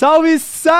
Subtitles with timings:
[0.00, 0.72] Salve, salve,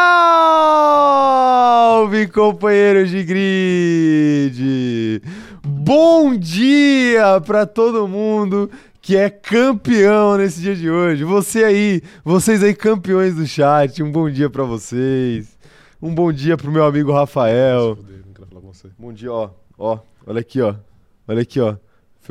[2.28, 5.20] companheiros de grid!
[5.62, 8.70] Bom dia para todo mundo
[9.02, 11.22] que é campeão nesse dia de hoje.
[11.22, 15.54] Você aí, vocês aí campeões do chat, um bom dia para vocês.
[16.00, 17.98] Um bom dia pro meu amigo Rafael.
[18.98, 19.50] Bom dia, ó.
[19.76, 20.76] Ó, olha aqui, ó.
[21.28, 21.76] Olha aqui, ó.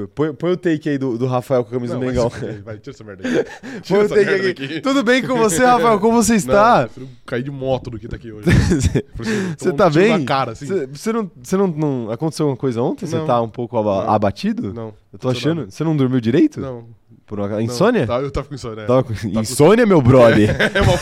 [0.08, 2.30] Põe, põe o take aí do, do Rafael com a camisa Não, do Mengão.
[2.30, 3.50] vai, vai, tira essa merda aqui.
[3.62, 4.64] Põe Tira o essa take merda aqui.
[4.66, 4.82] aqui.
[4.82, 6.00] Tudo bem com você, Rafael?
[6.00, 6.82] Como você Não, está?
[6.84, 8.48] eu prefiro cair de moto do que tá aqui hoje.
[9.58, 10.18] Você tá bem?
[10.20, 10.66] Na cara, assim.
[10.94, 13.06] Você não, você não, não- Aconteceu alguma coisa ontem?
[13.06, 13.26] Você Não.
[13.26, 14.12] tá um pouco aba- Não.
[14.14, 14.74] abatido?
[14.74, 14.94] Não.
[15.12, 15.70] Eu tô achando.
[15.70, 16.60] Você não dormiu direito?
[16.60, 16.86] Não.
[17.28, 17.48] Por uma...
[17.48, 17.62] não.
[17.62, 18.08] Insônia?
[18.08, 18.82] Tá, eu tava com insônia.
[18.82, 18.86] é.
[18.86, 19.14] Tava com...
[19.14, 20.50] com- Insônia, meu brother?
[20.74, 20.98] É uma...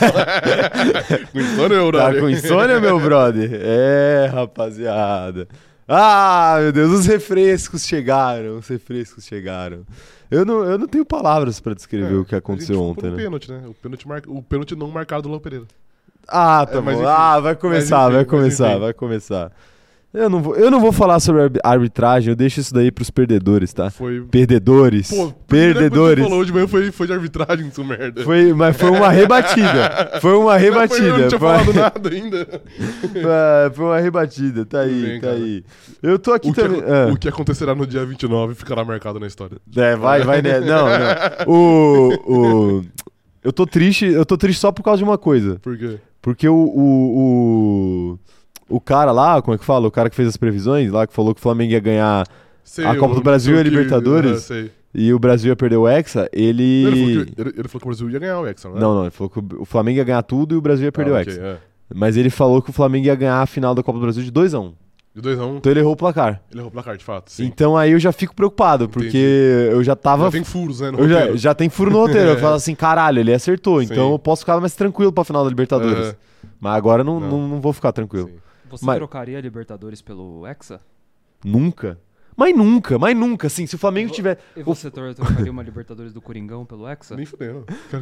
[1.32, 3.50] com insônia, eu tá com insônia, meu brother?
[3.54, 5.48] É, rapaziada.
[5.88, 8.58] Ah, meu Deus, os refrescos chegaram.
[8.58, 9.86] Os refrescos chegaram.
[10.30, 13.24] Eu não, eu não tenho palavras pra descrever o que aconteceu ontem, O né?
[13.24, 13.64] pênalti, né?
[13.66, 14.22] O pênalti, mar...
[14.28, 15.66] o pênalti não marcado do Léo Pereira.
[16.28, 17.04] Ah, tá É, mas bom.
[17.04, 17.12] enfim.
[17.16, 19.52] Ah, vai começar, Mas enfim, vai começar, vai começar.
[20.14, 23.10] Eu não, vou, eu não vou falar sobre arbi- arbitragem, eu deixo isso daí pros
[23.12, 23.92] perdedores, tá?
[23.92, 24.22] Foi.
[24.22, 25.10] Perdedores.
[25.10, 26.18] Pô, coisa que perdedores.
[26.24, 28.24] você falou hoje de manhã foi, foi de arbitragem, isso merda.
[28.24, 30.18] Foi, mas foi uma rebatida.
[30.22, 31.08] Foi uma Não, rebatida.
[31.08, 32.48] Eu não tinha Foi- falado nada ainda.
[33.30, 35.40] Ah, Foi uma rebatida, tá aí, bem, tá cara.
[35.40, 35.64] aí.
[36.02, 36.80] Eu tô aqui O que, também.
[36.80, 37.14] acon- ah.
[37.14, 39.58] o que acontecerá no dia 29 ficará marcado na história.
[39.76, 40.60] É, vai, vai, né?
[40.62, 40.98] Não, não.
[41.48, 42.86] O, o,
[43.44, 45.58] eu tô triste, eu tô triste só por causa de uma coisa.
[45.62, 45.98] Por quê?
[46.22, 48.20] Porque o, o, o,
[48.70, 49.88] o cara lá, como é que fala?
[49.88, 52.26] O cara que fez as previsões lá, que falou que o Flamengo ia ganhar
[52.64, 54.32] Sei, A Copa do Brasil e a que- Libertadores?
[54.32, 54.72] Ah, sei.
[54.94, 56.64] e o Brasil ia perder o Hexa, ele.
[56.86, 58.80] Ele, falou que, ele, ele falou que o Brasil ia ganhar o Hexa, né?
[58.80, 61.12] Não, não, ele falou que o Flamengo ia ganhar tudo e o Brasil ia perder
[61.12, 61.42] ah, o Hexa.
[61.42, 61.58] é.
[61.96, 64.32] Mas ele falou que o Flamengo ia ganhar a final da Copa do Brasil de
[64.32, 64.74] 2x1.
[65.16, 66.42] De 2 a 1 um, Então ele errou o placar.
[66.52, 67.32] ele errou o placar, de fato.
[67.32, 67.46] Sim.
[67.46, 69.72] Então aí eu já fico preocupado, porque Entendi.
[69.72, 70.26] eu já tava.
[70.26, 70.92] Já tem furos, né?
[70.92, 72.32] No já, já tem furo no roteiro.
[72.32, 73.80] Eu falo assim, caralho, ele acertou.
[73.80, 73.88] Sim.
[73.90, 76.08] Então eu posso ficar mais tranquilo pra final da Libertadores.
[76.10, 76.16] É,
[76.60, 77.30] Mas agora não, Não.
[77.30, 77.48] não.
[77.48, 78.28] não vou ficar tranquilo.
[78.28, 78.36] sim.
[78.70, 80.80] Você Mas- trocaria a Libertadores pelo Hexa?
[81.44, 81.98] Nunca.
[82.40, 83.48] Mas nunca, mas nunca.
[83.48, 84.38] Assim, se o Flamengo tiver.
[84.56, 87.16] E você tro- trocaria uma Libertadores do Coringão pelo Hexa?
[87.16, 87.36] Nem que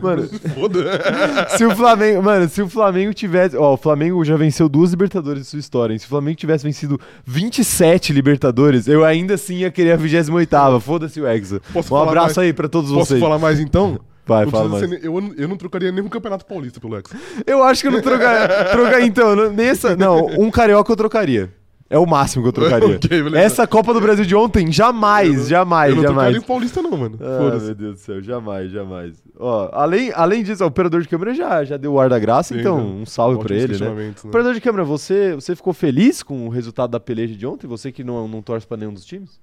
[0.01, 0.27] Mano.
[0.53, 0.99] Foda.
[1.57, 2.21] Se o Flamengo.
[2.21, 3.55] Mano, se o Flamengo tivesse.
[3.55, 5.93] Ó, o Flamengo já venceu duas Libertadores em sua história.
[5.93, 5.99] hein?
[5.99, 10.81] Se o Flamengo tivesse vencido 27 Libertadores, eu ainda assim ia querer a 28.
[10.81, 11.61] Foda-se o Hexa.
[11.71, 12.47] Posso Um falar abraço mais?
[12.49, 13.21] aí pra todos Posso vocês.
[13.21, 13.97] falar mais então?
[14.25, 14.89] Vai, Não fala mais.
[14.89, 17.15] ser eu, eu não trocaria nenhum campeonato paulista pelo Hexa.
[17.45, 18.47] Eu acho que eu não trocaria.
[18.71, 19.95] trocar, então, não- nessa.
[19.95, 21.53] Não, um carioca eu trocaria.
[21.87, 22.95] É o máximo que eu trocaria.
[22.97, 23.37] Ok, beleza.
[23.37, 26.17] Essa Copa do Brasil de ontem, jamais, Eu- jamais, eu não jamais.
[26.17, 27.19] trocaria em paulista não, mano.
[27.21, 27.65] Ah, Foda-se.
[27.67, 29.23] meu Deus do céu, jamais, jamais.
[29.39, 32.17] Ó, além, além disso, ó, o operador de câmera já, já deu o ar da
[32.17, 33.87] graça, Sim, então um salve pra ele, né?
[33.93, 34.13] né?
[34.23, 37.67] Operador de câmera, você, você ficou feliz com o resultado da peleja de ontem?
[37.67, 39.39] Você que não, não torce pra nenhum dos times?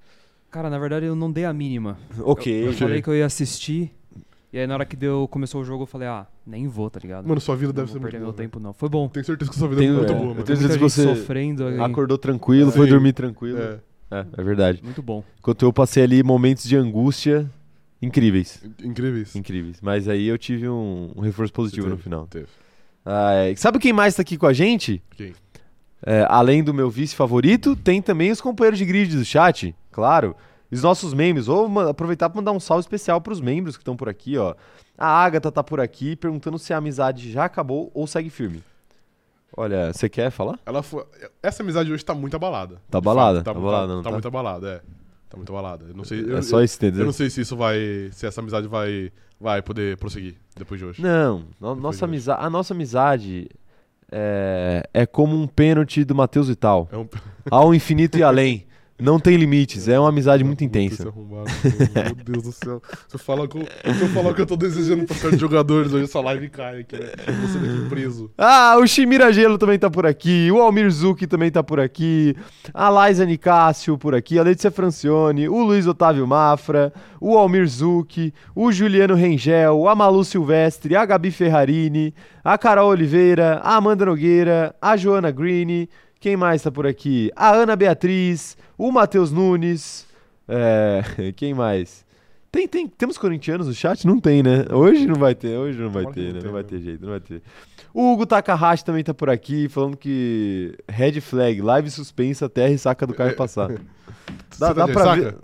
[0.51, 1.97] Cara, na verdade eu não dei a mínima.
[2.23, 2.65] Ok.
[2.65, 2.79] Eu Ok.
[2.81, 3.93] falei que eu ia assistir.
[4.53, 7.01] E aí na hora que deu, começou o jogo eu falei, ah, nem vou, tá
[7.03, 7.27] ligado?
[7.27, 8.37] Mano, sua vida não deve ser muito perder meu boa.
[8.37, 8.73] tempo não.
[8.75, 9.09] Foi bom.
[9.09, 10.45] Tenho certeza que sua vida Tenho- é muito é, boa, eu mano.
[10.45, 11.67] tenho Muita certeza que você sofrendo.
[11.67, 11.81] aí.
[11.81, 12.77] Acordou tranquilo, Sim.
[12.77, 13.59] foi dormir tranquilo.
[13.59, 13.79] É,
[14.11, 14.83] É, é verdade.
[14.85, 15.25] Muito bom.
[15.39, 17.51] Enquanto eu passei ali momentos de angústia
[18.03, 18.63] incríveis.
[18.85, 19.35] incríveis.
[19.35, 19.79] Incríveis.
[19.81, 22.27] Mas aí eu tive um, um reforço positivo no Teve, final.
[22.27, 22.47] Teve.
[23.07, 23.57] Ah, é.
[23.57, 25.03] Sabe quem mais tá aqui com a gente?
[25.17, 25.33] Quem?
[26.05, 30.35] É, além do meu vice favorito, tem também os companheiros de grid do chat, claro.
[30.73, 31.47] Os nossos membros.
[31.47, 34.55] Vou ma- aproveitar para mandar um salve especial pros membros que estão por aqui, ó.
[34.97, 38.63] A Agatha tá por aqui perguntando se a amizade já acabou ou segue firme.
[39.57, 40.59] Olha, você quer falar?
[40.65, 41.05] Ela foi...
[41.43, 42.81] Essa amizade hoje tá muito abalada.
[42.91, 44.11] Tá abalada, fato, tá abalada, Tá, tá?
[44.11, 44.81] muito abalada, é.
[45.29, 45.85] Tá muito abalada.
[45.89, 46.23] Eu não sei...
[46.25, 47.03] Eu, é só isso, eu, entendeu?
[47.03, 48.09] eu não sei se isso vai...
[48.13, 49.13] Se essa amizade vai...
[49.39, 51.03] Vai poder prosseguir depois de hoje.
[51.03, 53.51] Não, no- nossa amizade, a nossa amizade
[54.11, 56.89] é, é como um pênalti do Matheus e tal.
[56.93, 57.09] É um...
[57.51, 58.65] Ao infinito e além.
[59.01, 60.95] Não tem limites, é uma amizade muito intensa.
[60.95, 61.51] esse arrombado,
[62.17, 62.81] meu Deus do céu.
[63.09, 63.63] Se eu falar que eu,
[63.95, 66.97] se eu, falar que eu tô desejando pra certos jogadores, hoje essa live cai aqui,
[66.97, 67.07] né?
[67.51, 68.31] Ser daqui preso.
[68.39, 72.37] Ah, o Shimira Gelo também tá por aqui, o Almir Zucchi também tá por aqui,
[72.73, 78.33] a Liza Nicásio por aqui, a Letícia Francione, o Luiz Otávio Mafra, o Almir Zucchi,
[78.55, 82.15] o Juliano Rengel, a Malu Silvestre, a Gabi Ferrarini,
[82.45, 85.89] a Carol Oliveira, a Amanda Nogueira, a Joana Green,
[86.23, 87.33] quem mais tá por aqui?
[87.35, 90.07] A Ana Beatriz, o Matheus Nunes,
[90.47, 91.03] é,
[91.35, 92.07] quem mais?
[92.53, 94.07] Tem, tem, temos corintianos no chat?
[94.07, 94.67] Não tem, né?
[94.71, 96.41] Hoje não vai ter, hoje não vai Tomara ter, não né?
[96.45, 96.69] Não vai né?
[96.69, 97.43] ter jeito, não vai ter.
[97.93, 102.69] O Hugo Takahashi também tá por aqui, falando que red flag, live suspensa até a
[102.69, 103.71] ressaca do Caio passar.
[104.59, 105.37] Dá, dá pra ver.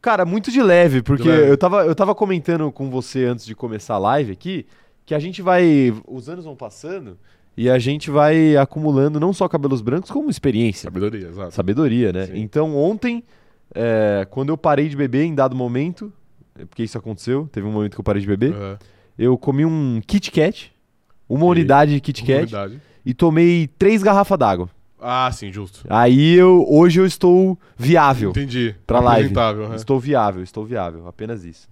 [0.00, 1.50] Cara, muito de leve, porque De leve.
[1.50, 4.66] Eu, tava, eu tava comentando com você antes de começar a live aqui,
[5.04, 5.92] que a gente vai.
[6.08, 7.18] Os anos vão passando
[7.56, 10.88] e a gente vai acumulando não só cabelos brancos, como experiência.
[10.88, 11.54] Sabedoria, exato.
[11.54, 12.26] Sabedoria, né?
[12.26, 12.38] Sim.
[12.38, 13.22] Então ontem,
[13.74, 16.12] é, quando eu parei de beber em dado momento,
[16.58, 18.78] é porque isso aconteceu, teve um momento que eu parei de beber, Aham.
[19.18, 20.72] eu comi um Kit Kat,
[21.28, 22.52] uma unidade de Kit Kat
[23.04, 24.68] e tomei três garrafas d'água.
[25.06, 25.84] Ah, sim, justo.
[25.90, 28.30] Aí eu, hoje eu estou viável.
[28.30, 28.74] Entendi.
[28.86, 29.34] Pra live.
[29.34, 29.76] Né?
[29.76, 31.68] Estou viável, estou viável, apenas isso.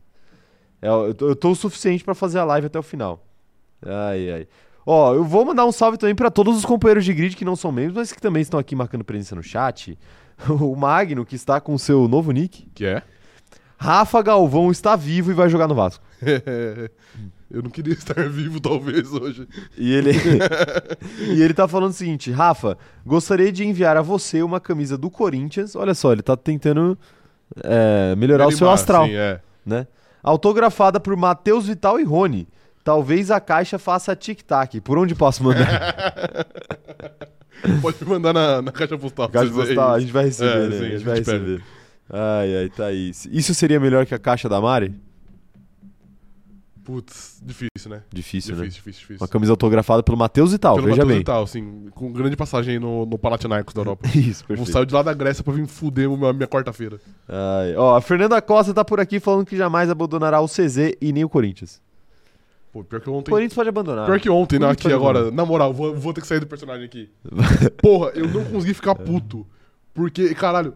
[0.83, 3.25] É, eu, tô, eu tô o suficiente pra fazer a live até o final.
[3.85, 4.49] Ai, ai.
[4.85, 7.55] Ó, eu vou mandar um salve também pra todos os companheiros de grid que não
[7.55, 9.99] são membros, mas que também estão aqui marcando presença no chat.
[10.49, 12.67] O Magno, que está com o seu novo nick.
[12.75, 13.03] Que é?
[13.79, 16.05] Rafa Galvão está vivo e vai jogar no Vasco.
[17.53, 19.47] Eu não queria estar vivo, talvez, hoje.
[19.77, 20.13] E ele,
[21.21, 25.11] e ele tá falando o seguinte: Rafa, gostaria de enviar a você uma camisa do
[25.11, 25.77] Corinthians.
[25.77, 26.99] Olha só, ele tá tentando
[27.63, 29.05] é, melhorar o seu Animar, astral.
[29.05, 29.41] Sim, é.
[29.67, 29.87] né?
[30.23, 32.49] Autografada por Matheus Vital e Rony.
[32.85, 34.81] Talvez a caixa faça tic-tac.
[34.81, 36.47] Por onde posso mandar?
[37.81, 39.29] Pode mandar na, na caixa postal.
[39.29, 40.79] caixa postal, a gente vai receber, É, né?
[40.79, 41.33] sim, a gente a vai pega.
[41.39, 41.63] receber.
[42.11, 43.13] Ai, ai, tá aí.
[43.31, 44.93] Isso seria melhor que a caixa da Mari?
[46.85, 48.03] Putz, difícil, né?
[48.13, 48.65] Difícil, Difícil, né?
[48.65, 49.17] difícil, difícil.
[49.21, 51.19] Uma camisa autografada pelo Matheus Vital, Pelo veja Matheus bem.
[51.19, 54.09] Vital, assim, com grande passagem aí no, no Palatinaico da Europa.
[54.19, 54.73] Isso, Vou perfeito.
[54.73, 56.99] sair de lá da Grécia pra vir fuder a minha, quarta-feira.
[57.77, 61.23] Ó, a Fernanda Costa tá por aqui falando que jamais abandonará o CZ e nem
[61.25, 61.81] o Corinthians.
[62.73, 63.31] Pô, pior que ontem.
[63.31, 64.07] Corinthians pode abandonar.
[64.07, 64.67] Pior que ontem, né?
[64.67, 65.19] Corinthians Aqui agora.
[65.19, 65.37] abandonar.
[65.37, 67.11] Na moral, vou, vou ter que sair do personagem aqui.
[67.83, 69.47] Porra, eu não consegui ficar puto.
[69.93, 70.75] Porque, caralho,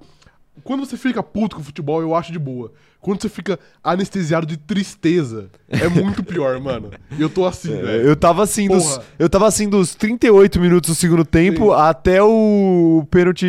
[0.64, 2.72] quando você fica puto com o futebol, eu acho de boa.
[3.00, 6.90] Quando você fica anestesiado de tristeza, é muito pior, mano.
[7.16, 8.02] E eu tô assim, É, velho.
[8.08, 11.80] eu tava assim dos, eu tava assim dos 38 minutos do segundo tempo Sim.
[11.80, 13.46] até o pênalti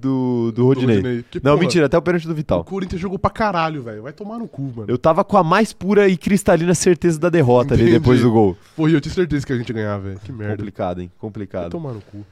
[0.00, 0.96] do, do Rodinei.
[0.96, 1.24] Rodinei.
[1.30, 2.64] Que, Não, porra, mentira, até o pênalti do O Vital.
[2.64, 4.02] Corinthians jogou pra caralho, velho.
[4.02, 4.86] Vai tomar no cu, mano.
[4.88, 7.98] Eu tava com a mais pura e cristalina certeza da derrota ali Entendi.
[7.98, 8.56] depois do gol.
[8.74, 10.18] Porra, e eu tinha certeza que a gente ia ganhar, velho.
[10.24, 10.56] Que merda.
[10.56, 11.08] Complicado, hein?
[11.12, 11.70] Vai Complicado.
[11.70, 12.24] tomar no cu.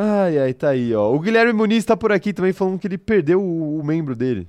[0.00, 1.12] Ai, ai, tá aí, ó.
[1.12, 4.46] O Guilherme Muniz tá por aqui também falando que ele perdeu o, o membro dele.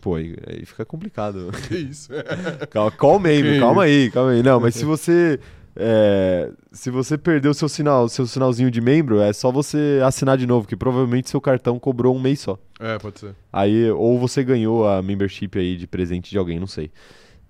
[0.00, 1.50] Pô, aí, aí fica complicado.
[1.68, 2.10] Que isso?
[2.70, 3.60] calma, qual membro?
[3.60, 4.42] Calma aí, calma aí.
[4.42, 5.38] Não, mas se você.
[5.76, 10.38] é, se você perdeu o seu sinal, seu sinalzinho de membro, é só você assinar
[10.38, 12.58] de novo, que provavelmente seu cartão cobrou um mês só.
[12.80, 13.34] é, pode ser.
[13.52, 16.90] Aí, ou você ganhou a membership aí de presente de alguém, não sei.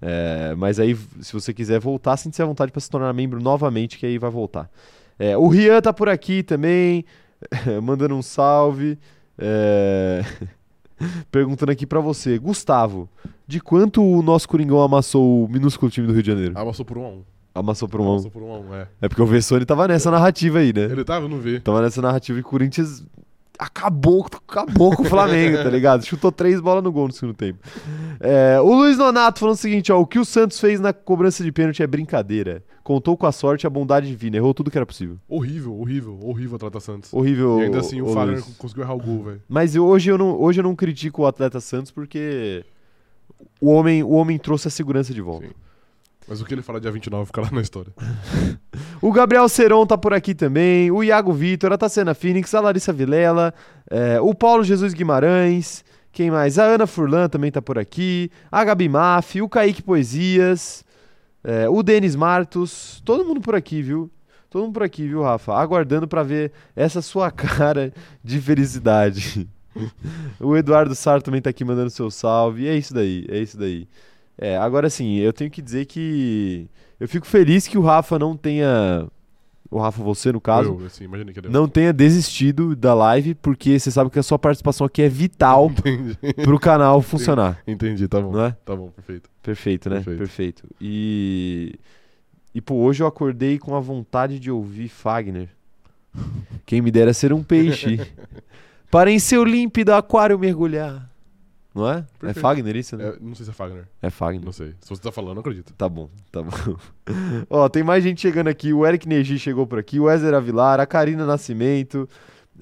[0.00, 3.96] É, mas aí, se você quiser voltar, sinta-se à vontade para se tornar membro novamente,
[3.96, 4.68] que aí vai voltar.
[5.18, 7.04] É, o Rian tá por aqui também,
[7.82, 8.98] mandando um salve.
[9.38, 10.24] é,
[11.30, 13.08] perguntando aqui para você, Gustavo,
[13.46, 16.58] de quanto o nosso Coringão amassou o minúsculo time do Rio de Janeiro?
[16.58, 17.22] Amassou por um a um.
[17.54, 18.04] Amassou por um.
[18.04, 18.12] a um.
[18.12, 18.88] Amassou por um a um, é.
[19.00, 20.84] É porque o Vessone tava nessa narrativa aí, né?
[20.84, 21.60] Ele tava, eu não vi.
[21.60, 23.04] Tava nessa narrativa e Corinthians
[23.58, 26.04] acabou, acabou com o Flamengo, tá ligado?
[26.04, 27.58] Chutou três bolas no gol no segundo tempo.
[28.20, 31.42] É, o Luiz Nonato falando o seguinte, ó, o que o Santos fez na cobrança
[31.42, 32.62] de pênalti é brincadeira.
[32.82, 35.16] Contou com a sorte e a bondade divina, errou tudo que era possível.
[35.28, 37.12] Horrível, horrível, horrível a Trata Santos.
[37.12, 37.60] Horrível.
[37.60, 39.42] e ainda assim o, ô, Fagner conseguiu errar o gol, velho.
[39.48, 42.64] Mas hoje eu, não, hoje eu não critico o atleta Santos porque
[43.60, 45.46] o homem, o homem trouxe a segurança de volta.
[45.46, 45.52] Sim.
[46.26, 47.92] Mas o que ele fala dia 29 fica lá na história.
[49.02, 52.92] O Gabriel Seron tá por aqui também, o Iago Vitor, a Tassiana Phoenix, a Larissa
[52.92, 53.52] Vilela,
[53.90, 56.56] é, o Paulo Jesus Guimarães, quem mais?
[56.56, 60.84] A Ana Furlan também tá por aqui, a Gabi Maff, o Kaique Poesias,
[61.42, 64.08] é, o Denis Martos, todo mundo por aqui, viu?
[64.48, 65.54] Todo mundo por aqui, viu, Rafa?
[65.54, 67.92] Aguardando pra ver essa sua cara
[68.22, 69.48] de felicidade.
[70.38, 72.68] o Eduardo Sar também tá aqui mandando seu salve.
[72.68, 73.88] É isso daí, é isso daí.
[74.42, 76.68] É, agora sim, eu tenho que dizer que
[76.98, 79.06] eu fico feliz que o Rafa não tenha.
[79.70, 83.36] O Rafa, você no caso, Eu, assim, imaginei que ele não tenha desistido da live,
[83.36, 86.18] porque você sabe que a sua participação aqui é vital Entendi.
[86.42, 87.62] pro canal funcionar.
[87.68, 88.32] Entendi, tá bom.
[88.32, 88.56] Não é?
[88.64, 89.30] Tá bom, perfeito.
[89.40, 89.96] Perfeito, né?
[89.96, 90.18] Perfeito.
[90.18, 90.68] Perfeito.
[90.80, 91.78] E.
[92.52, 95.50] E, pô, hoje eu acordei com a vontade de ouvir Fagner.
[96.66, 98.00] Quem me dera ser um peixe.
[98.90, 101.11] para em seu límpido aquário mergulhar.
[101.74, 101.98] Não é?
[101.98, 102.40] É Perfeito.
[102.40, 103.08] Fagner isso, né?
[103.08, 103.88] É, não sei se é Fagner.
[104.00, 104.44] É, Fagner.
[104.44, 104.74] Não sei.
[104.80, 105.72] Se você tá falando, eu acredito.
[105.74, 106.50] Tá bom, tá bom.
[107.48, 108.72] Ó, tem mais gente chegando aqui.
[108.72, 112.08] O Eric Neji chegou por aqui, o Wesley Avilar, a Karina Nascimento,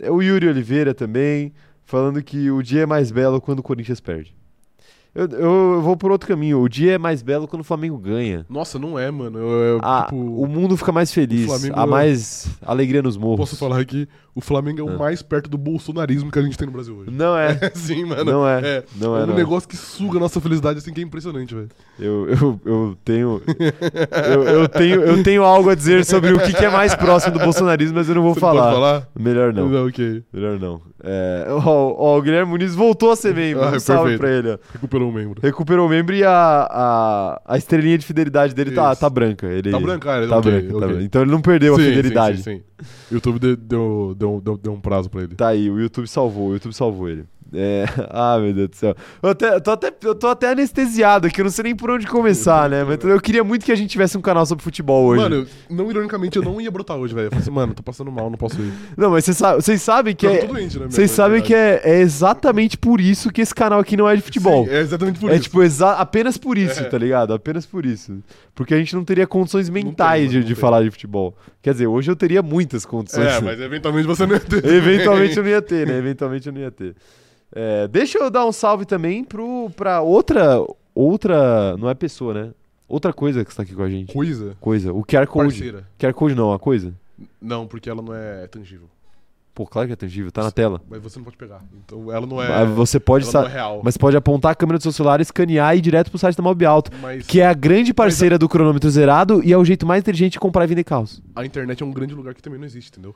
[0.09, 1.53] o Yuri Oliveira também,
[1.85, 4.35] falando que o dia é mais belo quando o Corinthians perde.
[5.15, 6.61] Eu, eu- eu vou por outro caminho.
[6.61, 8.47] O dia é mais belo quando o Flamengo ganha.
[8.49, 9.39] Nossa, não é, mano.
[9.39, 11.49] Eu, eu, Ah, tipo, o mundo fica mais feliz.
[11.75, 13.39] Há mais alegria nos morros.
[13.51, 14.97] posso falar que o Flamengo é o Ah.
[14.99, 17.11] mais perto do bolsonarismo que a gente tem no Brasil hoje.
[17.11, 17.59] Não é.
[17.75, 18.25] Sim, mano.
[18.25, 18.61] Não é.
[18.63, 19.37] É, Não é, um não é.
[19.37, 21.69] negócio que suga a nossa felicidade, assim, que é impressionante, velho.
[21.99, 23.43] Eu, eu, eu tenho.
[24.55, 27.45] eu, tenho eu tenho algo a dizer sobre o que, que é mais próximo do
[27.45, 28.63] bolsonarismo, mas eu não vou Você falar.
[28.63, 29.09] Pode falar?
[29.19, 29.87] Melhor não.
[29.87, 30.23] ok.
[30.33, 30.81] Melhor não.
[31.03, 33.65] É, ó, ó, o Guilherme Muniz voltou a ser membro.
[33.65, 34.21] Ah, um salve perfeito.
[34.21, 34.59] pra ele.
[34.83, 34.87] ó.
[35.01, 35.41] Recuperou um membro.
[35.43, 36.31] Recuperou o membro e a,
[36.71, 39.01] a, a estrelinha de fidelidade dele tá, Isso.
[39.01, 39.47] tá branca.
[39.47, 40.29] Ele, Tá branco, cara.
[40.29, 40.89] Tá ok, branca, tá ok.
[40.89, 41.03] branca.
[41.05, 42.43] Então ele não perdeu Sim, a sim, fidelidade.
[42.43, 42.63] Sim, sim,
[43.11, 45.35] YouTube deu, deu, deu, deu, deu um prazo pra ele.
[45.35, 47.25] Tá aí, o YouTube salvou, o YouTube salvou ele.
[47.53, 48.95] É, ah, meu Deus do céu.
[49.23, 51.91] Eu, até- eu tô até, eu tô até anestesiado aqui, eu não sei nem por
[51.91, 52.85] onde começar, né?
[52.85, 55.23] Mas eu queria muito que a gente tivesse um canal sobre futebol hoje.
[55.23, 57.27] Mano, não ironicamente, eu não ia brotar hoje, velho.
[57.27, 58.73] Eu falei assim, mano, tô passando mal, não posso ir.
[58.97, 60.37] Não, mas vocês sa- vocês sabem que Eu é.
[60.39, 63.97] tô doente, né, Vocês sabem que é, é exatamente por isso que esse canal aqui
[63.97, 64.65] não é de futebol.
[64.67, 65.43] Sim, é exatamente por é isso.
[65.45, 66.85] tipo, exa- apenas por isso, É.
[66.85, 67.35] tá ligado?
[67.35, 68.19] Apenas por isso.
[68.55, 70.61] Porque a gente não teria condições mentais mano, de, de tem.
[70.61, 71.37] falar de futebol.
[71.63, 73.27] Quer dizer, hoje eu teria muitas condições.
[73.27, 74.65] É, mas eventualmente você não ia ter.
[74.65, 75.97] Eventualmente eu não ia ter, né?
[75.99, 76.95] Eventualmente eu não ia ter.
[77.53, 80.65] É, deixa eu dar um salve também pro, pra outra.
[80.95, 81.77] Outra.
[81.77, 82.51] Não é pessoa, né?
[82.89, 84.13] Outra coisa que está aqui com a gente.
[84.13, 84.57] Coisa.
[84.61, 84.93] Coisa.
[84.93, 85.49] O QR Code.
[85.55, 85.89] Parceira.
[85.99, 86.93] QR Code não, a coisa.
[87.41, 88.89] Não, porque ela não é tangível.
[89.55, 90.81] Pô, claro que é tangível, tá na tela.
[90.89, 91.63] Mas você não pode pegar.
[91.85, 92.49] Então ela não é.
[92.49, 93.29] Mas você pode.
[93.29, 93.81] ela não é real.
[93.85, 96.43] Mas pode apontar a câmera do seu celular, escanear e ir direto pro site da
[96.43, 96.91] Mob Alto.
[97.01, 100.33] Mas Que é a grande parceira do cronômetro zerado e é o jeito mais inteligente
[100.33, 101.23] de comprar e vender carros.
[101.35, 103.15] a internet é um grande lugar que também não existe, entendeu?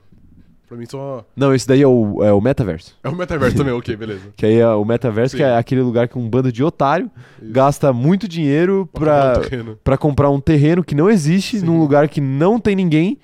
[0.67, 1.25] Pra mim só.
[1.37, 2.97] Não, esse daí é o, é o metaverso.
[3.05, 4.23] É o metaverso também, ok, beleza.
[4.37, 5.37] Que aí é o metaverso, Sim.
[5.39, 7.11] que é aquele lugar que um bando de otário
[7.43, 7.53] Isso.
[7.53, 9.79] gasta muito dinheiro pra, comprar um terreno.
[9.85, 11.67] pra comprar um terreno que não existe, Sim.
[11.67, 13.19] num lugar que não tem ninguém,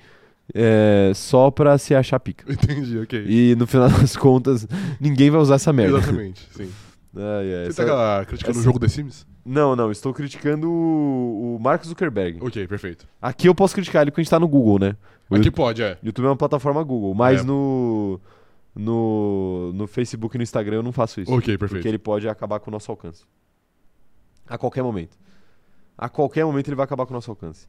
[0.53, 2.45] é, só pra se achar pica.
[2.51, 3.25] Entendi, ok.
[3.27, 4.67] E no final das contas,
[4.99, 5.97] ninguém vai usar essa merda.
[5.97, 6.69] Exatamente, sim.
[7.15, 9.27] Ai, ai, Você essa- tá criticando essa- o jogo The Sims?
[9.45, 12.39] Não, não, estou criticando o, o Mark Zuckerberg.
[12.41, 13.07] Ok, perfeito.
[13.21, 14.95] Aqui eu posso criticar ele porque a gente tá no Google, né?
[15.29, 15.97] O Aqui pode, é.
[16.03, 17.43] YouTube é uma plataforma Google, mas É.
[17.43, 18.19] no,
[18.75, 21.31] no, no Facebook e no Instagram eu não faço isso.
[21.31, 21.87] Ok, Porque perfeito.
[21.87, 23.23] ele pode acabar com o nosso alcance.
[24.47, 25.17] A qualquer momento.
[25.97, 27.67] A qualquer momento ele vai acabar com o nosso alcance.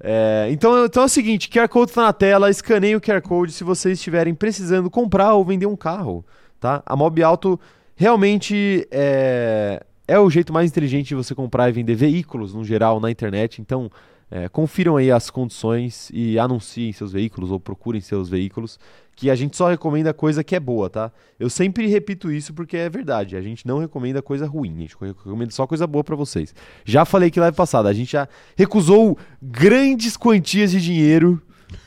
[0.00, 3.52] É, então, então é o seguinte, QR Code tá na tela, escaneie o QR Code
[3.52, 6.24] se vocês estiverem precisando comprar ou vender um carro,
[6.58, 6.82] tá?
[6.84, 7.58] A Mob Auto
[7.94, 13.00] realmente é, é o jeito mais inteligente de você comprar e vender veículos no geral
[13.00, 13.90] na internet, então
[14.30, 18.78] é, confiram aí as condições e anunciem seus veículos ou procurem seus veículos,
[19.14, 21.12] que a gente só recomenda coisa que é boa, tá?
[21.38, 23.36] Eu sempre repito isso porque é verdade.
[23.36, 26.54] A gente não recomenda coisa ruim, a gente recomenda só coisa boa pra vocês.
[26.82, 31.40] Já falei que live passada, a gente já recusou grandes quantias de dinheiro,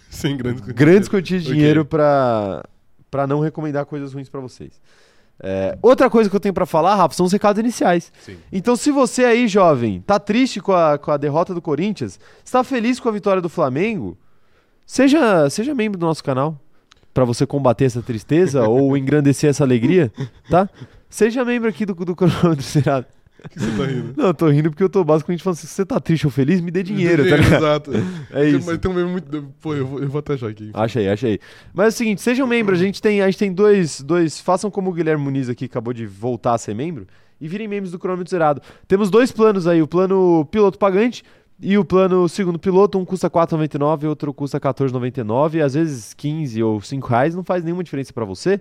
[0.07, 0.62] Sim, grande.
[0.71, 2.63] grandes quantias de dinheiro pra
[3.09, 4.79] para não recomendar coisas ruins pra vocês.
[5.41, 8.11] É, outra coisa que eu tenho pra falar, Rafa, são os recados iniciais.
[8.21, 8.37] Sim.
[8.51, 12.63] Então, se você aí, jovem, tá triste com a, com a derrota do Corinthians, está
[12.63, 14.17] feliz com a vitória do Flamengo,
[14.85, 16.59] seja, seja membro do nosso canal
[17.13, 20.11] pra você combater essa tristeza ou engrandecer essa alegria,
[20.49, 20.69] tá?
[21.09, 23.05] Seja membro aqui do, do cronômetro zerado.
[23.49, 24.13] Que você tá rindo?
[24.15, 26.31] Não, eu tô rindo porque eu tô basicamente falando assim, se você tá triste ou
[26.31, 27.63] feliz, me dê dinheiro, tá ligado?
[27.63, 27.91] Exato.
[28.31, 28.65] É isso.
[28.65, 29.53] Mas tem um meme muito.
[29.61, 30.71] Pô, eu vou, eu vou até achar aqui.
[30.73, 31.39] Acha aí, acha aí.
[31.73, 34.39] Mas é o seguinte, sejam membros, a gente tem, a gente tem dois, dois.
[34.39, 37.07] Façam como o Guilherme Muniz aqui acabou de voltar a ser membro
[37.39, 38.61] e virem membros do cronômetro zerado.
[38.87, 41.23] Temos dois planos aí, o plano piloto pagante
[41.59, 45.63] e o plano segundo piloto, um custa R$ 4,99 e outro custa R$ 14,99.
[45.63, 48.59] Às vezes 15 ou 5 reais não faz nenhuma diferença pra você.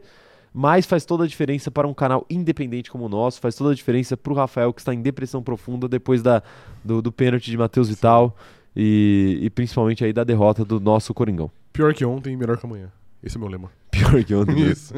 [0.56, 3.74] Mas faz toda a diferença para um canal independente como o nosso, faz toda a
[3.74, 6.44] diferença pro Rafael que está em depressão profunda depois da,
[6.84, 8.36] do, do pênalti de Matheus Vital
[8.76, 11.50] e, e principalmente aí da derrota do nosso Coringão.
[11.72, 12.88] Pior que ontem, melhor que amanhã.
[13.20, 13.68] Esse é o meu lema.
[13.94, 14.54] Pior que ontem.
[14.64, 14.72] né?
[14.72, 14.94] Isso.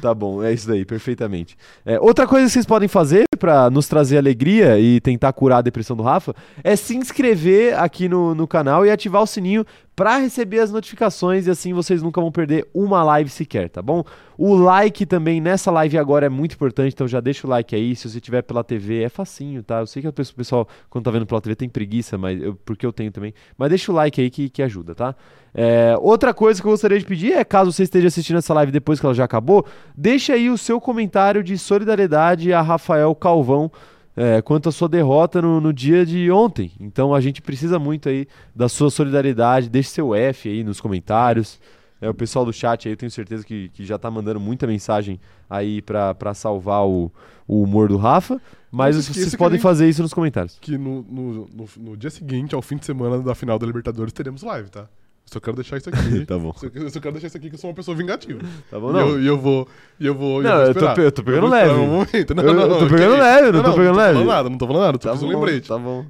[0.00, 1.56] Tá bom, é isso daí, perfeitamente.
[1.84, 5.62] É, outra coisa que vocês podem fazer pra nos trazer alegria e tentar curar a
[5.62, 10.16] depressão do Rafa é se inscrever aqui no, no canal e ativar o sininho pra
[10.16, 14.02] receber as notificações e assim vocês nunca vão perder uma live sequer, tá bom?
[14.38, 17.94] O like também nessa live agora é muito importante, então já deixa o like aí.
[17.94, 19.80] Se você tiver pela TV, é facinho, tá?
[19.80, 22.86] Eu sei que o pessoal, quando tá vendo pela TV, tem preguiça, mas eu- porque
[22.86, 23.34] eu tenho também.
[23.56, 25.14] Mas deixa o like aí que, que ajuda, tá?
[25.54, 28.70] É, outra coisa que eu gostaria de pedir é, caso você esteja assistindo essa live
[28.70, 33.70] depois que ela já acabou, deixa aí o seu comentário de solidariedade a Rafael Calvão
[34.16, 36.72] é, quanto à sua derrota no, no dia de ontem.
[36.78, 39.68] Então a gente precisa muito aí da sua solidariedade.
[39.68, 41.58] Deixe seu F aí nos comentários.
[42.00, 44.66] É, o pessoal do chat aí, eu tenho certeza que, que já tá mandando muita
[44.66, 47.12] mensagem aí pra, pra salvar o,
[47.46, 48.40] o humor do Rafa.
[48.70, 50.58] Mas vocês podem fazer isso nos comentários.
[50.60, 54.12] Que no, no, no, no dia seguinte, ao fim de semana da final da Libertadores,
[54.12, 54.88] teremos live, tá?
[55.26, 56.24] Só quero deixar isso aqui.
[56.26, 56.52] Tá bom.
[56.56, 58.40] Só, eu só quero deixar isso aqui que eu sou uma pessoa vingativa.
[58.70, 59.00] Tá bom, E não?
[59.08, 59.66] eu, e eu vou.
[59.98, 60.42] E eu vou.
[60.42, 61.80] Não, vou eu tô eu tô pegando esperar leve.
[61.80, 62.34] um momento.
[62.34, 64.12] Não, Eu- não, eu tô pegando leve, eu não tô pegando Não leve.
[64.12, 64.98] tô falando nada, não tô falando nada.
[64.98, 65.68] Tô Tá fiz um bom, lembrete.
[65.68, 66.04] Tá bom.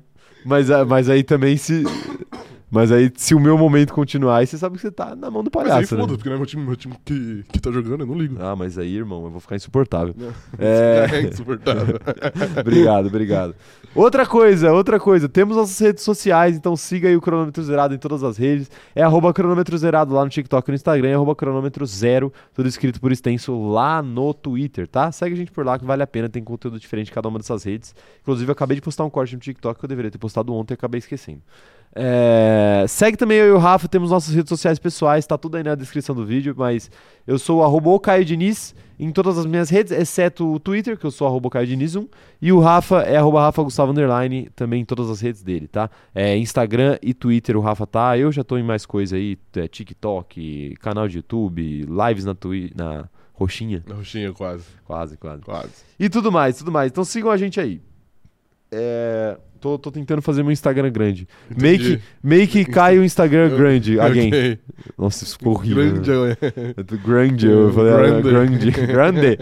[0.45, 1.85] Mas, ah, mas aí também se.
[2.73, 5.45] Mas aí, se o meu momento continuar, aí você sabe que você tá na mão
[5.45, 6.00] do Mas aí palhaço, né?
[6.00, 8.37] foda, porque não é meu time, meu time que, que tá jogando, eu não ligo.
[8.41, 10.14] Ah, mas aí, irmão, eu vou ficar insuportável.
[10.59, 11.02] É.
[11.12, 11.99] É insuportável.
[12.59, 13.55] obrigado, obrigado.
[13.95, 15.29] Outra coisa, outra coisa.
[15.29, 18.71] Temos nossas redes sociais, então siga aí o Cronômetro Zerado em todas as redes.
[18.95, 22.69] É arroba cronômetro zerado lá no TikTok e no Instagram, é arroba cronômetro zero, tudo
[22.69, 25.12] escrito por extenso lá no Twitter, tá?
[25.12, 27.38] Segue a gente por lá que vale a pena, tem conteúdo diferente em cada uma
[27.38, 27.95] dessas redes.
[28.23, 30.73] Inclusive, eu acabei de postar um corte no TikTok que eu deveria ter postado ontem
[30.73, 31.43] e acabei esquecendo.
[31.95, 35.63] É, segue também eu e o Rafa, temos nossas redes sociais pessoais, tá tudo aí
[35.63, 36.91] na descrição do vídeo, mas
[37.27, 41.05] eu sou o arroba Caio Diniz em todas as minhas redes, exceto o Twitter, que
[41.05, 42.09] eu sou arroba Caio Diniz 1,
[42.41, 45.91] e o Rafa é arroba Rafa Gustavo Underline, também em todas as redes dele, tá?
[46.15, 49.67] É, Instagram e Twitter o Rafa tá, eu já tô em mais coisa aí, é,
[49.67, 54.65] TikTok, canal de YouTube, lives na, twi na roxinha, Na roxinha, quase.
[54.85, 55.43] quase, quase.
[55.43, 55.73] Quase.
[55.99, 56.91] E tudo mais, tudo mais.
[56.91, 57.81] Então sigam a gente aí.
[58.73, 61.29] É, tô, tô tentando fazer meu Instagram grande.
[61.50, 62.00] Entendi.
[62.23, 64.00] Make, make Caio Instagram grande.
[64.00, 64.29] Again.
[64.29, 64.59] Ok.
[64.97, 65.93] Nossa, isso ficou horrível.
[65.93, 66.11] Grande.
[66.11, 66.37] né?
[67.05, 68.71] Grande, eu falei, ah, Grande.
[68.71, 68.87] grande.
[68.87, 69.38] Grande.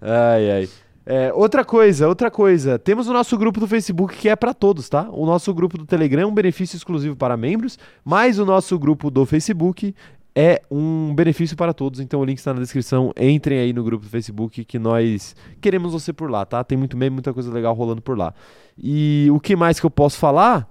[0.00, 0.68] Ai, ai.
[1.06, 2.78] É, outra coisa, outra coisa.
[2.78, 5.08] Temos o nosso grupo do Facebook que é para todos, tá?
[5.10, 9.10] O nosso grupo do Telegram é um benefício exclusivo para membros, mas o nosso grupo
[9.10, 9.94] do Facebook
[10.34, 12.00] é um benefício para todos.
[12.00, 13.12] Então o link está na descrição.
[13.18, 16.62] Entrem aí no grupo do Facebook que nós queremos você por lá, tá?
[16.62, 18.34] Tem muito meme, muita coisa legal rolando por lá.
[18.78, 20.68] E o que mais que eu posso falar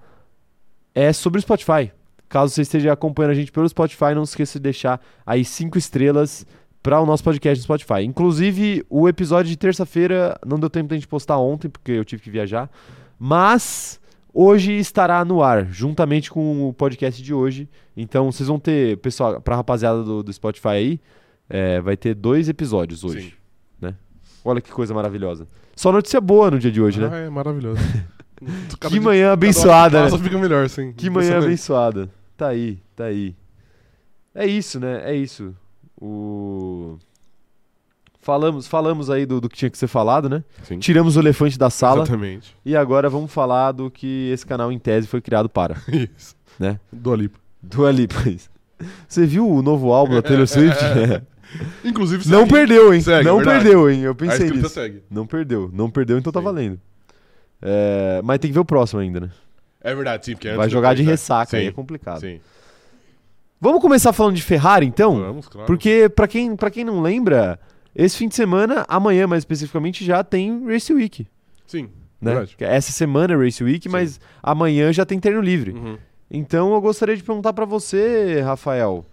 [0.94, 1.92] é sobre o Spotify.
[2.28, 6.46] Caso você esteja acompanhando a gente pelo Spotify, não esqueça de deixar aí cinco estrelas
[6.82, 8.06] para o nosso podcast no Spotify.
[8.06, 12.06] Inclusive, o episódio de terça-feira não deu tempo de a gente postar ontem, porque eu
[12.06, 12.70] tive que viajar.
[13.18, 14.00] Mas
[14.34, 17.68] hoje estará no ar, juntamente com o podcast de hoje.
[17.96, 21.02] Então, vocês vão ter, pessoal, pra rapaziada do, do Spotify aí,
[21.50, 23.30] é, vai ter dois episódios hoje.
[23.30, 23.40] Sim.
[24.44, 25.48] Olha que coisa maravilhosa.
[25.76, 27.10] Só notícia boa no dia de hoje, né?
[27.12, 27.82] Ah, é maravilhoso.
[28.80, 30.18] Cada Que manhã abençoada, né?
[30.18, 30.94] fica melhor, sim.
[30.94, 32.10] Que manhã abençoada.
[32.38, 33.36] Tá aí, tá aí.
[34.34, 35.02] É isso, né?
[35.06, 35.54] É isso.
[36.02, 36.98] O...
[38.30, 40.44] Falamos, falamos aí do, do que tinha que ser falado, né?
[40.62, 40.78] Sim.
[40.78, 42.56] Tiramos o elefante da sala Exatamente.
[42.64, 45.76] e agora vamos falar do que esse canal em tese foi criado para.
[46.16, 46.36] Isso.
[46.60, 46.80] Né?
[46.94, 47.40] Do Alipa.
[47.60, 48.16] Do Lipa.
[49.08, 50.80] Você viu o novo álbum da Taylor Swift?
[51.84, 52.54] Inclusive, Não segue.
[52.54, 53.02] perdeu, hein?
[53.02, 53.64] Segue, não verdade.
[53.64, 54.02] perdeu, hein?
[54.02, 54.70] Eu pensei nisso.
[54.70, 55.02] segue.
[55.10, 55.72] Não perdeu.
[55.74, 56.46] Não perdeu, então tá Sim.
[56.46, 56.80] valendo.
[57.60, 59.30] É, mas tem que ver o próximo ainda, né?
[59.82, 60.34] É verdade, sim.
[60.34, 62.20] Porque Vai jogar de ressaca, aí Sim, é complicado.
[62.20, 62.40] Sim.
[63.60, 65.20] Vamos começar falando de Ferrari, então?
[65.20, 65.66] Vamos, claro.
[65.66, 67.60] Porque, pra quem, pra quem não lembra,
[67.96, 71.28] esse fim de semana, amanhã mais especificamente, já tem Race Week.
[71.68, 71.90] Sim,
[72.22, 72.32] Né?
[72.34, 72.56] verdade.
[72.60, 73.90] Essa semana é Race Week, Sim.
[73.92, 75.72] mas amanhã já tem treino livre.
[75.72, 75.98] Uhum.
[76.32, 79.06] Então eu gostaria de perguntar pra você, Rafael,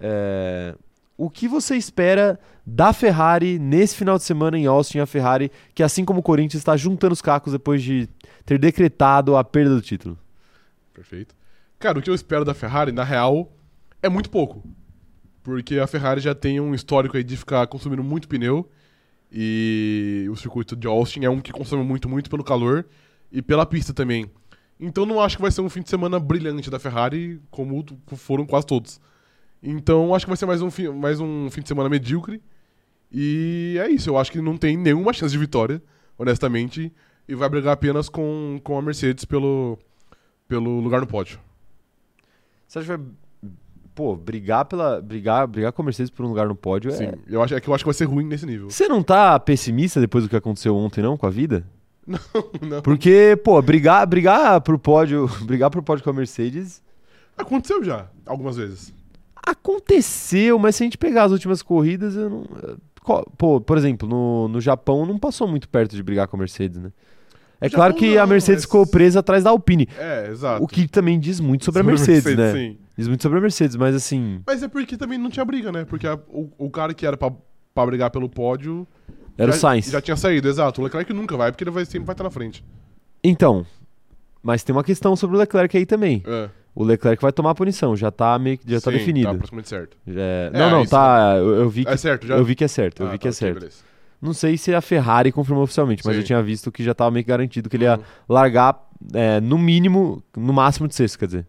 [0.00, 0.74] é,
[1.16, 4.98] o que você espera da Ferrari nesse final de semana em Austin?
[4.98, 8.08] A Ferrari, que assim como o Corinthians, está juntando os cacos depois de
[8.44, 10.18] ter decretado a perda do título.
[10.92, 11.34] Perfeito.
[11.78, 13.52] Cara, o que eu espero da Ferrari, na real,
[14.02, 14.62] é muito pouco.
[15.46, 18.68] Porque a Ferrari já tem um histórico aí de ficar consumindo muito pneu.
[19.30, 22.84] E o circuito de Austin é um que consome muito, muito pelo calor
[23.30, 24.28] e pela pista também.
[24.80, 27.84] Então não acho que vai ser um fim de semana brilhante da Ferrari, como
[28.16, 29.00] foram quase todos.
[29.62, 32.42] Então acho que vai ser mais um, fim, mais um fim de semana medíocre.
[33.12, 35.80] E é isso, eu acho que não tem nenhuma chance de vitória,
[36.18, 36.92] honestamente.
[37.28, 39.78] E vai brigar apenas com, com a Mercedes pelo,
[40.48, 41.38] pelo lugar no pódio.
[42.66, 43.06] Você acha que vai,
[43.96, 47.14] pô, brigar pela brigar, brigar com a Mercedes por um lugar no pódio Sim, é...
[47.28, 48.70] eu acho, é que eu acho que vai ser ruim nesse nível.
[48.70, 51.66] Você não tá pessimista depois do que aconteceu ontem não com a vida?
[52.62, 52.80] Não.
[52.82, 56.80] Porque, pô, brigar, brigar pro pódio, brigar pro pódio com a Mercedes
[57.36, 58.94] Aconteceu já, algumas vezes.
[59.44, 62.44] aconteceu, mas se a gente pegar as últimas corridas, eu não.
[63.02, 66.38] co- Pô, por exemplo, no, no Japão não passou muito perto de brigar com a
[66.38, 66.92] Mercedes, né?
[67.60, 69.88] É claro Japão que a não, Mercedes mas- ficou presa atrás da Alpine.
[69.98, 70.62] É, exato.
[70.62, 72.52] O que também diz muito sobre, Sobre a Mercedes, né?
[72.52, 72.78] Sim.
[72.96, 74.40] Diz muito sobre a Mercedes, mas assim.
[74.46, 75.84] Mas é porque também não tinha briga, né?
[75.84, 77.30] Porque a- o, o cara que era pra,
[77.74, 78.86] pra brigar pelo pódio.
[79.38, 79.86] Era já, o Sainz.
[79.90, 80.80] Já tinha saído, exato.
[80.80, 82.64] O Leclerc nunca vai, porque ele vai, sempre vai estar na frente.
[83.22, 83.66] Então.
[84.42, 86.22] Mas tem uma questão sobre o Leclerc aí também.
[86.26, 86.48] É.
[86.74, 89.28] O Leclerc vai tomar a punição, já tá meio que já tá Sim, definido.
[89.28, 89.96] Tá praticamente certo.
[90.06, 91.34] É- É, Não, não, tá.
[91.36, 92.36] Eu, eu vi que, É certo, já?
[92.36, 93.02] eu vi que é certo.
[93.02, 93.54] Eu Ah, vi que tá, é certo.
[93.58, 93.76] beleza.
[94.20, 96.20] Não sei se a Ferrari confirmou oficialmente, mas Sim.
[96.22, 98.02] eu tinha visto que já tava meio que garantido que ele ia Uhum.
[98.28, 101.46] largar é, no mínimo, no máximo de sexto, quer dizer.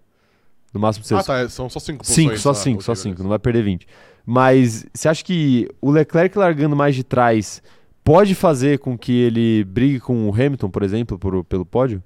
[0.74, 1.28] No máximo de Ah, sexto.
[1.28, 1.40] tá.
[1.40, 2.42] é- São só cinco Cinco, posições.
[2.42, 3.04] só Ah, cinco, só beleza.
[3.10, 3.88] cinco, não vai perder 20.
[4.26, 7.64] Mas você acha que o Leclerc largando mais de trás
[8.04, 12.04] pode fazer com que ele brigue com o Hamilton, por exemplo, por- pelo pódio?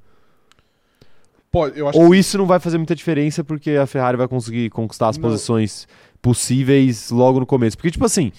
[1.51, 4.69] Pode, eu acho Ou isso não vai fazer muita diferença porque a Ferrari vai conseguir
[4.69, 5.23] conquistar as Não.
[5.29, 5.87] posições
[6.21, 7.75] possíveis logo no começo?
[7.75, 8.31] Porque, tipo assim,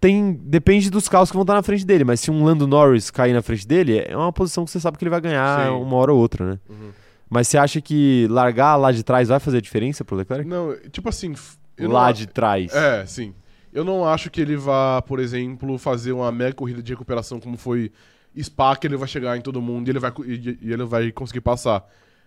[0.00, 3.10] tem depende dos carros que vão estar na frente dele, mas se um Lando Norris
[3.10, 5.72] cair na frente dele, é uma posição que você sabe que ele vai ganhar Sim.
[5.74, 6.58] uma hora ou outra, né?
[6.68, 6.90] Uhum.
[7.28, 10.48] Mas você acha que largar lá de trás vai fazer diferença pro Leclerc?
[10.48, 11.34] Não, tipo assim.
[11.78, 12.72] não Lá a- de trás.
[12.74, 13.34] É, sim.
[13.72, 17.56] Eu não acho que ele vá, por exemplo, fazer uma mega corrida de recuperação como
[17.56, 17.92] foi
[18.40, 21.12] Spa, que ele vai chegar em todo mundo e ele vai, e, e ele vai
[21.12, 21.84] conseguir passar.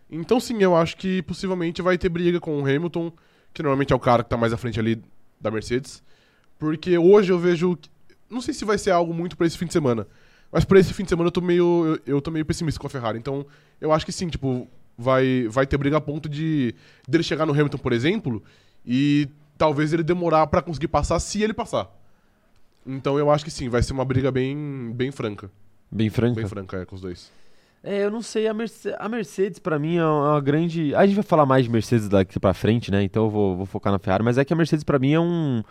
[0.10, 3.12] Então, sim, eu acho que possivelmente vai ter briga com o Hamilton,
[3.54, 5.02] que normalmente é o cara que tá mais à frente ali
[5.42, 6.02] da Mercedes.
[6.63, 7.78] Porque hoje eu vejo.
[8.30, 10.08] Não sei se vai ser algo muito pra esse fim de semana.
[10.49, 11.99] Mas pra esse fim de semana eu tô meio.
[12.06, 13.19] Eu, eu tô meio pessimista com a Ferrari.
[13.19, 13.45] Então,
[13.82, 14.65] eu acho que sim, tipo,
[14.97, 16.73] vai, vai ter briga a ponto de
[17.06, 18.41] dele chegar no Hamilton, por exemplo,
[18.86, 21.91] e talvez ele demorar pra conseguir passar se ele passar.
[22.88, 25.52] Então eu acho que sim, vai ser uma briga bem, bem franca.
[25.91, 26.36] Bem franca.
[26.36, 27.30] Bem franca, é, com os dois.
[27.84, 30.95] É, eu não sei, a, Merce- a Mercedes pra mim é uma grande...
[30.95, 33.04] A gente vai falar mais de Mercedes daqui pra frente, né?
[33.04, 35.19] Então eu vou, vou focar na Ferrari, mas é que a Mercedes pra mim é
[35.19, 35.62] um,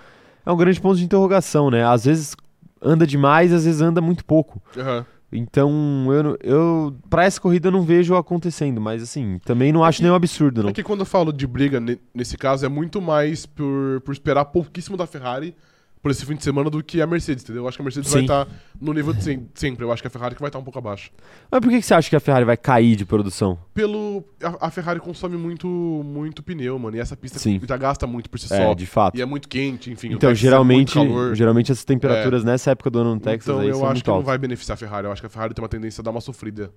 [0.45, 1.85] é um grande ponto de interrogação, né?
[1.85, 2.37] Às vezes
[2.81, 4.61] anda demais, às vezes anda muito pouco.
[4.77, 5.05] Aham.
[5.35, 9.97] Então, eu, eu pra essa corrida eu não vejo acontecendo, mas assim, também não acho
[9.99, 10.69] que- nenhum absurdo, não.
[10.69, 14.13] É que quando eu falo de briga ne- nesse caso, é muito mais por, por
[14.13, 15.55] esperar pouquíssimo da Ferrari
[16.03, 17.63] por esse fim de semana do que a Mercedes, entendeu?
[17.63, 18.25] Eu acho que a Mercedes vai Sim.
[18.25, 18.49] estar
[18.81, 19.85] no nível de sem- sempre.
[19.85, 21.11] Eu acho que a Ferrari que vai estar um pouco abaixo.
[21.51, 23.57] Mas por que, que você acha que a Ferrari vai cair de produção?
[23.73, 24.25] Pelo.
[24.43, 26.97] A, a Ferrari consome muito, muito pneu, mano.
[26.97, 27.61] E essa pista Sim.
[27.69, 28.75] já gasta muito por si É, só.
[28.75, 29.17] de fato.
[29.17, 30.13] E é muito quente, enfim.
[30.13, 30.99] Então, é geralmente,
[31.35, 34.11] geralmente essas temperaturas nessa época do ano no Texas então aí eu são acho que
[34.11, 35.07] não vai beneficiar a Ferrari.
[35.07, 36.71] Eu acho que a Ferrari tem uma tendência a dar uma sofrida.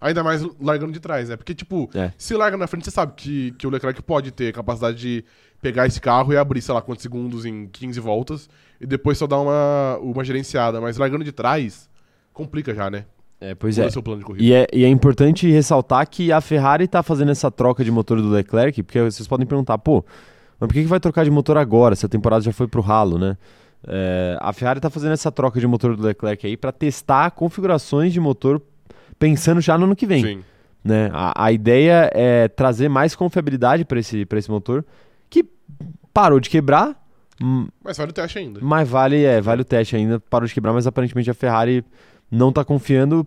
[0.00, 1.36] Ainda mais largando de trás, né?
[1.36, 2.12] Porque, tipo, É.
[2.16, 5.24] se larga na frente, você sabe que, que o Leclerc pode ter capacidade de
[5.60, 8.48] pegar esse carro e abrir, sei lá, quantos segundos em 15 voltas
[8.80, 10.80] e depois só dar uma, uma gerenciada.
[10.80, 11.88] Mas largando de trás,
[12.32, 13.04] complica já, né?
[13.40, 13.90] É, pois Muda é.
[13.90, 14.44] seu plano de corrida.
[14.44, 14.66] E, é.
[14.72, 18.82] e é importante ressaltar que a Ferrari tá fazendo essa troca de motor do Leclerc,
[18.82, 20.04] porque vocês podem perguntar, pô,
[20.58, 22.80] mas por que, que vai trocar de motor agora, se a temporada já foi pro
[22.80, 23.36] ralo, né?
[23.86, 28.12] É, a Ferrari tá fazendo essa troca de motor do Leclerc aí pra testar configurações
[28.12, 28.60] de motor
[29.20, 30.24] pensando já no ano que vem.
[30.24, 30.44] Sim.
[30.84, 31.10] né?
[31.12, 34.84] A, a ideia é trazer mais confiabilidade para esse, pra esse motor,
[36.12, 36.96] parou de quebrar,
[37.84, 38.60] Mas vale o teste ainda.
[38.62, 41.84] mas vale, é, vale o teste ainda, parou de quebrar, mas aparentemente a Ferrari
[42.30, 43.26] não tá confiando,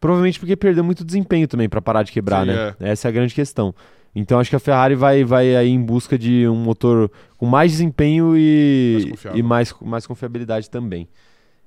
[0.00, 2.74] provavelmente porque perdeu muito desempenho também para parar de quebrar, Sim, né?
[2.80, 3.74] Essa é a grande questão.
[4.14, 7.70] Então acho que a Ferrari vai, vai aí em busca de um motor com mais
[7.72, 9.38] desempenho Mais e, confiável.
[9.38, 11.06] e mais, mais confiabilidade também.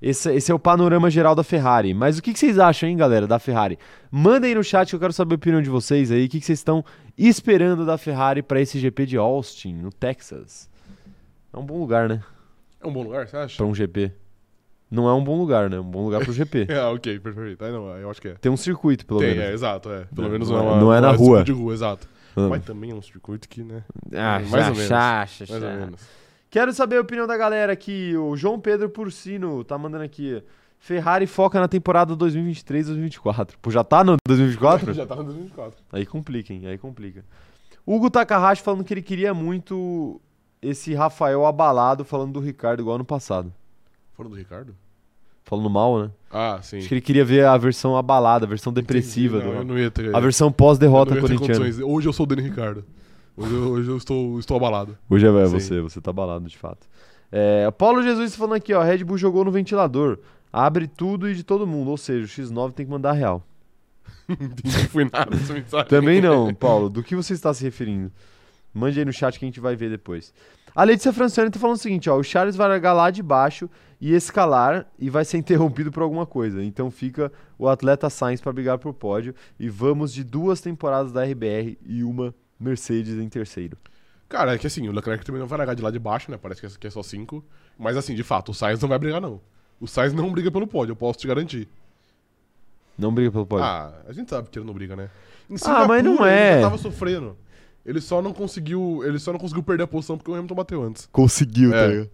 [0.05, 1.93] Esse, esse é o panorama geral da Ferrari.
[1.93, 3.79] Mas o que, que vocês acham, hein, galera, da Ferrari?
[4.11, 6.25] Mandem aí no chat que eu quero saber a opinião de vocês aí.
[6.25, 6.83] O que, que vocês estão
[7.17, 10.69] esperando da Ferrari para esse GP de Austin, no Texas?
[11.53, 12.21] É um bom lugar, né?
[12.81, 13.55] É um bom lugar, você acha?
[13.55, 14.11] Para um GP.
[14.91, 15.77] Não é um bom lugar, né?
[15.77, 16.67] É um bom lugar pro GP.
[16.69, 17.63] É, ok, perfeito.
[17.63, 18.33] Ah, não, eu acho que é.
[18.33, 19.43] Tem um circuito, pelo Tem, menos.
[19.45, 20.03] é, exato, é.
[20.13, 21.43] Pelo Não, menos não é- é, uma- não é na rua.
[21.45, 22.07] de rua, exato.
[22.35, 22.47] Ah.
[22.49, 23.83] Mas também é um circuito que, né?
[24.13, 24.89] Ah, mais já, ou menos.
[25.49, 26.01] Mais ou menos.
[26.53, 28.15] Quero saber a opinião da galera aqui.
[28.15, 30.39] O João Pedro Porcino tá mandando aqui.
[30.77, 33.55] Ferrari foca na temporada 2023-2024.
[33.59, 34.93] Pô, já tá no 2024?
[34.93, 35.83] Já tá no 2024.
[35.91, 36.67] aí complica, hein?
[36.67, 37.25] Aí complica.
[37.83, 40.21] Hugo Takahashi falando que ele queria muito
[40.61, 43.51] esse Rafael abalado falando do Ricardo igual ano passado.
[44.13, 44.75] Foram do Ricardo?
[45.45, 46.11] Falando mal, né?
[46.29, 46.77] Ah, sim.
[46.77, 49.37] Acho que ele queria ver a versão abalada, a versão depressiva.
[49.37, 49.51] Entendi.
[49.51, 49.73] Não, eu do...
[49.73, 50.15] não ia ter.
[50.15, 51.65] A versão eu pós-derrota corintiana.
[51.83, 52.85] Hoje eu sou o Dani Ricardo.
[53.35, 54.97] Hoje eu, hoje eu estou, estou abalado.
[55.09, 55.51] Hoje é Sim.
[55.51, 56.87] você, você tá abalado de fato.
[57.31, 60.19] É, Paulo Jesus falando aqui, ó, Red Bull jogou no ventilador,
[60.51, 63.43] abre tudo e de todo mundo, ou seja, o X9 tem que mandar real.
[64.29, 65.87] Não fui nada dessa mensagem.
[65.87, 68.11] Também não, Paulo, do que você está se referindo?
[68.73, 70.33] Mande aí no chat que a gente vai ver depois.
[70.75, 73.69] A Letícia Francione tá falando o seguinte, ó, o Charles vai largar lá de baixo
[73.99, 76.63] e escalar e vai ser interrompido por alguma coisa.
[76.63, 81.23] Então fica o atleta Sainz para brigar pro pódio e vamos de duas temporadas da
[81.23, 83.77] RBR e uma Mercedes em terceiro.
[84.29, 86.37] Cara, é que assim, o Leclerc também não vai largar de lá de baixo, né?
[86.41, 87.43] Parece que é- que é só 5.
[87.77, 89.39] Mas assim, de fato, o Sainz não vai brigar, não.
[89.79, 91.67] O Sainz não briga pelo pódio, eu posso te garantir.
[92.97, 93.65] Não briga pelo pódio.
[93.65, 95.09] Ah, a gente sabe que ele não briga, né?
[95.49, 96.51] Em Ah, mas não é.
[96.53, 97.37] Ele já tava sofrendo.
[97.85, 99.01] Ele só não conseguiu.
[99.05, 101.07] Ele só não conseguiu perder a posição porque o Hamilton bateu antes.
[101.11, 101.87] Conseguiu, É.
[101.87, 102.09] ligado?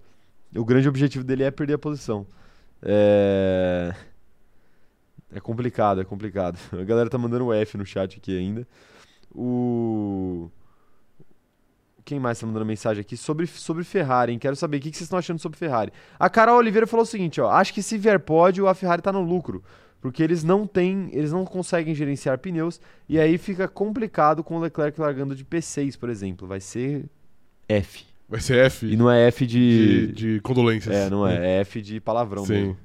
[0.55, 2.25] O grande objetivo dele é perder a posição.
[2.81, 3.93] É...
[5.31, 6.57] É complicado, é complicado.
[6.73, 8.67] A galera tá mandando o F no chat aqui ainda.
[9.33, 10.49] O...
[12.03, 13.15] Quem mais tá mandando mensagem aqui?
[13.15, 14.39] Sobre, sobre Ferrari, hein?
[14.39, 15.93] Quero saber o que, que vocês estão achando sobre Ferrari.
[16.17, 17.51] A Carol Oliveira falou o seguinte, ó.
[17.51, 19.63] Acho que se vier pódio, a Ferrari tá no lucro.
[20.01, 22.79] Porque eles não têm, eles não conseguem gerenciar pneus.
[23.07, 26.47] E aí fica complicado com o Leclerc largando de P6, por exemplo.
[26.47, 27.05] Vai ser
[27.67, 28.05] F.
[28.27, 30.35] Vai ser F E não é F de, de.
[30.35, 30.95] de condolências.
[30.95, 31.57] É, não é.
[31.57, 32.53] É F de palavrão Sim.
[32.53, 32.77] mesmo.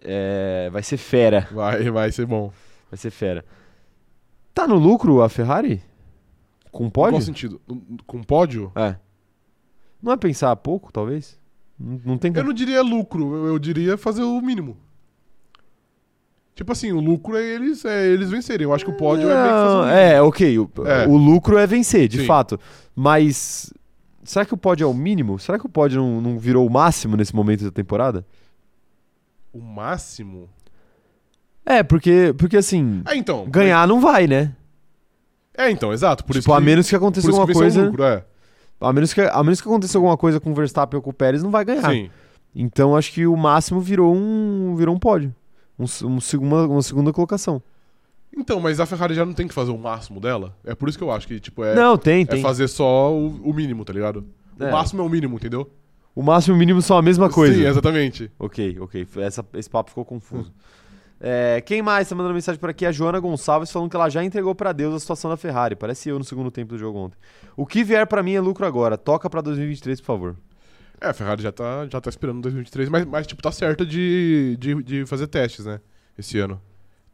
[0.00, 1.48] É, vai ser fera.
[1.50, 2.52] Vai, vai ser bom.
[2.90, 3.44] Vai ser fera.
[4.54, 5.82] Tá no lucro a Ferrari?
[6.70, 7.12] Com Em pódio?
[7.12, 7.60] Qual sentido?
[8.06, 8.72] Com pódio?
[8.74, 8.96] É.
[10.02, 11.38] Não é pensar pouco, talvez?
[11.78, 14.76] Não, não tem Eu não diria lucro, eu, eu diria fazer o mínimo.
[16.54, 18.64] Tipo assim, o lucro é eles, é eles vencerem.
[18.64, 19.96] Eu acho que o pódio é meio que fazer o Não, mínimo.
[19.98, 20.58] é, ok.
[20.58, 21.06] O, É.
[21.06, 22.26] o lucro é vencer, de Sim.
[22.26, 22.60] fato.
[22.94, 23.72] Mas.
[24.22, 25.38] Será que o pódio é o mínimo?
[25.38, 28.24] Será que o pódio não, não virou o máximo nesse momento da temporada?
[29.52, 30.48] O máximo?
[31.64, 33.46] É, porque, porque assim, É, então.
[33.48, 34.52] ganhar não vai, né?
[35.56, 36.24] É, então, exato.
[36.24, 37.84] Por tipo, isso que, a menos que aconteça alguma que coisa.
[37.84, 38.24] lucro, é.
[38.80, 41.14] A menos, que, a menos que aconteça alguma coisa com o Verstappen ou com o
[41.14, 41.88] Pérez, não vai ganhar.
[41.90, 42.10] Sim.
[42.54, 45.34] Então acho que o máximo virou um, virou um pódio.
[45.78, 47.62] Um, um uma, uma segunda colocação.
[48.36, 50.56] Então, mas a Ferrari já não tem que fazer o máximo dela?
[50.64, 52.42] É por isso que eu acho que, tipo, é, Não, tem, é tem.
[52.42, 54.24] fazer só o, o mínimo, tá ligado?
[54.58, 54.68] É.
[54.68, 55.70] O máximo é o mínimo, entendeu?
[56.14, 57.54] O máximo e o mínimo são a mesma coisa.
[57.54, 58.30] Sim, exatamente.
[58.38, 59.06] Ok, ok.
[59.18, 60.52] Essa- esse papo ficou confuso.
[61.24, 62.84] É, quem mais tá mandando mensagem por aqui?
[62.84, 65.76] A Joana Gonçalves falando que ela já entregou pra Deus a situação da Ferrari.
[65.76, 67.16] Parece eu no segundo tempo do jogo ontem.
[67.56, 68.98] O que vier pra mim é lucro agora.
[68.98, 70.36] Toca pra 2023, por favor.
[71.00, 74.56] É, a Ferrari já tá, já tá esperando 2023, mas, mas tipo, tá certa de,
[74.58, 75.80] de, de fazer testes, né?
[76.18, 76.60] Esse ano.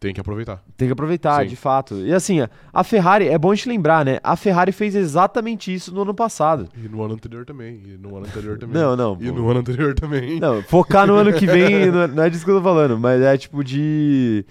[0.01, 0.63] Tem que aproveitar.
[0.77, 1.49] Tem que aproveitar, Sim.
[1.49, 1.97] de fato.
[1.97, 2.39] E assim,
[2.73, 4.21] a Ferrari, é bom a gente lembrar, né?
[4.23, 6.69] A Ferrari fez exatamente isso no ano passado.
[6.77, 7.83] E no ano anterior também.
[7.85, 8.81] E no ano anterior também.
[8.81, 9.19] Não, não.
[9.21, 9.33] E pô.
[9.39, 10.39] no ano anterior também.
[10.39, 12.97] Não, focar no ano que vem não é- não é disso que eu tô falando,
[12.97, 14.45] mas é tipo de,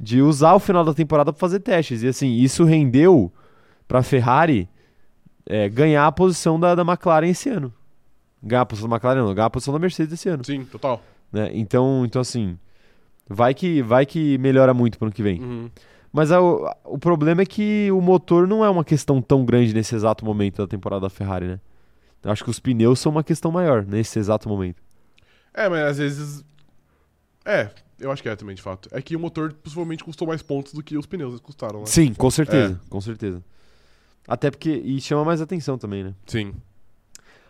[0.00, 2.02] de usar o final da temporada pra fazer testes.
[2.02, 3.30] E assim, isso rendeu
[3.86, 4.66] pra Ferrari
[5.44, 7.70] é, ganhar a posição da, da McLaren esse ano.
[8.42, 10.42] Ganhar a posição da McLaren, não, ganhar a posição da Mercedes esse ano.
[10.44, 11.02] Sim, total.
[11.30, 11.50] Né?
[11.52, 12.56] Então, então, assim,
[13.28, 15.40] vai que, vai que melhora muito pro ano que vem.
[15.40, 15.70] Uhum.
[16.12, 19.94] Mas a- o, problema é que o motor não é uma questão tão grande nesse
[19.94, 21.60] exato momento da temporada da Ferrari, né?
[22.22, 24.80] Eu acho que os pneus são uma questão maior nesse exato momento.
[25.52, 26.44] É, mas às vezes.
[27.44, 27.68] É,
[28.00, 28.88] eu acho que é também, de fato.
[28.92, 31.86] É que o motor possivelmente custou mais pontos do que os pneus custaram, né?
[31.86, 33.42] Sim, com certeza, com certeza.
[34.26, 34.70] Até porque.
[34.70, 36.14] E chama mais atenção também, né?
[36.26, 36.54] Sim.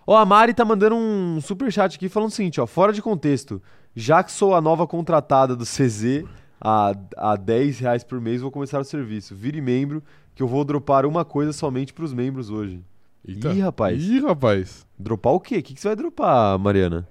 [0.07, 2.67] Ó, a Mari tá mandando um super chat aqui falando o seguinte, ó.
[2.67, 3.63] Fora de contexto.
[3.95, 6.25] Já que sou a nova contratada do CZ
[6.61, 9.35] a, a 10 reais por mês, vou começar o serviço.
[9.35, 10.03] Vire membro,
[10.35, 12.81] que eu vou dropar uma coisa somente pros membros hoje.
[13.27, 13.53] Eita.
[13.53, 14.03] Ih, rapaz.
[14.03, 14.87] Ih, rapaz.
[14.99, 15.59] Dropar o quê?
[15.59, 17.09] O que, que você vai dropar, Mariana?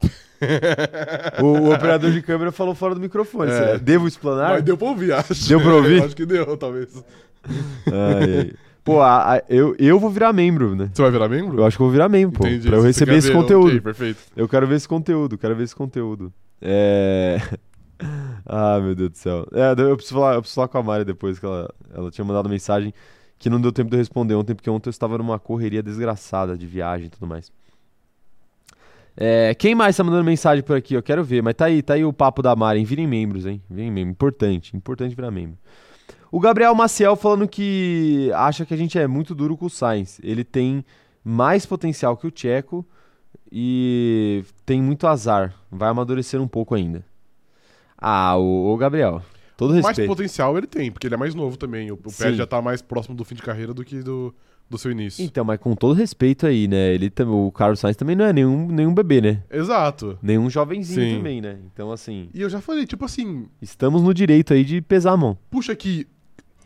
[1.42, 3.50] o, o operador de câmera falou fora do microfone.
[3.50, 3.78] É.
[3.78, 4.50] Devo explanar?
[4.50, 5.48] Mas deu pra ouvir, acho.
[5.48, 6.02] Deu pra ouvir?
[6.02, 7.02] Acho que deu, talvez.
[7.86, 8.52] Ai, ai.
[8.86, 10.88] Pô, a- a- eu, eu vou virar membro, né?
[10.94, 11.58] Você vai virar membro?
[11.58, 12.46] Eu acho que eu vou virar membro, pô.
[12.46, 12.68] Entendi.
[12.68, 13.66] Pra eu Você receber esse ver, conteúdo.
[13.68, 14.22] ok, perfeito.
[14.36, 16.32] Eu quero ver esse conteúdo, quero ver esse conteúdo.
[16.62, 17.36] É.
[18.46, 19.46] ah, meu Deus do céu.
[19.52, 22.24] É, eu preciso falar, eu preciso falar com a Mari depois, que ela, ela tinha
[22.24, 22.94] mandado mensagem
[23.38, 26.56] que não deu tempo de eu responder ontem, porque ontem eu estava numa correria desgraçada
[26.56, 27.50] de viagem e tudo mais.
[29.16, 30.94] É, quem mais tá mandando mensagem por aqui?
[30.94, 32.84] Eu quero ver, mas tá aí, tá aí o papo da Mari?
[32.84, 33.60] Virem membros, hein?
[33.68, 34.12] Virem membros.
[34.12, 35.56] Importante, importante virar membro.
[36.30, 40.18] O Gabriel Maciel falando que acha que a gente é muito duro com o Sainz.
[40.22, 40.84] Ele tem
[41.24, 42.84] mais potencial que o Tcheco
[43.50, 45.54] e tem muito azar.
[45.70, 47.04] Vai amadurecer um pouco ainda.
[47.96, 49.22] Ah, o, o Gabriel.
[49.56, 50.08] Todo Mais respeito.
[50.08, 51.90] potencial ele tem, porque ele é mais novo também.
[51.90, 52.12] O, o.
[52.12, 54.34] Pérez já tá mais próximo do fim de carreira do que do,
[54.68, 55.24] do seu início.
[55.24, 56.92] Então, mas com todo respeito aí, né?
[56.92, 59.42] Ele, tam- o Carlos Sainz também não é nenhum, nenhum bebê, né?
[59.50, 60.18] Exato.
[60.20, 61.16] Nenhum jovenzinho Sim.
[61.16, 61.58] também, né?
[61.72, 65.16] Então, assim, E eu já falei, tipo assim, estamos no direito aí de pesar a
[65.16, 65.38] mão.
[65.48, 66.06] puxa aqui,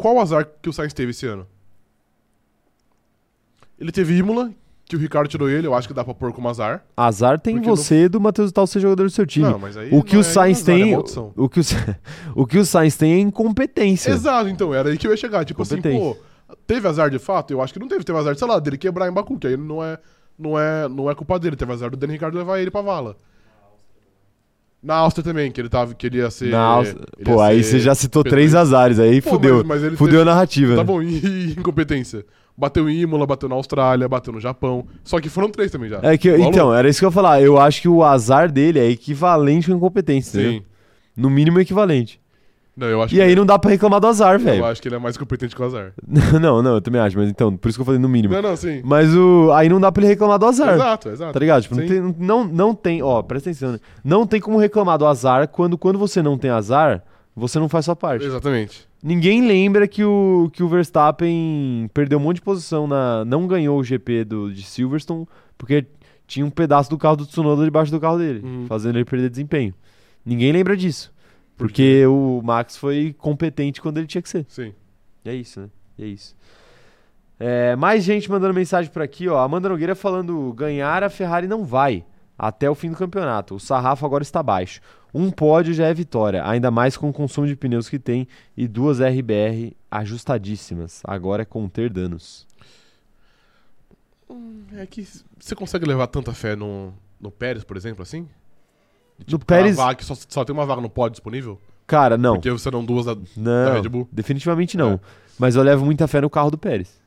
[0.00, 1.46] qual azar que o Sainz teve esse ano?
[3.78, 4.50] Ele teve Imola,
[4.84, 6.84] que o Ricardo tirou ele, eu acho que dá pra pôr como azar.
[6.96, 9.46] Azar tem você do Matheus Tal ser jogador do seu time.
[9.46, 11.32] Não, mas aí o que não o é Sainz azar, é tem, maldição.
[11.36, 11.62] o que o,
[12.34, 14.10] o que o Sainz tem é incompetência.
[14.10, 15.44] Exato, então, era aí que eu ia chegar.
[15.44, 16.16] Tipo assim, pô,
[16.66, 17.52] teve azar de fato?
[17.52, 18.04] Eu acho que não teve.
[18.04, 19.98] Teve azar, sei lá, dele quebrar em Baku, que aí não é,
[20.38, 21.56] não é, não é culpa dele.
[21.56, 23.16] Teve azar do Daniel Ricardo levar ele pra vala.
[24.82, 26.50] Na Áustria também, que ele, tava, que ele ia ser...
[26.50, 28.30] Na Áustria- Pô, aí você já citou P2.
[28.30, 29.62] três azares, aí Pô, fudeu.
[29.64, 30.76] mas- mas fudeu teve- a narrativa.
[30.76, 32.24] Tá bom, e, incompetência?
[32.56, 34.86] Bateu em Imola, bateu na Austrália, bateu no Japão.
[35.04, 35.98] Só que foram três também já.
[36.02, 36.46] É que, Falou?
[36.48, 37.40] então, era isso que eu ia falar.
[37.42, 40.60] Eu acho que o azar dele é equivalente com a incompetência, entendeu?
[40.60, 40.66] Sim.
[41.16, 42.20] No mínimo equivalente.
[42.76, 44.64] Não, eu acho E que aí não dá pra reclamar do azar, eu velho.
[44.64, 45.92] acho que ele é mais competente que o azar.
[46.40, 48.32] não, não, eu também acho, mas então, por isso que eu falei no mínimo.
[48.34, 48.80] Não, não, sim.
[48.84, 50.74] Mas o aí não dá pra ele reclamar do azar.
[50.74, 51.32] Exato, exato.
[51.32, 51.62] Tá ligado?
[51.62, 53.78] Tipo, não tem, não, não tem, ó, presta atenção, né?
[54.04, 57.02] Não tem como reclamar do azar quando, quando você não tem azar,
[57.36, 58.24] você não faz sua parte.
[58.24, 58.88] Exatamente.
[59.02, 63.24] Ninguém lembra que o, que o Verstappen perdeu um monte de posição na.
[63.24, 65.86] Não ganhou o GP do, de Silverstone, porque
[66.26, 68.66] tinha um pedaço do carro do Tsunoda debaixo do carro dele, Uhum.
[68.68, 69.74] fazendo ele perder desempenho.
[70.24, 71.12] Ninguém lembra disso.
[71.60, 74.46] Porque o Max foi competente quando ele tinha que ser.
[74.48, 74.74] Sim.
[75.24, 75.68] E é isso, né?
[75.98, 76.34] E é isso.
[77.38, 79.38] É, mais gente mandando mensagem por aqui, ó.
[79.38, 82.04] Amanda Nogueira falando: ganhar a Ferrari não vai
[82.38, 83.54] até o fim do campeonato.
[83.54, 84.80] O sarrafo agora está baixo.
[85.12, 88.66] Um pódio já é vitória, ainda mais com o consumo de pneus que tem e
[88.66, 91.02] duas RBR ajustadíssimas.
[91.04, 92.46] Agora é conter danos.
[94.76, 95.06] É que
[95.38, 98.28] você consegue levar tanta fé no, no Pérez, por exemplo, assim?
[99.26, 101.58] De, No tipo, Pérez- que só, só tem uma vaga no pódio disponível?
[101.86, 102.34] Cara, não.
[102.34, 104.08] Porque você não duas da, da Não, Red Bull?
[104.12, 104.92] definitivamente não.
[104.92, 105.00] É.
[105.38, 107.00] Mas eu levo muita fé no carro do Pérez.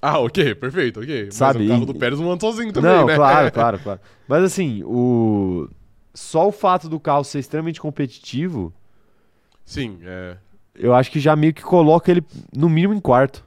[0.00, 1.28] Ah, ok, perfeito, ok.
[1.32, 3.16] Sabe, Mas o carro do Pérez não anda sozinho também, não, né?
[3.16, 4.00] claro, claro, claro.
[4.28, 5.68] Mas assim, o
[6.14, 8.72] só o fato do carro ser extremamente competitivo
[9.64, 10.36] Sim, é.
[10.74, 12.24] eu acho que já meio que coloca ele
[12.56, 13.44] no mínimo em quarto.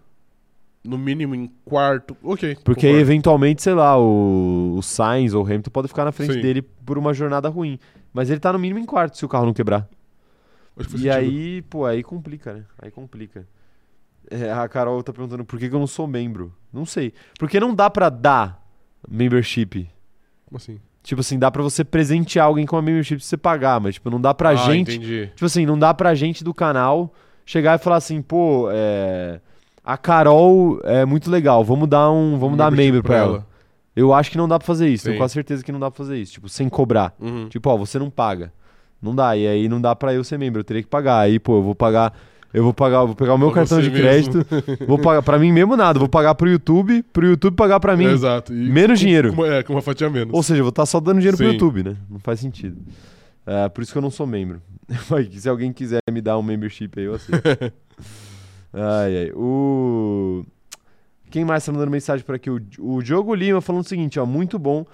[0.84, 2.18] No mínimo em quarto.
[2.24, 2.58] Ok.
[2.64, 3.12] Porque aí, concordo.
[3.12, 6.42] eventualmente, sei lá, o, o Sainz ou o Hamilton pode ficar na frente Sim.
[6.42, 7.78] dele por uma jornada ruim.
[8.12, 9.88] Mas ele tá no mínimo em quarto se o carro não quebrar.
[10.80, 11.12] E sentido.
[11.12, 12.64] aí, pô, aí complica, né?
[12.82, 13.48] Aí complica.
[14.30, 16.54] É, a Carol tá perguntando por que, que eu não sou membro.
[16.72, 17.14] Não sei.
[17.38, 18.66] Porque não dá pra dar
[19.08, 19.90] membership.
[20.46, 20.80] Como assim?
[21.04, 24.10] Tipo assim, dá pra você presentear alguém com uma membership se você pagar, mas tipo,
[24.10, 24.96] não dá pra ah, gente.
[24.96, 25.28] entendi.
[25.28, 27.14] Tipo assim, não dá pra gente do canal
[27.46, 29.42] chegar e falar assim, pô, é,
[29.84, 33.48] a Carol é muito legal, vamos dar um, vamos dar Membership membro pra ela.
[33.96, 35.20] Eu acho que não dá pra fazer isso, tenho Sim.
[35.20, 37.14] quase certeza que não dá pra fazer isso, tipo, sem cobrar.
[37.20, 37.50] Uhum.
[37.50, 38.54] Tipo, ó, você não paga.
[39.02, 41.20] Não dá, e aí não dá pra eu ser membro, eu teria que pagar.
[41.20, 42.14] Aí, pô, eu vou pagar,
[42.54, 44.46] eu vou pagar, vou pegar o meu Pra cartão de crédito,
[44.88, 48.06] vou pagar pra mim mesmo nada, vou pagar pro YouTube, pro YouTube pagar pra mim.
[48.06, 48.54] Exato.
[48.54, 49.34] E Menos com- dinheiro.
[49.34, 50.34] com uma- é, com uma fatia menos.
[50.34, 51.54] Ou seja, eu vou estar só dando dinheiro pro Sim.
[51.54, 51.98] YouTube, né?
[52.10, 52.78] Não faz sentido.
[53.46, 54.62] É, por isso que eu não sou membro.
[55.10, 57.42] Vai, Se alguém quiser me dar um membership aí, eu aceito.
[58.74, 59.32] ai, ai.
[59.34, 60.46] O...
[61.30, 62.50] Quem mais tá mandando mensagem por aqui?
[62.50, 64.26] O, o Diogo Lima falando o seguinte, ó.
[64.26, 64.86] Muito bom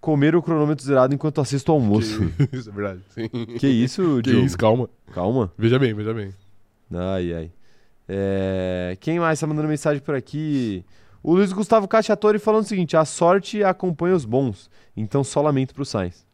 [0.00, 2.20] comer o cronômetro zerado enquanto assisto ao almoço.
[2.50, 3.00] Que- Isso é verdade.
[3.10, 3.28] Sim.
[3.58, 4.46] Que, isso, Que Diogo?
[4.46, 4.88] isso, calma.
[5.12, 5.52] Calma.
[5.58, 6.32] Veja bem, veja bem.
[6.92, 7.50] Ai, ai.
[8.08, 10.84] É, Quem mais tá mandando mensagem por aqui?
[11.22, 15.74] O Luiz Gustavo Cacciatori falando o seguinte: a sorte acompanha os bons, então só lamento
[15.74, 16.26] pro Sainz.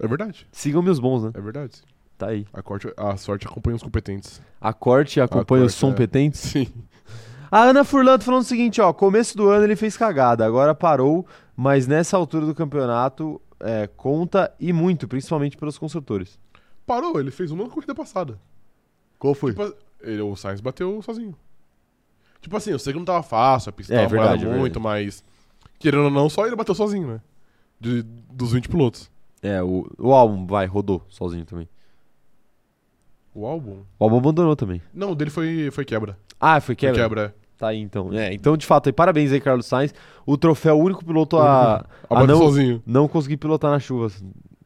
[0.00, 0.46] É verdade.
[0.50, 1.30] Sigam meus bons, né?
[1.34, 1.74] É verdade.
[2.20, 2.46] Tá aí.
[2.52, 4.42] A, corte, a sorte acompanha os competentes.
[4.60, 5.88] A corte acompanha os corte, é.
[5.88, 6.40] competentes.
[6.40, 6.68] Sim.
[7.50, 10.74] A Ana Furlan tá falando o seguinte: ó, começo do ano ele fez cagada, agora
[10.74, 16.38] parou, mas nessa altura do campeonato é, conta e muito, principalmente pelos construtores.
[16.86, 18.38] Parou, ele fez uma corrida passada.
[19.18, 19.52] Qual foi?
[19.52, 21.34] Tipo, ele, o Sainz bateu sozinho.
[22.42, 25.24] Tipo assim, eu sei que não tava fácil, a pista É, tava verdade, muito, mas.
[25.78, 27.20] Querendo ou não, só ele bateu sozinho, né?
[27.80, 29.10] De, dos 20 pilotos.
[29.42, 31.66] É, o, o álbum vai, rodou sozinho também.
[33.34, 33.82] O álbum?
[33.98, 34.82] O álbum abandonou também.
[34.92, 36.18] Não, o dele foi, foi quebra.
[36.40, 37.02] Ah, foi Foi quebra.
[37.02, 37.40] quebra, é.
[37.58, 38.12] Tá aí então.
[38.12, 39.94] É, então, de fato, aí, parabéns aí, Carlos Sainz.
[40.24, 42.82] O troféu, o único piloto a, A a bateu não, sozinho.
[42.86, 44.10] não conseguir pilotar na chuva,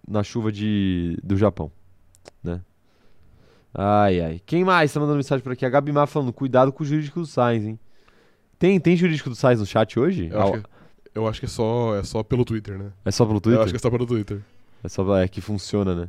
[0.07, 1.72] na chuva de, do Japão,
[2.42, 2.61] né?
[3.74, 4.40] Ai, ai.
[4.46, 5.66] Quem mais tá mandando mensagem por aqui?
[5.66, 7.79] A Gabi Má falando, cuidado com o jurídico do Sainz, hein?
[8.61, 10.29] Tem, tem jurídico do Sainz no chat hoje?
[10.31, 10.62] Eu acho, que,
[11.16, 12.92] eu acho que é só, é só pelo Twitter, né?
[13.05, 13.59] É só pelo Twitter?
[13.59, 14.40] Eu acho que é só pelo Twitter.
[14.85, 16.09] É só é que funciona, né?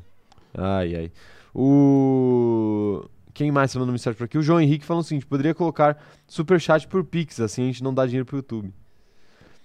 [0.55, 1.11] Ai, ai.
[1.55, 3.05] O.
[3.33, 4.37] Quem mais tá mandando mensagem por aqui?
[4.37, 7.93] O João Henrique falando o seguinte: poderia colocar superchat por Pix, assim a gente não
[7.93, 8.73] dá dinheiro pro YouTube.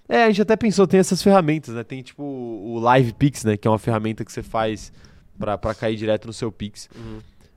[0.09, 1.85] É, a gente até pensou, tem essas ferramentas, né?
[1.85, 3.57] Tem tipo o Live Pix, né?
[3.57, 4.93] Que é uma ferramenta que você faz
[5.39, 6.89] pra, pra cair direto no seu Pix.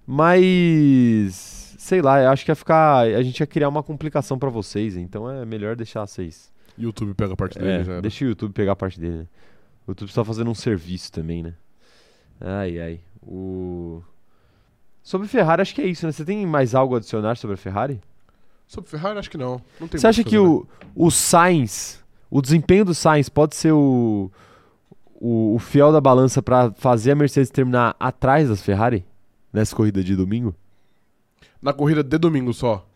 [0.05, 1.75] Mas.
[1.79, 2.99] Sei lá, eu acho que ia ficar.
[2.99, 6.51] A gente ia criar uma complicação pra vocês, então é melhor deixar vocês.
[6.77, 7.91] YouTube pega a parte dele É, já.
[7.93, 8.01] era.
[8.01, 9.27] deixa o YouTube pegar a parte dele, né?
[9.85, 11.53] O YouTube está fazendo um serviço também, né?
[12.39, 12.99] Ai, ai.
[13.21, 14.01] O...
[15.03, 16.13] Sobre Ferrari, acho que é isso, né?
[16.13, 17.99] Você tem mais algo a adicionar sobre a Ferrari?
[18.65, 19.61] Sobre Ferrari, acho que não.
[19.79, 20.61] não tem Você acha o que fazer, né?
[20.95, 24.31] o, o Sainz, o desempenho do Sainz pode ser o,
[25.15, 29.05] o, o fiel da balança para fazer a Mercedes terminar atrás das Ferrari?
[29.51, 30.55] Nessa corrida de domingo?
[31.61, 32.87] Na corrida de domingo só.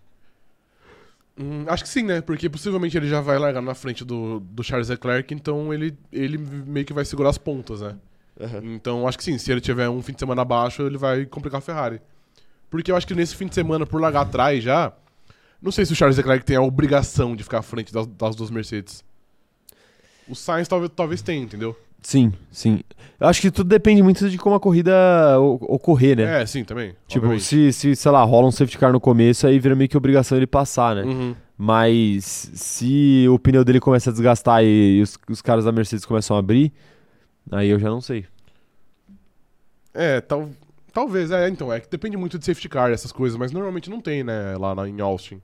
[1.37, 2.21] Hum, acho que sim, né?
[2.21, 6.37] Porque possivelmente ele já vai largar na frente do, do Charles Leclerc, então ele, ele
[6.37, 7.95] meio que vai segurar as pontas, né?
[8.63, 11.59] Então acho que sim, se ele tiver um fim de semana abaixo, ele vai complicar
[11.59, 12.01] a Ferrari.
[12.69, 14.93] Porque eu acho que nesse fim de semana, por largar atrás já,
[15.61, 18.35] não sei se o Charles Leclerc tem a obrigação de ficar à frente das, das
[18.35, 19.03] duas Mercedes.
[20.27, 21.75] O Sainz talvez, talvez tenha, entendeu?
[22.01, 22.81] Sim, sim.
[23.19, 24.93] Eu acho que tudo depende muito de como a corrida
[25.39, 26.41] ocorrer, né?
[26.41, 26.95] É, sim, também.
[27.07, 27.43] Tipo, obviamente.
[27.43, 30.37] se, se, sei lá, rola um safety car no começo, aí vira meio que obrigação
[30.37, 31.03] ele passar, né?
[31.03, 31.35] Uhum.
[31.57, 36.35] Mas se o pneu dele começa a desgastar e, os, os caras da Mercedes começam
[36.35, 36.71] a abrir,
[37.51, 38.25] aí eu já não sei.
[39.93, 40.49] É, tal,
[40.93, 43.99] talvez, é, então, é que depende muito de safety car, essas coisas, mas normalmente não
[44.01, 45.41] tem, né, lá na- em Austin.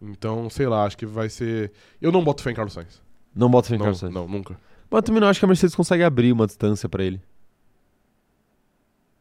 [0.00, 1.72] Então, sei lá, acho que vai ser.
[2.00, 3.00] Eu não boto fé em Carlos Sainz.
[3.34, 4.14] Não bota fé em Não, Carlos Sainz.
[4.14, 4.58] não, nunca.
[4.90, 7.20] Mas também não acho que a Mercedes consegue abrir uma distância pra ele.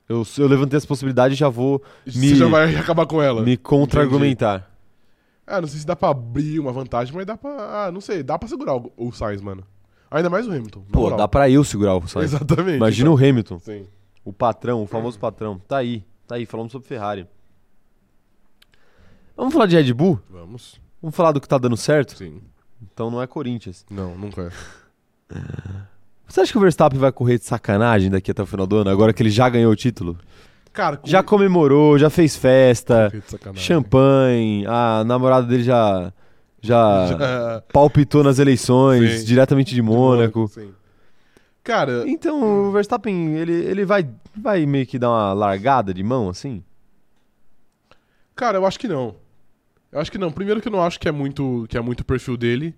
[0.08, 3.41] Eu, eu levantei essa possibilidade e já vou Me- Você já vai acabar com ela.
[3.41, 4.69] me contra-argumentar.
[5.47, 7.86] Ah, não sei se dá pra abrir uma vantagem, mas dá pra.
[7.88, 9.65] Ah, não sei, dá pra segurar o, o Sainz, mano.
[10.13, 10.84] Ainda mais o Hamilton.
[10.91, 11.17] Pô, moral.
[11.17, 12.34] dá pra eu segurar o Sainz.
[12.34, 12.78] Exatamente.
[12.78, 13.60] Imagina o Hamilton.
[13.60, 13.86] Sim.
[14.23, 15.60] o patrão, o famoso patrão.
[15.67, 17.28] Tá aí, tá aí, falando sobre Ferrari.
[19.36, 20.19] Vamos falar de Red Bull?
[20.30, 20.80] Vamos.
[21.02, 22.15] Vamos falar do que tá dando certo?
[22.17, 22.41] Sim.
[22.93, 23.86] Então não é Corinthians.
[23.89, 25.36] Não, nunca é.
[26.28, 28.89] Você acha que o Verstappen vai correr de sacanagem daqui até o final do ano,
[28.89, 30.18] agora que ele já ganhou o título?
[30.72, 33.11] Cara, com- Já comemorou, já fez festa,
[33.55, 36.11] champanhe, a namorada dele já
[36.64, 39.26] já Já- palpitou nas eleições, Sim.
[39.26, 40.47] diretamente de Mônaco.
[40.47, 40.74] Sim.
[41.64, 46.30] Cara, Então o Verstappen, ele, ele vai, vai meio que dar uma largada de mão,
[46.30, 46.64] assim?
[48.36, 49.16] cara, eu acho que não.
[49.91, 50.32] Eu acho que não.
[50.32, 52.76] Primeiro que eu não acho que é muito que é muito o perfil dele.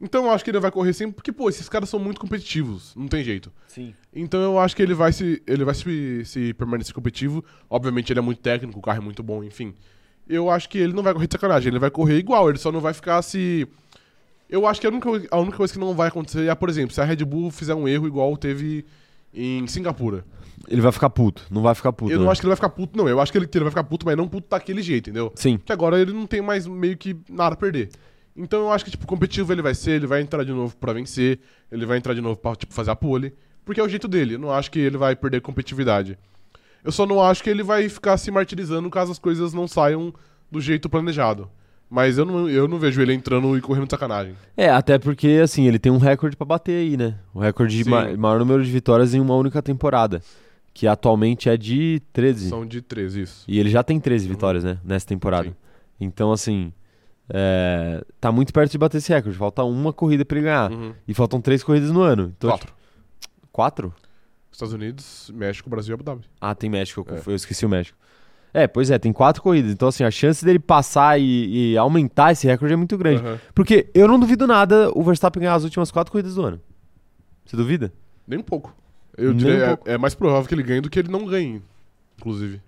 [0.00, 2.94] Então eu acho que ele vai correr sempre, porque, pô, esses caras são muito competitivos,
[2.94, 3.50] não tem jeito.
[3.66, 3.94] Sim.
[4.14, 7.42] Então eu acho que ele vai se, ele vai se, se permanecer competitivo.
[7.70, 9.74] Obviamente ele é muito técnico, o carro é muito bom, enfim.
[10.28, 12.72] Eu acho que ele não vai correr de sacanagem, ele vai correr igual, ele só
[12.72, 13.66] não vai ficar se.
[14.48, 16.94] Eu acho que a única, a única coisa que não vai acontecer é, por exemplo,
[16.94, 18.84] se a Red Bull fizer um erro igual teve
[19.32, 20.24] em Singapura.
[20.68, 22.10] Ele vai ficar puto, não vai ficar puto.
[22.10, 22.32] eu não né?
[22.32, 23.08] acho que ele vai ficar puto, não.
[23.08, 25.32] Eu acho que ele, ele vai ficar puto, mas não puto daquele jeito, entendeu?
[25.34, 25.58] Sim.
[25.58, 27.90] Que agora ele não tem mais meio que nada a perder.
[28.36, 30.92] Então eu acho que, tipo, competitivo ele vai ser, ele vai entrar de novo pra
[30.92, 33.32] vencer, ele vai entrar de novo pra, tipo, fazer a pole.
[33.64, 34.34] Porque é o jeito dele.
[34.34, 36.18] Eu não acho que ele vai perder competitividade.
[36.86, 40.14] Eu só não acho que ele vai ficar se martirizando caso as coisas não saiam
[40.50, 41.50] do jeito planejado.
[41.90, 44.34] Mas eu não, eu não vejo ele entrando e correndo de sacanagem.
[44.56, 47.16] É, até porque, assim, ele tem um recorde pra bater aí, né?
[47.34, 47.90] O recorde de Sim.
[47.90, 50.20] ma- maior número de vitórias em uma única temporada.
[50.74, 52.48] Que atualmente é de 13.
[52.48, 53.44] São de 13, isso.
[53.46, 54.78] E ele já tem 13 vitórias, né?
[54.84, 55.48] Nessa temporada.
[55.48, 55.54] Sim.
[56.00, 56.72] Então, assim.
[57.32, 59.38] é, tá muito perto de bater esse recorde.
[59.38, 60.70] Falta uma corrida pra ele ganhar.
[60.70, 60.92] Uhum.
[61.06, 62.32] E faltam três corridas no ano.
[62.36, 62.72] Então, Quatro.
[63.52, 63.94] Quatro?
[64.56, 66.22] Estados Unidos, México, Brasil e Abu Dhabi.
[66.40, 67.04] Ah, tem México.
[67.08, 67.22] Eu, É.
[67.26, 67.96] eu esqueci o México.
[68.54, 69.70] É, pois é, tem quatro corridas.
[69.70, 73.20] Então, assim, a chance dele passar e, e aumentar esse recorde é muito grande.
[73.22, 73.38] Aham.
[73.54, 76.60] Porque eu não duvido nada o Verstappen ganhar as últimas quatro corridas do ano.
[77.44, 77.92] Você duvida?
[78.26, 78.74] Nem um pouco.
[79.16, 79.90] Eu Nem diria, um é- pouco.
[79.90, 81.62] É, mais provável que ele ganhe do que ele não ganhe,
[82.18, 82.62] inclusive.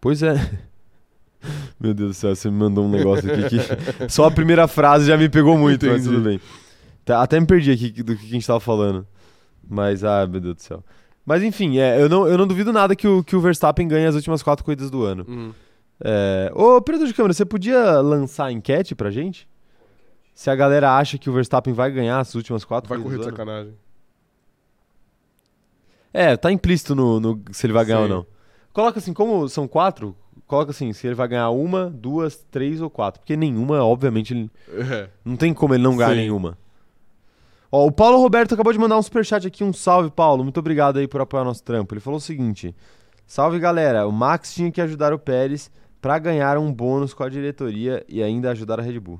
[0.00, 0.34] Pois é.
[1.78, 3.58] Meu Deus do céu, você me mandou um negócio aqui que
[4.08, 6.16] só a primeira frase já me pegou muito, mas Entendi.
[6.16, 6.40] tudo bem.
[7.04, 9.06] Tá, até me perdi aqui do que a gente tava falando.
[9.68, 10.84] Mas, ah, meu Deus do céu.
[11.24, 14.06] Mas enfim, é, eu, não, eu não duvido nada que o, que o Verstappen ganhe
[14.06, 15.24] as últimas quatro corridas do ano.
[15.28, 15.52] Uhum.
[16.04, 16.50] É...
[16.54, 19.48] Ô, operador de câmera, você podia lançar a enquete pra gente?
[20.34, 23.26] Se a galera acha que o Verstappen vai ganhar as últimas quatro Vai correr corridas
[23.26, 23.50] de do ano.
[23.50, 23.74] sacanagem.
[26.12, 28.12] É, tá implícito no, no se ele vai ganhar ou Sim.
[28.12, 28.26] não.
[28.72, 32.90] Coloca assim, como são quatro, coloca assim, se ele vai ganhar uma, duas, três ou
[32.90, 33.20] quatro.
[33.20, 34.50] Porque nenhuma, obviamente, ele-
[34.90, 35.08] É.
[35.24, 36.16] não tem como ele não ganhar Sim.
[36.16, 36.58] nenhuma.
[37.74, 40.44] Ó, o Paulo Roberto acabou de mandar um superchat aqui, um salve, Paulo.
[40.44, 41.94] Muito obrigado aí por apoiar nosso trampo.
[41.94, 42.76] Ele falou o seguinte:
[43.26, 47.30] Salve galera, o Max tinha que ajudar o Pérez pra ganhar um bônus com a
[47.30, 49.18] diretoria e ainda ajudar a Red Bull.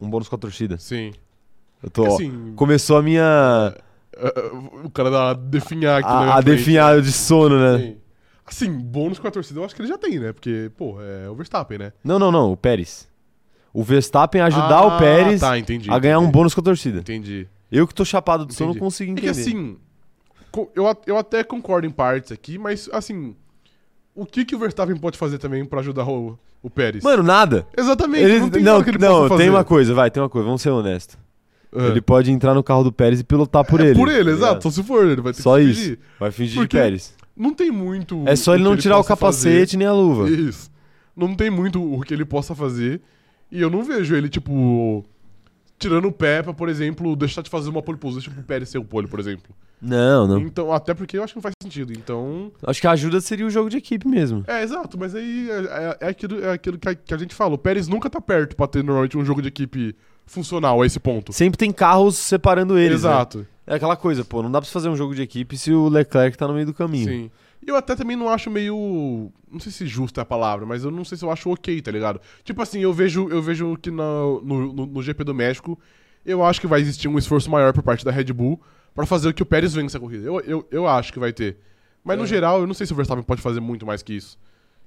[0.00, 0.78] Um bônus com a torcida.
[0.78, 1.12] Sim.
[1.82, 3.74] Eu tô, ó, assim, começou a minha.
[4.16, 7.78] uh, uh, o cara dá definhar aqui na A, minha a definhar de sono, né?
[7.78, 7.96] Sim.
[8.46, 10.32] Assim, bônus com a torcida eu acho que ele já tem, né?
[10.32, 11.92] Porque, pô, é o Verstappen, né?
[12.04, 13.09] Não, não, não, o Pérez.
[13.72, 16.32] O Verstappen ajudar Ah, o Pérez tá, entendi, a ganhar um entendi.
[16.32, 16.98] bônus com a torcida.
[17.00, 17.46] Entendi.
[17.70, 19.32] Eu que tô chapado do sono não consigo É entender.
[19.32, 19.76] que assim,
[20.74, 23.34] eu, eu até concordo em partes aqui, mas assim,
[24.14, 27.04] o que, que o Verstappen pode fazer também pra ajudar o, o Pérez?
[27.04, 27.64] Mano, nada.
[27.76, 29.42] Exatamente, Ele, não tem não, que ele não, fazer.
[29.42, 31.16] tem uma coisa, vai, tem uma coisa, vamos ser honestos.
[31.72, 31.86] É.
[31.86, 33.94] Ele pode entrar no carro do Pérez e pilotar por É ele.
[33.94, 34.62] Por ele, tá exato.
[34.64, 35.80] Só se for, ele vai ter Só que isso.
[35.82, 35.98] pedir.
[36.18, 37.14] Vai fingir Porque de Pérez.
[37.36, 38.24] Não tem muito.
[38.26, 40.24] É só ele não tirar o capacete nem a luva.
[40.24, 40.38] fazer.
[40.40, 40.68] Isso.
[41.16, 43.00] Não tem muito o que ele possa fazer.
[43.50, 45.04] E eu não vejo ele, tipo,
[45.78, 48.78] tirando o pé pra, por exemplo, deixar de fazer uma pole position pro Pérez ser
[48.78, 49.54] o pole, por exemplo.
[49.82, 50.38] Não, não.
[50.40, 51.92] Então, até porque eu acho que não faz sentido.
[51.92, 52.52] Então.
[52.66, 54.44] Acho que a ajuda seria o jogo de equipe mesmo.
[54.46, 57.34] É, exato, mas aí é, é- é aquilo, é aquilo que, a, que a gente
[57.34, 57.54] fala.
[57.54, 59.96] O Pérez nunca tá perto pra ter normalmente um jogo de equipe
[60.26, 61.32] funcional a esse ponto.
[61.32, 63.02] Sempre tem carros separando eles.
[63.02, 63.08] né?
[63.10, 63.46] Exato.
[63.66, 66.36] É aquela coisa, pô, não dá pra fazer um jogo de equipe se o Leclerc
[66.36, 67.08] tá no meio do caminho.
[67.08, 67.30] Sim.
[67.66, 69.30] Eu até também não acho meio.
[69.50, 71.80] Não sei se justa é a palavra, mas eu não sei se eu acho ok,
[71.82, 72.20] tá ligado?
[72.42, 75.78] Tipo assim, eu vejo, eu vejo que no, no, no- no GP do México,
[76.24, 78.60] eu acho que vai existir um esforço maior por parte da Red Bull
[78.94, 80.26] pra fazer o que o Pérez vença a corrida.
[80.26, 81.58] Eu, eu, eu acho que vai ter.
[82.02, 82.26] Mas no É.
[82.26, 84.38] geral, eu não sei se o Verstappen pode fazer muito mais que isso.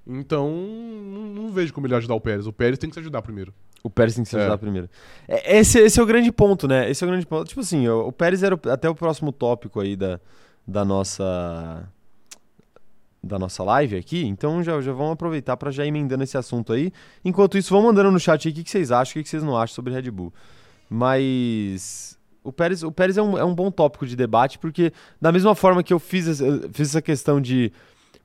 [0.06, 2.46] Então, não, não vejo como ele ajudar o Pérez.
[2.48, 3.54] O Pérez tem que se ajudar primeiro.
[3.84, 4.58] O Pérez tem que se ajudar É.
[4.58, 4.90] primeiro.
[5.28, 6.90] É, esse, esse é o grande ponto, né?
[6.90, 7.48] Esse é o grande ponto.
[7.48, 10.20] Tipo assim, o, o Pérez era o- até o próximo tópico aí da,
[10.68, 11.88] da nossa
[13.24, 16.74] da nossa live aqui, então já, já vamos aproveitar para já ir emendando esse assunto
[16.74, 16.92] aí.
[17.24, 19.30] Enquanto isso, vão mandando no chat aí o que, que vocês acham, o que, que
[19.30, 20.34] vocês não acham sobre Red Bull.
[20.90, 25.32] Mas o Pérez, o Pérez é, um, é um bom tópico de debate, porque da
[25.32, 27.72] mesma forma que eu fiz, essa- fiz essa questão de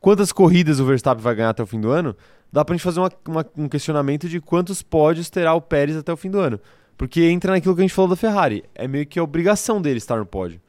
[0.00, 2.16] quantas corridas o Verstappen vai ganhar até o fim do ano,
[2.52, 6.12] dá pra gente fazer uma- uma- um questionamento de quantos pódios terá o Pérez até
[6.12, 6.58] o fim do ano.
[6.96, 8.64] Porque entra naquilo que a gente falou da Ferrari.
[8.74, 10.60] É meio que a obrigação dele estar no pódio,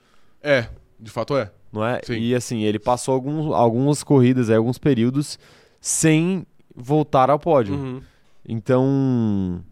[0.44, 0.68] É,
[1.00, 1.52] de fato é.
[1.72, 2.01] Não é?
[2.03, 2.17] Sim.
[2.20, 5.38] E assim, ele passou alguns, algumas corridas, aí, alguns períodos,
[5.80, 6.45] sem
[6.76, 7.76] voltar ao pódio.
[7.76, 8.01] Uhum.
[8.47, 9.63] Então,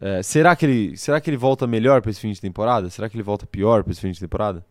[0.00, 2.88] é, será, que ele, será que ele volta melhor pra esse fim de temporada?
[2.90, 4.64] Será que ele volta pior pra esse fim de temporada?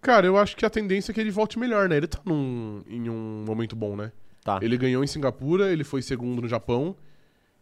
[0.00, 1.96] Cara, eu acho que a tendência é que ele volte melhor, né?
[1.96, 4.12] Ele tá num, em um momento bom, né?
[4.44, 4.58] Tá.
[4.60, 6.94] Ele ganhou em Singapura, ele foi segundo no Japão.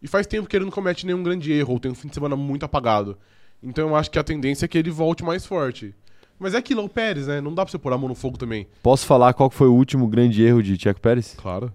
[0.02, 2.14] E faz tempo que ele não comete nenhum grande erro, ou tem um fim de
[2.14, 3.16] semana muito apagado.
[3.62, 5.94] Então eu acho que a tendência é que ele volte mais forte.
[6.43, 7.40] Mas é aquilo, é o Pérez, né?
[7.40, 8.66] Não dá pra você pôr a mão no fogo também.
[8.82, 11.34] Posso falar qual que foi o último grande erro de Checo Pérez?
[11.38, 11.72] Claro.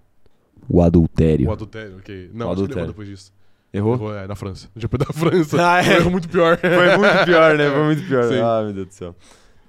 [0.70, 1.48] O adultério.
[1.48, 2.30] O adultério, ok.
[2.34, 2.80] Não, O acho que ele adultério.
[2.80, 3.34] errou depois disso.
[3.74, 3.94] Errou?
[3.94, 4.70] Errou, é, na França.
[4.76, 5.58] No GP da França.
[5.60, 5.98] Ah, é.
[5.98, 6.58] Erro muito pior.
[6.60, 7.70] Foi muito pior, né?
[7.70, 8.24] Foi muito pior.
[8.26, 8.40] Sim.
[8.40, 9.16] Ah, meu Deus do céu.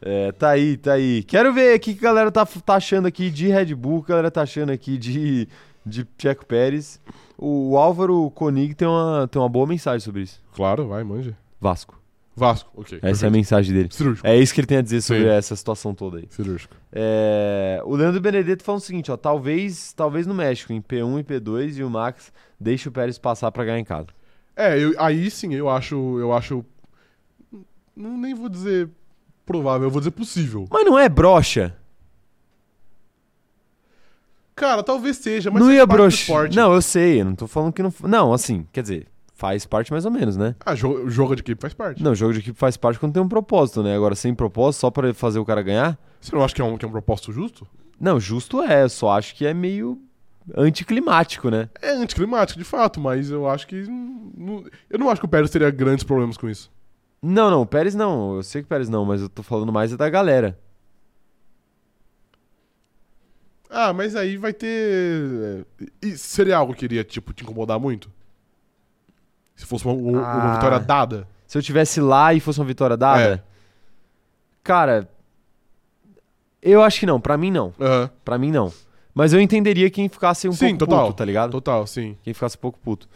[0.01, 1.23] É, tá aí, tá aí.
[1.25, 4.03] Quero ver o que que a galera tá, tá achando aqui de Red Bull, o
[4.03, 5.49] que a galera tá achando aqui de,
[5.85, 7.01] de Checo Pérez.
[7.37, 10.41] O, Álvaro Konig tem uma, tem uma boa mensagem sobre isso.
[10.55, 11.37] Claro, vai, manja.
[11.61, 11.98] Vasco.
[12.39, 12.99] Vasco, ok.
[12.99, 13.33] Essa é a perfeito.
[13.33, 13.89] mensagem dele.
[13.91, 14.27] Cirúrgico.
[14.27, 15.29] É isso que ele tem a dizer sobre Sim.
[15.29, 16.27] essa situação toda aí.
[16.31, 16.75] Cirúrgico.
[16.93, 21.25] É, o Leandro Benedetto falando o seguinte, ó, talvez, talvez no México, em P1 e
[21.25, 24.07] P2, e o Max deixe o Pérez passar pra ganhar em casa.
[24.57, 25.95] É, eu- aí sim, eu acho.
[26.19, 26.65] Eu acho.
[27.95, 28.89] Não, nem vou dizer
[29.45, 30.67] provável, eu vou dizer possível.
[30.71, 31.77] Mas não é brocha.
[34.55, 36.49] Cara, talvez seja, mas não ia brocha.
[36.53, 37.93] Não, eu sei, eu não tô falando que não.
[38.03, 39.07] Não, assim, quer dizer,
[39.39, 40.57] faz parte mais ou menos, né?
[40.67, 42.03] Ah, jogo, jogo de equipe faz parte.
[42.03, 43.95] Não, jogo de equipe faz parte quando tem um propósito, né?
[43.95, 45.97] Agora, sem propósito, só pra fazer o cara ganhar.
[46.21, 47.65] Você não acha que é um, que é um propósito justo?
[48.01, 49.97] Não, justo é, eu só acho que é meio
[50.57, 51.71] anticlimático, né?
[51.81, 53.85] É anticlimático, de fato, mas eu acho que.
[53.89, 56.69] não- eu não acho que o Pérez teria grandes problemas com isso.
[57.23, 58.35] Não, não, o Pérez não.
[58.37, 60.59] Eu sei que o Pérez não, mas eu tô falando mais é da galera.
[63.71, 65.65] Ah, mas aí vai ter.
[66.03, 68.11] E seria algo que iria, tipo, te incomodar muito?
[69.59, 70.55] Se fosse uma, uma- uma Ah.
[70.55, 71.29] vitória dada?
[71.47, 73.43] Se eu tivesse lá e fosse uma vitória dada, É.
[74.63, 75.09] cara,
[76.63, 77.21] eu acho que não.
[77.21, 77.73] Pra mim não.
[77.81, 78.11] Aham.
[78.25, 78.73] Pra mim não.
[79.15, 81.07] Mas eu entenderia quem ficasse um Sim, pouco total.
[81.07, 81.51] puto, tá ligado?
[81.51, 82.17] Total, sim.
[82.23, 83.09] Quem ficasse um pouco puto.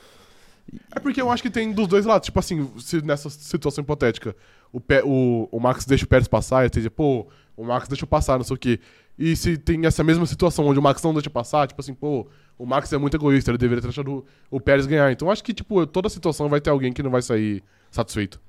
[0.94, 2.26] É porque eu acho que tem dos dois lados.
[2.26, 4.34] Tipo assim, se nessa situação hipotética
[4.72, 7.26] o, Pé- o, o Max deixa o Pérez passar, e você diz, pô,
[7.56, 8.80] o Max deixa eu passar, não sei o quê.
[9.18, 12.26] E se tem essa mesma situação onde o Max não deixa passar, tipo assim, pô,
[12.58, 15.10] o Max é muito egoísta, ele deveria ter deixado o, Pérez ganhar.
[15.10, 18.40] Então eu acho que, tipo, toda situação vai ter alguém que não vai sair satisfeito.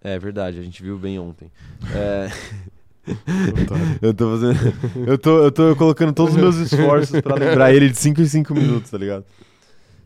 [0.00, 1.50] É verdade, a gente viu bem ontem.
[1.94, 2.30] É,
[4.00, 5.08] eu tô fazendo.
[5.08, 8.26] Eu tô, eu tô colocando todos os meus esforços pra lembrar ele de 5 em
[8.26, 9.24] 5 minutos, tá ligado?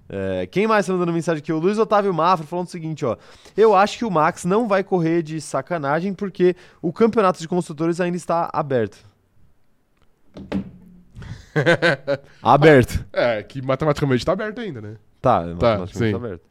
[0.09, 1.53] É, quem mais tá mandando mensagem aqui?
[1.53, 3.16] O Luiz Otávio Mafra falando o seguinte, ó.
[3.57, 8.01] Eu acho que o Max não vai correr de sacanagem porque o campeonato de construtores
[8.01, 8.99] ainda está aberto.
[12.43, 13.05] aberto.
[13.13, 14.97] É, que matematicamente tá aberto ainda, né?
[15.21, 16.11] Tá, Tá, matematicamente sim.
[16.13, 16.43] tá aberto.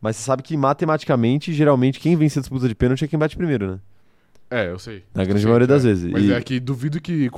[0.00, 3.36] Mas você sabe que matematicamente, geralmente, quem vence a disputa de pênalti é quem bate
[3.36, 3.78] primeiro, né?
[4.50, 5.02] É, eu sei.
[5.14, 5.88] Na grande Sim, maioria das é.
[5.88, 6.10] vezes.
[6.12, 7.28] Mas E- é que duvido que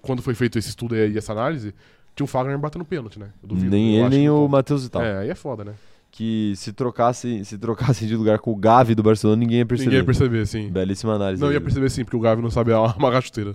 [0.00, 1.72] quando, foi feito esse estudo aí e essa análise,
[2.16, 3.28] tinha um Fagner batendo pênalti, né?
[3.42, 3.70] Eu duvido.
[3.70, 4.48] Nem Eu ele, nem o.
[4.48, 5.02] Matheus e tal.
[5.02, 5.74] É, aí é foda, né?
[6.10, 9.86] Que se trocasse, se trocasse de lugar com o Gavi do Barcelona, ninguém ia perceber.
[9.90, 10.70] Ninguém ia perceber, sim.
[10.70, 11.40] Belíssima análise.
[11.40, 11.54] Não aí.
[11.54, 13.54] ia perceber sim, porque o Gavi não sabe amarrar a chuteira.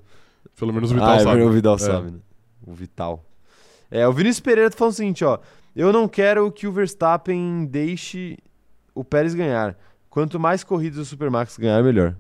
[0.58, 1.30] Pelo menos o Vital ah, é sabe.
[1.32, 1.80] verdade, o Vidal É.
[1.80, 2.18] sabe, né?
[2.70, 3.26] O Vital.
[3.90, 5.40] É, o Vinícius Pereira tá falando o seguinte, ó.
[5.76, 8.38] Eu não quero que o Verstappen deixe
[8.94, 9.78] o Pérez ganhar.
[10.10, 12.16] Quanto mais corridas o Supermax ganhar, melhor.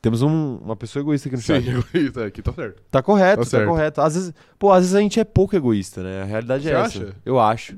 [0.00, 1.68] Temos um- uma pessoa egoísta aqui no Sim, chat.
[1.92, 2.82] egoísta, aqui tá certo.
[2.90, 4.00] Tá correto, Tá tá, correto.
[4.00, 6.22] Às vezes, pô, às vezes a gente é pouco egoísta, né?
[6.22, 7.04] A realidade é Você essa.
[7.06, 7.16] acha?
[7.24, 7.76] Eu acho.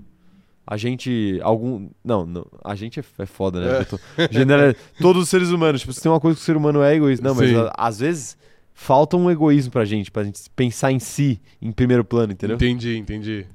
[0.64, 3.80] A gente, algum, não, não, a gente é, é foda, né?
[3.80, 3.84] É.
[3.84, 3.98] Tô-
[4.30, 6.94] genera- todos os seres humanos, tipo, se tem uma coisa que o ser humano é
[6.94, 7.56] egoísta, não, mas Sim.
[7.56, 8.36] a- às vezes
[8.74, 12.56] falta um egoísmo pra gente, pra gente pensar em si em primeiro plano, entendeu?
[12.56, 13.46] Entendi, entendi.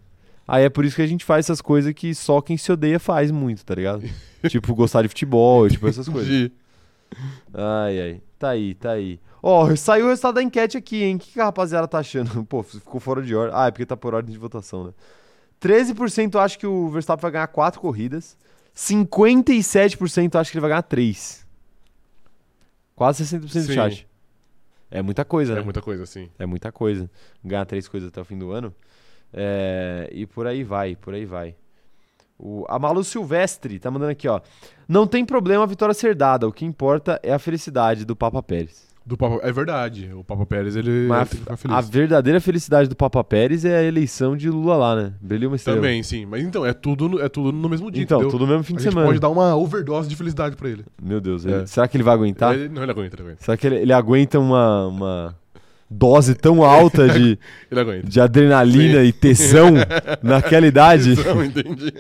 [0.48, 3.00] Aí é por isso que a gente faz essas coisas que só quem se odeia
[3.00, 4.04] faz muito, tá ligado?
[4.48, 6.30] tipo, gostar de futebol, tipo essas coisas.
[6.30, 6.52] Entendi.
[7.54, 8.22] Ai, ai.
[8.40, 9.20] Tá aí, tá aí.
[9.42, 11.16] Ó, saiu o resultado da enquete aqui, hein?
[11.16, 12.44] O que, que a rapaziada tá achando?
[12.48, 13.58] Pô, ficou fora de ordem.
[13.58, 14.94] Ah, é porque tá por ordem de votação, né?
[15.62, 18.38] 13% acha que o Verstappen vai ganhar 4 corridas.
[18.76, 21.46] 57% acha que ele vai ganhar 3.
[22.96, 23.74] Quase 60% do Sim.
[23.74, 24.07] chat.
[24.90, 25.62] É muita coisa, né?
[25.62, 26.30] É muita coisa, sim.
[26.40, 27.10] É muita coisa.
[27.44, 28.74] Ganhar três coisas até o fim do ano.
[29.34, 31.56] É, e por aí vai, por aí vai.
[32.40, 34.40] O, a Malu Silvestre tá mandando aqui, ó.
[34.88, 36.48] Não tem problema a vitória ser dada.
[36.48, 38.88] O que importa é a felicidade do Papa Pérez.
[39.08, 39.40] Do Papa...
[39.42, 40.10] É verdade.
[40.14, 41.78] O Papa Pérez, ele Mas tem que ficar a, feliz.
[41.78, 45.14] a verdadeira felicidade do Papa Pérez é a eleição de Lula lá, né?
[45.22, 45.78] Brilhou uma estrela.
[45.80, 46.26] Também, sim.
[46.26, 48.32] Mas então, é tudo, no- é tudo no mesmo dia, Então, entendeu?
[48.32, 49.08] tudo no mesmo fim a de gente semana.
[49.08, 50.84] pode dar uma overdose de felicidade pra ele.
[51.02, 51.50] Meu Deus, É.
[51.52, 52.54] ele- será que ele vai aguentar?
[52.54, 53.44] Ele, não, ele aguenta, ele aguenta.
[53.46, 55.36] Será que ele, ele aguenta uma, uma
[55.90, 57.40] dose tão alta de,
[57.72, 58.08] Ele aguenta.
[58.10, 59.70] de adrenalina e tesão
[60.22, 61.16] naquela idade?
[61.16, 61.94] Não, entendi.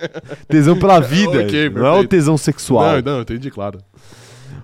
[0.45, 1.39] Tesão pela vida.
[1.43, 2.09] Ok, não é o perfeito.
[2.09, 3.01] tesão sexual.
[3.01, 3.79] Não, não, entendi, claro.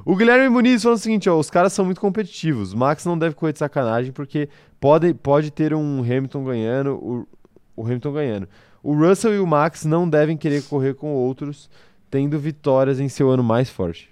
[0.06, 2.74] O Guilherme Muniz falou o seguinte, ó, os caras são muito competitivos.
[2.74, 4.49] Max não deve correr de sacanagem porque
[4.80, 7.28] pode, pode ter um Hamilton ganhando, o,
[7.76, 8.49] o Hamilton ganhando.
[8.82, 11.70] O Russell e o Max não devem querer correr com outros,
[12.12, 14.10] tendo vitórias em seu ano mais forte.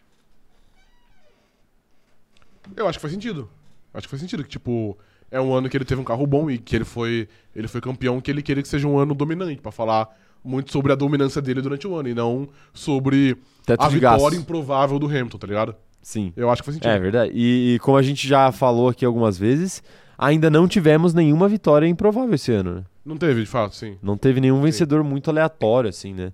[2.75, 3.49] Eu acho que faz sentido.
[3.93, 4.43] Acho que faz sentido.
[4.43, 4.97] Que, tipo,
[5.29, 7.81] é um ano que ele teve um carro bom e que ele foi, ele foi
[7.81, 10.09] campeão, que ele queria que seja um ano dominante, pra falar
[10.43, 14.39] muito sobre a dominância dele durante o ano e não sobre Teto a vitória gastos.
[14.39, 15.75] improvável do Hamilton, tá ligado?
[16.01, 16.33] Sim.
[16.35, 16.89] Eu acho que faz sentido.
[16.91, 17.31] É verdade.
[17.33, 19.83] E, e como a gente já falou aqui algumas vezes,
[20.17, 22.83] ainda não tivemos nenhuma vitória improvável esse ano, né?
[23.05, 23.97] Não teve, de fato, sim.
[24.01, 26.31] Não teve nenhum vencedor muito aleatório, assim, né?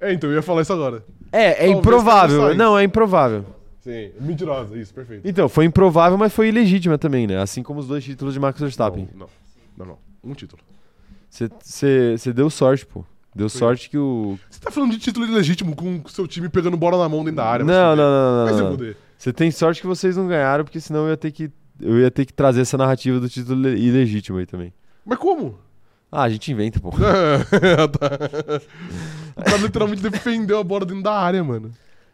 [0.00, 1.04] É, então eu ia falar isso agora.
[1.30, 2.54] É, é Talvez improvável.
[2.54, 3.44] Não, é improvável.
[3.80, 5.26] Sim, mentirosa, isso, perfeito.
[5.26, 7.38] Então, foi improvável, mas foi ilegítima também, né?
[7.38, 9.08] Assim como os dois títulos de Max Verstappen.
[9.12, 9.28] Não, não,
[9.76, 9.98] não, não.
[10.22, 10.62] Um título.
[11.36, 13.04] Você deu sorte, pô.
[13.34, 13.58] Deu Foi.
[13.58, 14.38] sorte que o.
[14.50, 17.36] Você tá falando de título ilegítimo com o seu time pegando bola na mão dentro
[17.36, 17.64] da área.
[17.64, 18.94] Não, não, não, não.
[19.16, 21.50] Você tem sorte que vocês não ganharam, porque senão eu ia ter que.
[21.80, 24.72] Eu ia ter que trazer essa narrativa do título ile- ilegítimo aí também.
[25.06, 25.58] Mas como?
[26.10, 26.90] Ah, a gente inventa, pô.
[27.98, 28.60] tá.
[29.34, 31.70] O cara literalmente defendeu a bola dentro da área, mano.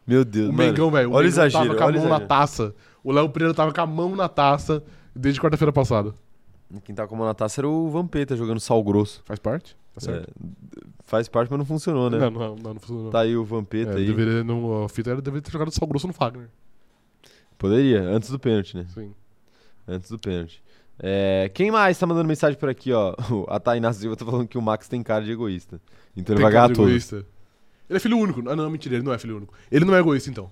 [0.06, 0.70] Meu Deus, O mano.
[0.70, 1.10] Mengão, velho.
[1.10, 2.74] O olha o exagero, tava com a mão na taça.
[3.02, 4.82] O Léo Pereira tava com a mão na taça
[5.14, 6.14] desde quarta-feira passada.
[6.84, 9.22] Quem tá com a taça era o Vampeta jogando sal grosso.
[9.24, 9.76] Faz parte?
[9.94, 10.28] Tá certo?
[10.30, 12.18] É, faz parte, mas não funcionou, né?
[12.18, 13.10] Não, não, não, não funcionou.
[13.10, 14.06] Tá aí o Vampeta É, aí.
[14.06, 16.48] deveria, não, a fita era deveria ter jogado sal grosso no Fagner.
[17.56, 18.86] Poderia, antes do pênalti, né?
[18.94, 19.12] Sim.
[19.86, 20.62] Antes do pênalti.
[21.00, 23.14] É, quem mais tá mandando mensagem por aqui, ó?
[23.48, 25.80] A Tainá Silva tá falando que o Max tem cara de egoísta.
[26.16, 27.16] Então ele Tem vai cara ganhar egoísta.
[27.88, 28.48] Ele é filho único.
[28.48, 29.54] Ah, não, mentira, ele não é filho único.
[29.72, 30.50] Ele não é egoísta, então.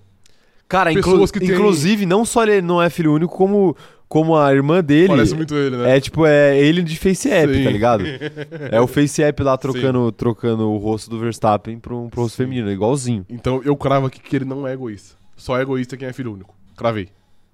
[0.67, 3.75] Cara, inclu- inclusive, não só ele não é filho único, como,
[4.07, 5.07] como a irmã dele.
[5.09, 5.97] Parece muito ele, né?
[5.97, 7.63] É tipo, é ele de Face App, Sim.
[7.63, 8.03] tá ligado?
[8.71, 12.43] É o Face App lá trocando, trocando o rosto do Verstappen pro, pro rosto Sim.
[12.43, 13.25] feminino, igualzinho.
[13.29, 15.15] Então eu cravo aqui que ele não é egoísta.
[15.35, 16.55] Só é egoísta quem é filho único.
[16.75, 17.09] Cravei.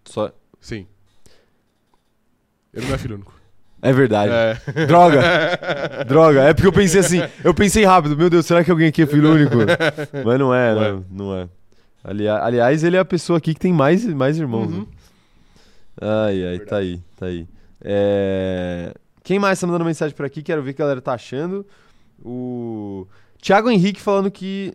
[0.06, 0.32] Só...
[0.62, 0.86] Sim.
[2.74, 3.34] Ele não é filho único.
[3.82, 4.32] É verdade.
[4.32, 4.86] É.
[4.86, 5.22] Droga!
[6.08, 6.42] Droga!
[6.44, 9.06] É porque eu pensei assim, eu pensei rápido, meu Deus, será que alguém aqui é
[9.06, 9.58] filho único?
[10.26, 11.50] Mas não é, Não não, não é.
[12.04, 14.72] Ali- aliás, ele é a pessoa aqui que tem mais, mais irmãos.
[14.72, 14.80] Uhum.
[14.82, 14.86] né?
[16.02, 17.48] Ai, ai, tá aí, tá aí.
[17.82, 20.42] É, Quem mais tá mandando mensagem por aqui?
[20.42, 21.66] Quero ver o que a galera tá achando.
[22.24, 23.08] O
[23.42, 24.74] Thiago Henrique falando que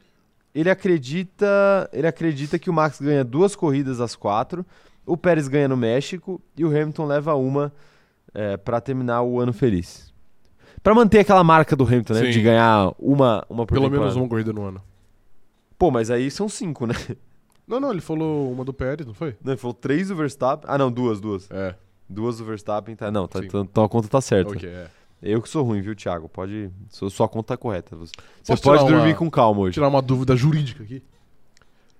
[0.54, 4.64] ele acredita, ele acredita que o Max ganha duas corridas das quatro,
[5.06, 7.72] o Pérez ganha no México e o Hamilton leva uma
[8.34, 10.12] é, para terminar o ano feliz.
[10.82, 12.20] Pra manter aquela marca do Hamilton, né?
[12.26, 12.30] Sim.
[12.30, 14.00] De ganhar uma, uma por Pelo temporada.
[14.00, 14.82] menos uma corrida no ano.
[15.78, 16.94] Pô, mas aí são cinco, né?
[17.68, 19.36] Não, não, ele falou uma do Pérez, não foi?
[19.44, 20.68] Não, ele falou três do Verstappen.
[20.68, 21.50] Ah, não, duas, duas.
[21.50, 21.74] É.
[22.08, 23.10] Duas do Verstappen, tá?
[23.10, 24.52] Não, tá, então, então a conta tá certa.
[24.52, 24.88] Ok, é.
[25.22, 26.28] Eu que sou ruim, viu, Thiago?
[26.28, 26.70] Pode.
[26.88, 27.94] Sua, sua conta tá correta.
[27.96, 28.12] Você
[28.46, 29.74] Posso pode dormir uma- com calma Vou hoje.
[29.74, 31.02] tirar uma dúvida jurídica aqui.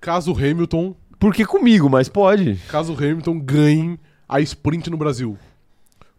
[0.01, 2.55] Caso Hamilton, Porque comigo, mas pode.
[2.71, 3.99] caso Hamilton ganhe
[4.29, 5.37] a sprint no Brasil,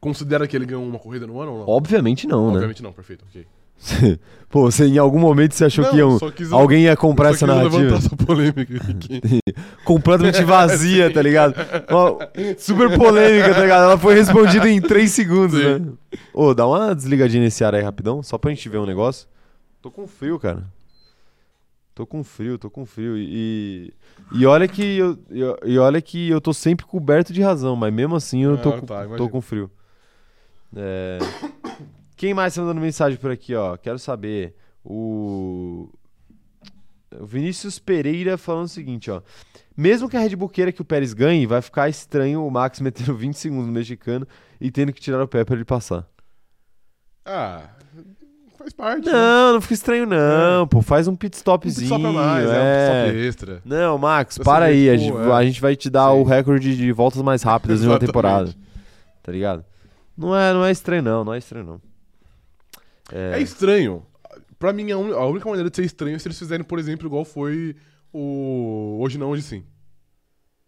[0.01, 1.69] considera que ele ganhou uma corrida no ano ou não?
[1.69, 2.53] Obviamente não, né?
[2.55, 3.47] Obviamente não, perfeito, ok.
[4.49, 7.45] Pô, você em algum momento você achou Não, que iam- quis- alguém ia comprar essa
[7.45, 7.95] narrativa?
[7.95, 9.21] essa polêmica aqui.
[9.85, 11.53] Completamente vazia, tá ligado?
[12.57, 13.83] Super polêmica, tá ligado?
[13.83, 15.79] Ela foi respondida em 3 segundos, Sim.
[15.79, 15.91] né?
[16.33, 19.27] Ô, dá uma desligadinha nesse ar aí rapidão, só pra gente ver um negócio.
[19.83, 20.63] Tô com frio, cara.
[21.93, 23.17] Tô com frio, tô com frio.
[23.17, 23.93] E,
[24.33, 25.17] e olha que eu,
[25.63, 28.79] e olha que eu tô sempre coberto de razão, mas mesmo assim eu tô, Ah,
[28.79, 29.29] com, tá, tô imagino.
[29.29, 29.69] com frio.
[30.75, 31.19] É,
[32.19, 33.77] Quem mais tá mandando mensagem por aqui, ó?
[33.77, 34.53] Quero saber.
[34.83, 35.87] O.
[37.17, 39.21] O Vinícius Pereira falando o seguinte, ó.
[39.75, 42.81] Mesmo que a Red Bull queira que o Pérez ganhe, vai ficar estranho o Max
[42.81, 44.27] metendo 20 segundos no mexicano
[44.59, 46.05] e tendo que tirar o pé pra ele passar.
[47.23, 47.69] Ah,
[48.57, 49.05] faz parte.
[49.05, 49.13] né?
[49.13, 50.81] Não, não fica estranho não, pô.
[50.81, 51.75] Faz um pit Um stopzinho.
[51.75, 53.05] pit stop a mais, é, um é.
[53.05, 53.61] pit stop extra.
[53.63, 54.89] Não, Max, para aí.
[54.89, 55.31] A pô, gente, é.
[55.31, 56.17] a gente vai te dar Sim.
[56.19, 58.53] o recorde de voltas mais rápidas em uma temporada.
[59.23, 59.63] Tá ligado?
[60.17, 61.88] Não é, não é estranho não, não é estranho não.
[63.11, 64.03] É estranho.
[64.57, 66.77] Pra mim, a, un- a única maneira de ser estranho é se eles fizerem, por
[66.79, 67.75] exemplo, igual foi
[68.13, 69.63] o Hoje Não, Hoje Sim.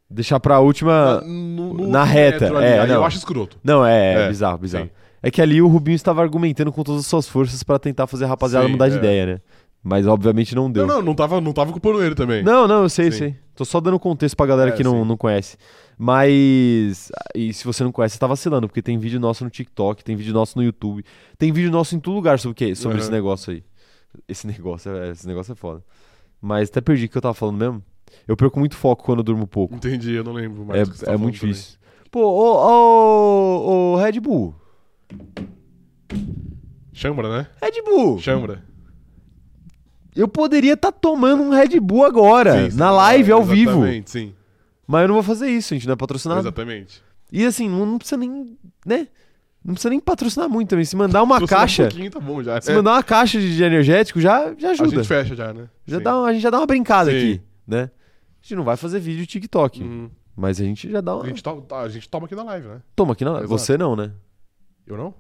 [0.10, 1.22] Deixar pra última...
[1.22, 2.96] Na, no- no na reta, ali, é, não.
[2.96, 3.58] Eu acho escroto.
[3.64, 4.86] Não, é, é, É, bizarro, bizarro.
[4.86, 4.92] sim.
[5.24, 8.26] É que ali o Rubinho estava argumentando com todas as suas forças pra tentar fazer
[8.26, 8.98] a rapaziada Sim, mudar de é.
[8.98, 9.42] ideia, né?
[9.84, 10.86] Mas obviamente não deu.
[10.86, 12.44] Não, não, não tava, não tava culpando ele também.
[12.44, 13.18] Não, não, eu sei, Sim.
[13.18, 13.36] sei.
[13.56, 15.08] Tô só dando contexto pra galera É, que não, sim.
[15.08, 15.58] não conhece.
[16.04, 17.12] Mas.
[17.36, 20.16] E se você não conhece, você tá vacilando, porque tem vídeo nosso no TikTok, tem
[20.16, 21.06] vídeo nosso no YouTube,
[21.38, 22.74] tem vídeo nosso em todo lugar sobre o quê?
[22.74, 23.04] Sobre Uhum.
[23.04, 23.64] esse negócio aí.
[24.28, 25.84] Esse negócio, é, esse negócio é foda.
[26.42, 27.84] Mas até perdi o que eu tava falando mesmo.
[28.28, 29.76] Eu perco muito foco quando eu durmo pouco.
[29.76, 30.90] Entendi, eu não lembro mais.
[30.90, 31.78] que É, tava é muito difícil.
[32.10, 34.56] Pô, ô, ô, ô, Red Bull.
[36.92, 37.48] Chambra, né?
[37.62, 38.18] Red Bull.
[38.18, 38.64] Chambra.
[40.16, 43.72] Eu poderia estar tomando um Red Bull agora, Sim, na sim, live, é, ao vivo.
[43.72, 44.34] Exatamente, sim.
[44.92, 46.42] Mas eu não vou fazer isso, a gente não é patrocinado.
[46.42, 47.02] Exatamente.
[47.32, 49.08] E assim, não, não precisa nem, né?
[49.64, 50.84] Não precisa nem patrocinar muito também.
[50.84, 52.60] Se mandar uma caixa, Um pouquinho, tá bom já.
[52.60, 54.90] se É, mandar uma caixa de, de energético, já, já a ajuda.
[54.90, 55.70] gente fecha já, né?
[55.86, 56.04] já Sim.
[56.04, 57.18] dá, uma- a gente já dá uma brincada Sim.
[57.18, 57.84] aqui, né?
[57.84, 60.10] A gente não vai fazer vídeo TikTok, Uhum.
[60.36, 61.24] mas a gente já dá uma...
[61.24, 62.82] A, gente to- a gente toma aqui na live, né?
[62.96, 63.36] Toma aqui, não.
[63.36, 63.48] Exato.
[63.50, 64.12] Você não, né?
[64.88, 65.14] Eu não?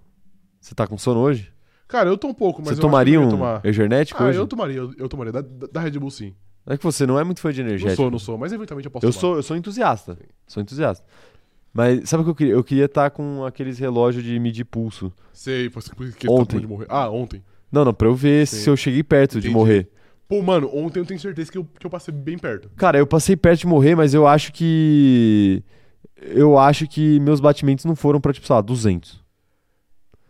[0.59, 1.51] Você tá com sono hoje?
[1.87, 3.65] Cara, eu tô um pouco, mas Você eu tomaria acho que um eu ia tomar.
[3.65, 4.37] energético Ah, hoje?
[4.39, 5.31] eu tomaria, eu, eu tomaria.
[5.31, 6.33] Da, da- da Red Bull, sim.
[6.65, 7.95] É que você não é muito fã de Não energético.
[8.01, 9.19] sou, não sou, mas eventualmente eu posso Eu tomar.
[9.21, 10.17] sou, eu sou entusiasta.
[10.47, 11.03] Sou entusiasta.
[11.73, 12.53] Mas sabe o que eu queria?
[12.53, 15.11] Eu queria estar com aqueles relógios de medir pulso.
[15.33, 16.55] Sei, porque que Ontem.
[16.57, 16.85] Tá de morrer.
[16.89, 17.41] Ah, ontem.
[17.71, 18.57] Não, não, pra eu ver Sim.
[18.57, 19.53] se eu cheguei perto de Entendi.
[19.53, 19.89] morrer.
[20.27, 22.69] Pô, mano, ontem eu tenho certeza que eu, que eu passei bem perto.
[22.75, 25.63] Cara, eu passei perto de morrer, mas eu acho que.
[26.21, 29.21] Eu acho que meus batimentos não foram pra, tipo, sei lá, 200.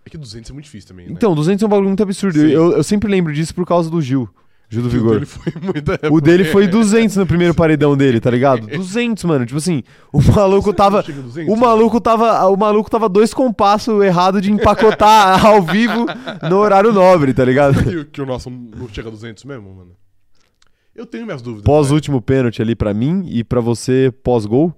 [0.05, 1.11] É que 200 é muito difícil também, né?
[1.13, 2.39] Então, 200 é um bagulho muito absurdo.
[2.39, 2.47] Sim.
[2.47, 4.29] Eu, eu sempre lembro disso por causa do Gil.
[4.71, 5.13] Gil do O Vigor.
[5.15, 5.91] dele foi muito...
[6.15, 8.67] O dele foi 200 no primeiro paredão dele, tá ligado?
[8.73, 9.45] 200, mano.
[9.45, 11.03] Tipo assim, o maluco tava.
[11.03, 11.53] Chega a 200?
[11.53, 16.05] O maluco tava, o maluco tava dois compassos errado de empacotar ao vivo
[16.49, 17.83] no horário nobre, tá ligado?
[17.83, 19.91] Que, que o nosso não chega a 200 mesmo, mano?
[20.95, 21.65] Eu tenho minhas dúvidas.
[21.65, 22.21] Pós né?
[22.25, 24.73] pênalti ali pra mim e pra você pós gol?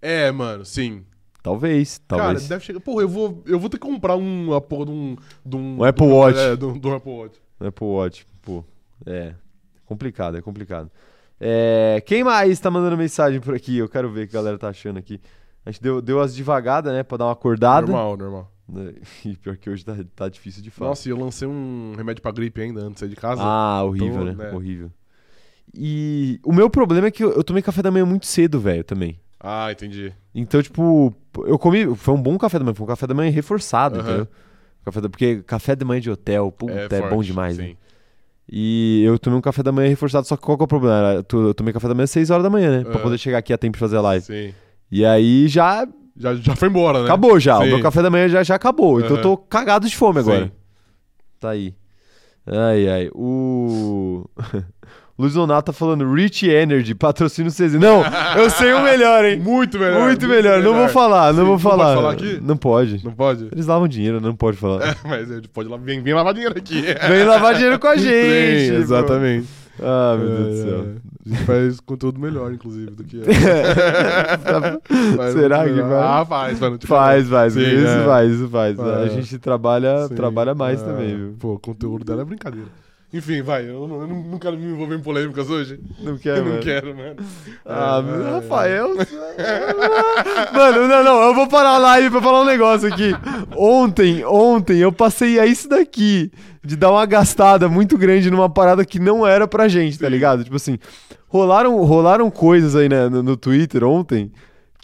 [0.00, 1.02] É, mano, sim.
[1.42, 2.48] Talvez, Cara, talvez.
[2.48, 2.80] deve chegar.
[2.80, 5.16] Porra, eu vou, eu vou ter que comprar um, porra de um.
[5.52, 6.38] Um, Um Apple Watch.
[6.38, 7.38] É, de um, de um Apple Watch.
[7.60, 8.64] Apple Watch, pô.
[9.06, 9.34] É.
[9.84, 10.90] Complicado, é complicado.
[11.40, 13.76] É, quem mais tá mandando mensagem por aqui?
[13.76, 15.20] Eu quero ver o que a galera tá achando aqui.
[15.64, 17.02] A gente deu, deu as devagadas, né?
[17.02, 17.86] Pra dar uma acordada.
[17.86, 18.50] Normal, normal.
[19.24, 20.90] E pior que hoje tá, tá difícil de falar.
[20.90, 23.42] Nossa, e eu lancei um remédio pra gripe ainda antes de sair de casa.
[23.42, 24.32] Ah, horrível, Tô, né?
[24.32, 24.52] né?
[24.52, 24.90] Horrível.
[25.74, 28.84] E o meu problema é que eu, eu tomei café da manhã muito cedo, velho,
[28.84, 29.18] também.
[29.40, 30.12] Ah, entendi.
[30.34, 31.14] Então, tipo,
[31.46, 31.94] eu comi.
[31.96, 34.08] Foi um bom café da manhã, foi um café da manhã reforçado, Aham.
[34.08, 34.28] entendeu?
[34.84, 37.76] Café da, porque café da manhã de hotel, puta, é, forte, bom demais, né?
[38.50, 40.96] E eu tomei um café da manhã reforçado, só que qual que é o problema?
[40.96, 42.84] Era, Eu tomei café da manhã às 6 horas da manhã, né?
[42.84, 43.02] Pra Aham.
[43.02, 44.24] poder chegar aqui a tempo de fazer a live.
[44.24, 44.52] Sim.
[44.90, 45.86] E aí já
[46.16, 47.04] Já, já foi embora, né?
[47.06, 47.58] acabou já.
[47.58, 47.68] O Sim.
[47.70, 49.00] meu café da manhã já, já acabou.
[49.00, 50.44] Então eu tô cagado de fome agora.
[50.46, 50.52] Sim.
[51.40, 51.74] Tá aí.
[52.46, 53.10] Ai, ai.
[53.14, 54.28] O.
[55.16, 57.74] Luiz Donato tá falando Rich Energy, patrocínio CZ.
[57.74, 58.02] Não,
[58.36, 59.38] eu sei o melhor, hein?
[59.44, 60.00] Muito melhor.
[60.02, 60.60] Muito melhor.
[60.60, 61.94] Não vou falar, não Sim, vou não pode falar.
[61.94, 62.40] falar aqui?
[62.42, 63.04] Não pode.
[63.04, 63.48] Não pode?
[63.52, 64.88] Eles lavam dinheiro, não pode falar.
[64.88, 66.82] É, mas ele pode lá, vem, vem lavar dinheiro aqui.
[67.08, 68.10] Vem lavar dinheiro com a gente.
[68.10, 69.46] Vem, exatamente.
[69.80, 70.78] Ah, meu Deus do É, céu.
[70.78, 71.04] é.
[71.26, 73.18] A gente faz conteúdo melhor, inclusive, do que
[75.32, 75.88] Será muito que melhor.
[75.88, 76.02] vai?
[76.20, 76.70] Ah, faz, vai.
[76.70, 77.52] não te Faz, faz.
[77.54, 78.04] Sim, isso é.
[78.04, 78.78] faz, isso faz.
[78.78, 78.82] É.
[78.82, 80.14] A gente trabalha, Sim.
[80.14, 80.84] trabalha mais É.
[80.84, 81.34] também, viu?
[81.38, 82.66] Pô, o conteúdo dela é brincadeira.
[83.16, 83.62] Enfim, vai.
[83.68, 85.78] Eu não, eu não- quero me envolver em polêmicas hoje.
[86.00, 86.62] Não quer, eu não mano.
[86.62, 87.16] quero, mano.
[87.64, 88.88] Ah, É, Rafael.
[90.52, 93.12] Mano, não, não, eu vou parar a live pra falar um negócio aqui.
[93.56, 96.30] Ontem, ontem, eu passei a isso daqui,
[96.64, 100.42] de dar uma gastada muito grande numa parada que não era pra gente, tá ligado?
[100.44, 100.78] Tipo assim,
[101.28, 104.32] rolaram, rolaram coisas aí né, no, no Twitter ontem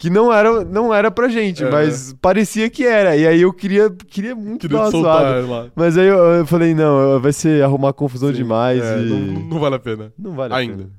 [0.01, 1.69] que não era, não era pra gente, É.
[1.69, 3.15] mas parecia que era.
[3.15, 5.41] E aí eu queria, queria muito Queria dar uma zoada.
[5.43, 5.67] soltar lá.
[5.75, 9.05] Mas aí eu, eu falei, não, vai ser arrumar confusão Sim, demais é, e...
[9.05, 10.11] não, Não, não vale a pena.
[10.17, 10.77] vale a ainda.
[10.77, 10.89] pena.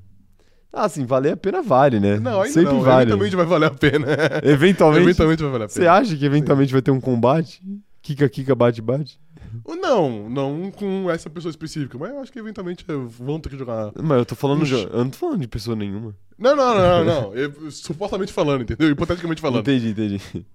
[0.71, 2.17] Ah, sim, valer a pena vale, né?
[2.17, 2.81] Não, ainda Sempre não.
[2.81, 3.01] vale.
[3.01, 4.07] Eventualmente vai valer a pena.
[4.41, 5.91] Eventualmente, Eventualmente vai valer a você pena.
[5.91, 7.61] acha que eventualmente vai ter um combate?
[8.01, 9.19] Kika, kika, bate, bate?
[9.67, 12.85] Não, não com essa pessoa específica, mas eu acho que eventualmente
[13.19, 13.91] vão ter que jogar.
[14.01, 16.15] Mas eu tô falando, jo- eu não tô falando de pessoa nenhuma.
[16.37, 17.33] Não, não, não, não.
[17.37, 18.89] Eu- supostamente falando, entendeu?
[18.89, 19.61] Hipoteticamente falando.
[19.61, 20.21] Entendi, entendi.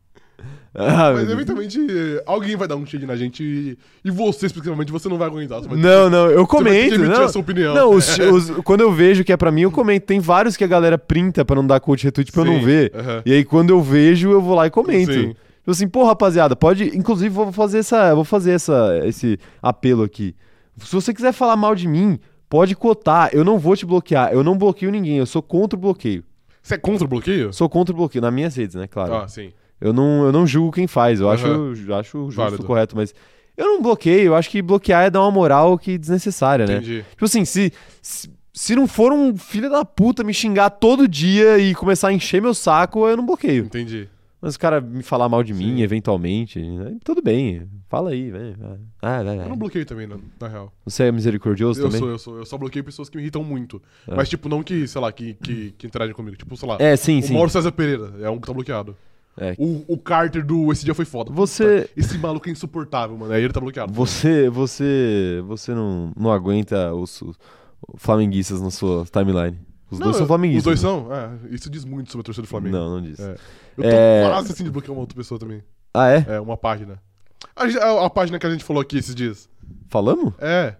[0.74, 1.80] Ah, Mas eventualmente
[2.24, 5.60] alguém vai dar um shade na gente e, e você, especificamente, você não vai aguentar.
[5.62, 7.24] Vai Não, não, eu comento, não.
[7.24, 7.74] a sua opinião.
[7.74, 10.06] Não, os- os- quando eu vejo que é pra mim, eu comento.
[10.06, 12.64] Tem vários que a galera printa pra não dar coach retweet pra eu não Sim,
[12.66, 12.92] ver.
[12.94, 13.22] aham.
[13.26, 15.12] E aí quando eu vejo, eu vou lá e comento.
[15.12, 15.34] Sim.
[15.68, 16.96] Tipo assim, pô, rapaziada, pode.
[16.96, 18.14] Inclusive, vou fazer essa.
[18.14, 20.34] Vou fazer essa, esse apelo aqui.
[20.78, 23.28] Se você quiser falar mal de mim, pode cotar.
[23.34, 24.32] Eu não vou te bloquear.
[24.32, 25.18] Eu não bloqueio ninguém.
[25.18, 26.24] Eu sou contra o bloqueio.
[26.62, 27.52] Você é contra o bloqueio?
[27.52, 28.22] Sou contra o bloqueio.
[28.22, 28.86] Nas minhas redes, né?
[28.86, 29.14] Claro.
[29.14, 29.52] Ah, sim.
[29.78, 31.20] Eu, não, eu não julgo quem faz.
[31.20, 31.72] Eu acho, Aham.
[31.98, 32.64] acho justo, Válido.
[32.64, 32.96] correto.
[32.96, 33.14] Mas
[33.54, 34.28] eu não bloqueio.
[34.28, 36.76] Eu acho que bloquear é dar uma moral que desnecessária, né?
[36.76, 37.04] Entendi.
[37.10, 41.58] Tipo assim, se, se, se não for um filho da puta me xingar todo dia
[41.58, 43.66] e começar a encher meu saco, eu não bloqueio.
[43.66, 44.08] Entendi.
[44.40, 45.82] Mas o cara me falar mal de mim, Sim.
[45.82, 47.66] eventualmente, aí tudo bem.
[47.88, 48.56] Fala aí, velho.
[49.02, 49.48] Ah, vai, Eu vai.
[49.48, 50.72] não bloqueio também, na, na real.
[50.84, 51.98] Você é misericordioso Eu também?
[51.98, 52.38] sou, eu sou.
[52.38, 53.82] Eu só bloqueio pessoas que me irritam muito.
[54.06, 54.14] É.
[54.14, 56.36] Mas, tipo, não que, sei lá, que, que, que interagem comigo.
[56.36, 56.76] Tipo, sei lá.
[56.78, 57.34] É, sim, o sim.
[57.34, 58.96] Mauro César Pereira é um que tá bloqueado.
[59.36, 59.54] É.
[59.58, 61.32] O, o Carter do Esse Dia Foi Foda.
[61.32, 63.32] Você- Puta, esse maluco é insuportável, mano.
[63.32, 63.92] Aí ele tá bloqueado.
[63.92, 67.36] Você, você, você não, não aguenta os, os
[67.96, 69.58] flamenguistas na sua timeline.
[69.90, 70.64] Os Não, dois são Os flamenguistas.
[70.64, 71.08] dois são?
[71.14, 72.76] É, isso diz muito sobre a torcida do Flamengo.
[72.76, 73.22] Não, não disse.
[73.22, 73.36] É.
[73.76, 74.28] Eu tô É.
[74.30, 75.62] quase assim de bloquear uma outra pessoa também.
[75.94, 76.24] Ah, é?
[76.28, 77.00] É, uma página.
[77.56, 79.48] A, a- a página que a gente falou aqui esses dias.
[79.88, 80.34] Falamos?
[80.38, 80.74] É.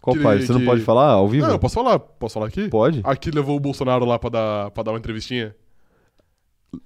[0.00, 0.46] Qual Que- parte?
[0.46, 1.46] Você não que- pode falar ao vivo?
[1.46, 1.98] Não, eu posso falar.
[1.98, 2.68] Posso falar aqui?
[2.68, 3.00] Pode?
[3.04, 5.54] Aqui levou o Bolsonaro lá pra dar, pra dar uma entrevistinha.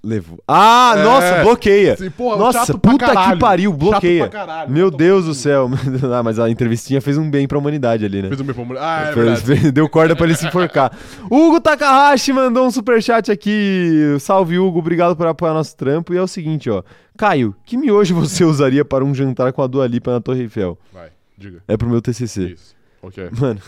[0.03, 0.41] Levou.
[0.47, 1.03] Ah, É.
[1.03, 1.97] nossa, bloqueia.
[1.97, 4.27] Sim, porra, Nossa, pra puta que pariu, bloqueia.
[4.29, 4.69] pra caralho.
[4.71, 5.69] Meu Deus do céu.
[6.13, 8.27] ah, mas a entrevistinha fez um bem pra humanidade ali, né?
[8.29, 8.79] Fez o meu famoso.
[8.79, 9.71] Ah, é verdade.
[9.71, 10.91] Deu corda pra ele se enforcar.
[11.29, 14.15] Hugo Takahashi mandou um superchat aqui.
[14.19, 14.79] Salve, Hugo.
[14.79, 16.13] Obrigado por apoiar nosso trampo.
[16.13, 16.83] E é o seguinte, ó.
[17.17, 20.77] Caio, que miojo você usaria para um jantar com a Dua Lipa na Torre Eiffel?
[20.93, 21.61] Vai, diga.
[21.67, 22.53] É pro meu TCC.
[22.53, 22.75] Isso.
[23.01, 23.29] Ok.
[23.39, 23.59] Mano,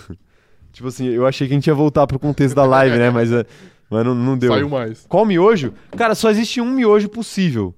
[0.71, 3.09] tipo assim, eu achei que a gente ia voltar pro contexto da live, né?
[3.09, 3.45] Mas, é,
[3.91, 4.51] mas não, não deu.
[4.53, 5.05] Saiu mais.
[5.07, 5.73] Qual miojo?
[5.95, 7.75] Cara, só existe um miojo possível.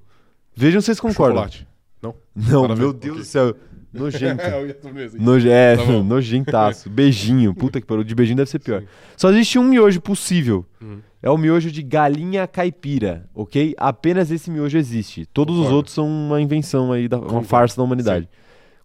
[0.56, 1.36] Vejam se vocês concordam.
[1.44, 1.68] Chocolate.
[2.02, 2.16] Não?
[2.36, 2.78] Não, ver.
[2.78, 3.24] meu Deus Ok.
[3.24, 3.56] do céu.
[3.92, 4.42] Nojento.
[4.44, 5.10] É.
[5.20, 6.90] Noje é, Tá nojentaço.
[6.90, 7.54] Beijinho.
[7.54, 8.04] Puta que pariu.
[8.04, 8.82] De beijinho deve ser pior.
[8.82, 8.88] Sim.
[9.18, 10.66] Só existe um miojo possível.
[10.82, 11.00] Uhum.
[11.22, 13.74] É o miojo de galinha caipira, ok?
[13.78, 15.26] Apenas esse miojo existe.
[15.28, 15.78] Todos os Concordo.
[15.78, 18.28] outros são uma invenção aí, da, uma farsa da humanidade.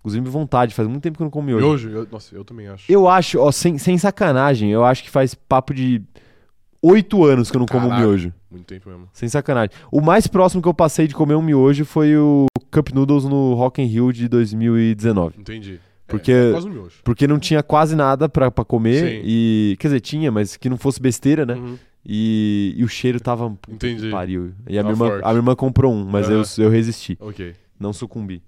[0.01, 0.72] Inclusive, vontade.
[0.74, 1.64] Faz muito tempo que eu não como miojo.
[1.66, 1.89] Miojo?
[1.91, 2.91] Eu- nossa, eu também acho.
[2.91, 6.01] Eu acho, ó, sem, sem sacanagem, eu acho que faz papo de
[6.83, 8.09] oito anos que eu não como Caralho.
[8.09, 8.33] miojo.
[8.51, 9.09] Muito tempo mesmo.
[9.12, 9.70] Sem sacanagem.
[9.91, 13.55] O mais próximo que eu passei de comer um miojo foi o Cup Noodles no
[13.55, 15.35] Rock in Rio de 2019.
[15.39, 15.81] Entendi.
[16.07, 16.97] Porque- É, quase um miojo.
[17.05, 19.20] Porque não tinha quase nada pra, pra comer Sim.
[19.24, 19.76] e...
[19.79, 21.55] Quer dizer, tinha, mas que não fosse besteira, né?
[21.55, 21.76] Uhum.
[22.07, 23.55] E, e o cheiro tava...
[23.68, 24.09] Entendi.
[24.11, 24.53] Pariu.
[24.66, 25.24] E a Tava minha, irmã, forte.
[25.24, 26.45] a minha irmã comprou um, mas eu, Aham.
[26.59, 27.18] eu resisti.
[27.20, 27.55] Ok.
[27.79, 28.43] Não sucumbi.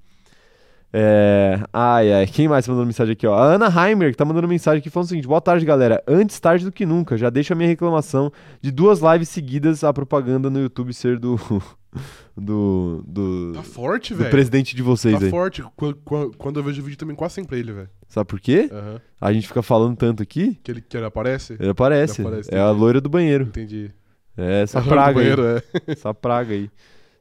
[0.92, 1.60] É...
[1.72, 2.26] Ai, ai.
[2.26, 3.34] Quem mais tá mandando mensagem aqui, ó?
[3.34, 6.02] A Ana Heimer, que tá mandando mensagem aqui falando o seguinte: Boa tarde, galera.
[6.06, 9.92] Antes tarde do que nunca, já deixo a minha reclamação de duas lives seguidas a
[9.92, 11.38] propaganda no YouTube ser do.
[12.36, 13.04] do.
[13.06, 14.30] do, Tá forte, do velho.
[14.30, 15.30] presidente de vocês Tá aí.
[15.30, 15.62] forte.
[15.76, 17.88] Qu- qu- Quando eu vejo o vídeo também quase sempre ele, velho.
[18.08, 18.68] Sabe por quê?
[18.72, 19.00] Aham.
[19.20, 20.58] A gente fica falando tanto aqui.
[20.62, 21.54] Que ele, que ele aparece?
[21.58, 22.20] Ele aparece.
[22.20, 23.44] Ele aparece, é a loira do banheiro.
[23.44, 23.90] Entendi.
[24.36, 25.62] É essa Tá no praga banheiro, aí.
[25.86, 25.92] é.
[25.92, 26.68] Essa praga aí.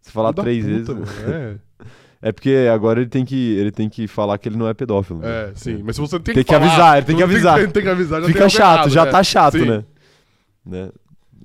[0.02, 0.88] Se falar três puta, vezes.
[0.90, 1.06] mano,
[1.36, 1.56] É.
[2.22, 5.20] É porque agora ele tem que, ele tem que falar que ele não é pedófilo.
[5.20, 5.28] né?
[5.28, 5.82] É, sim.
[5.84, 7.60] Mas se você tem, Tem que falar, avisar, ele tem que avisar.
[7.60, 8.24] Tem, tem que avisar.
[8.24, 9.12] Fica chato, errado, já né?
[9.12, 9.66] tá chato, Sim.
[9.66, 9.86] né?
[10.66, 10.90] Né?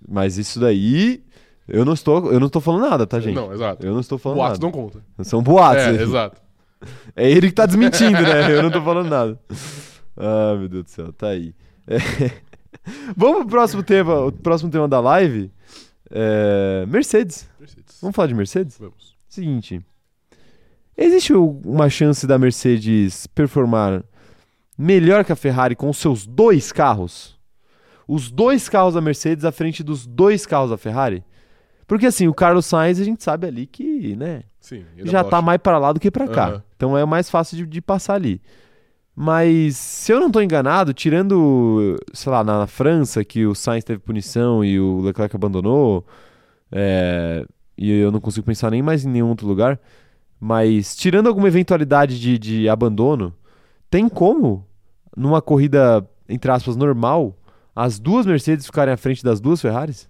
[0.09, 1.23] Mas isso daí,
[1.69, 3.37] eu não estou, eu não estou falando nada, tá, gente?
[3.37, 3.87] Não, exato.
[3.87, 4.67] Eu não estou falando Boatos nada.
[4.67, 4.99] não conta.
[5.23, 5.85] São boatos.
[5.85, 6.03] é, né?
[6.03, 6.43] exato.
[7.17, 8.53] É ele que tá desmentindo, né?
[8.53, 9.41] Eu não tô falando nada.
[10.17, 11.55] Ah, meu Deus do céu, tá aí.
[11.87, 11.97] É.
[13.17, 15.51] Vamos pro próximo tema, o próximo tema da live.
[16.11, 17.49] É, Mercedes.
[17.59, 17.97] Mercedes.
[18.03, 18.77] Vamos falar de Mercedes?
[18.79, 19.17] Vamos.
[19.29, 19.81] Seguinte.
[20.97, 24.05] Existe uma chance da Mercedes performar
[24.79, 27.39] melhor que a Ferrari com os seus dois carros?
[28.07, 31.25] Os dois carros da Mercedes à frente dos dois carros da Ferrari?
[31.87, 34.85] Porque assim, o Carlos Sainz a gente sabe ali que, né, Sim.
[34.99, 35.43] já é tá bosta.
[35.43, 36.47] mais pra lá do que pra cá.
[36.49, 36.63] Aham.
[36.77, 38.41] Então é mais fácil de, de passar ali.
[39.17, 44.01] Mas se eu não tô enganado, tirando, sei lá, na França, que o Sainz teve
[44.01, 46.05] punição e o Leclerc abandonou,
[46.73, 47.47] é,
[47.79, 49.79] e eu não consigo pensar nem mais em nenhum outro lugar,
[50.45, 53.35] mas tirando alguma eventualidade de, de abandono,
[53.89, 54.69] tem como,
[55.17, 57.35] numa corrida, entre aspas, normal,
[57.75, 60.07] as duas Mercedes ficarem à frente das duas Ferraris?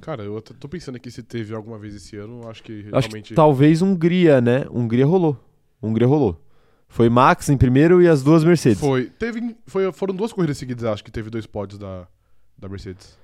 [0.00, 2.48] Cara, eu tô pensando aqui se teve alguma vez esse ano.
[2.48, 3.28] Acho que Acho realmente.
[3.28, 4.64] que talvez Hungria, né?
[4.70, 5.36] Hungria rolou.
[5.82, 6.42] Hungria rolou.
[6.88, 8.80] Foi Max em primeiro e as duas Mercedes.
[8.80, 9.10] Foi.
[9.10, 12.08] Teve, foi, foram duas corridas seguidas, acho que teve dois pódios da,
[12.56, 13.18] da Mercedes.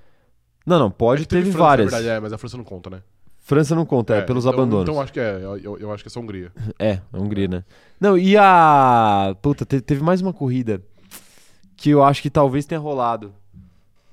[0.67, 1.91] Não, não, pode, É que teve, França, várias.
[1.91, 3.01] Na verdade, é, mas a França não conta, né?
[3.41, 4.87] França não conta, é, pelos então, abandonos.
[4.87, 6.51] Então acho que é, eu, eu- acho que é só Hungria.
[6.79, 7.63] É, a Hungria, né?
[7.99, 9.35] Não, e a.
[9.41, 10.81] Puta, te- teve mais uma corrida
[11.75, 13.33] que eu acho que talvez tenha rolado.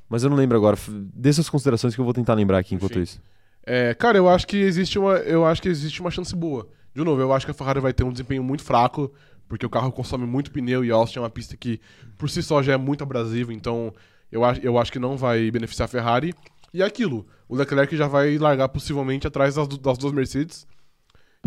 [0.09, 0.77] Mas eu não lembro agora.
[1.15, 3.03] Dê suas considerações que eu vou tentar lembrar aqui enquanto Enfim.
[3.03, 3.21] isso.
[3.65, 6.67] É, cara, eu acho que existe uma, eu acho que existe uma chance boa.
[6.95, 9.13] De novo, eu acho que a Ferrari vai ter um desempenho muito fraco,
[9.47, 11.79] porque o carro consome muito pneu e Austin é uma pista que
[12.17, 13.93] por si só já é muito abrasiva, então
[14.33, 16.35] eu acho, eu acho que não vai beneficiar a Ferrari.
[16.73, 20.67] E é aquilo, o Leclerc já vai largar possivelmente atrás das, das duas Mercedes.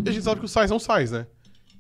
[0.04, 1.28] E a gente sabe que o Sainz é um Sainz, né?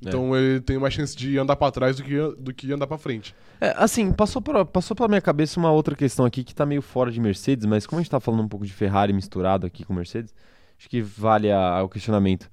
[0.03, 2.97] Então ele tem mais chance de andar pra trás do que, do que andar pra
[2.97, 3.35] frente.
[3.59, 6.81] É, assim, passou, pra, passou pela minha cabeça uma outra questão aqui que tá meio
[6.81, 9.83] fora de Mercedes, mas como a gente tá falando um pouco de Ferrari misturado aqui
[9.85, 10.33] com Mercedes,
[10.77, 12.49] acho que vale a- o questionamento.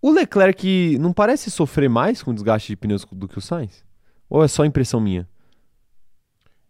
[0.00, 3.84] O Leclerc não parece sofrer mais com o desgaste de pneus do que o Sainz?
[4.28, 5.28] Ou é só impressão minha?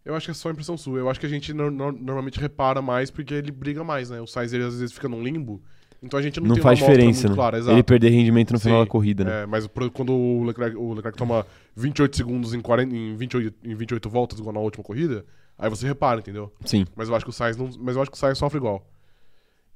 [0.05, 0.99] Eu acho que é só impressão sua.
[0.99, 4.19] Eu acho que a gente no- no- normalmente repara mais porque ele briga mais, né?
[4.19, 5.61] O Sainz ele às vezes fica num limbo.
[6.01, 7.35] Então a gente não, Não, tem faz diferença, né?
[7.35, 7.57] clara.
[7.59, 9.43] Ele perder rendimento no final Sim, da corrida, né?
[9.43, 11.45] É, mas quando o Leclerc, o Leclerc toma
[11.77, 15.25] 28 segundos em, 40, em, 28, em 28 voltas, igual na última corrida,
[15.57, 16.51] aí você repara, entendeu?
[16.65, 16.85] Sim.
[16.93, 18.85] Mas eu acho que o Sainz não, mas eu acho que o Sainz sofre igual.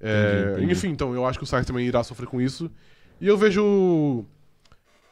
[0.01, 0.71] É, Entendi, entendi.
[0.73, 2.69] Enfim, então eu acho que o Sainz também irá sofrer com isso.
[3.21, 4.25] E eu vejo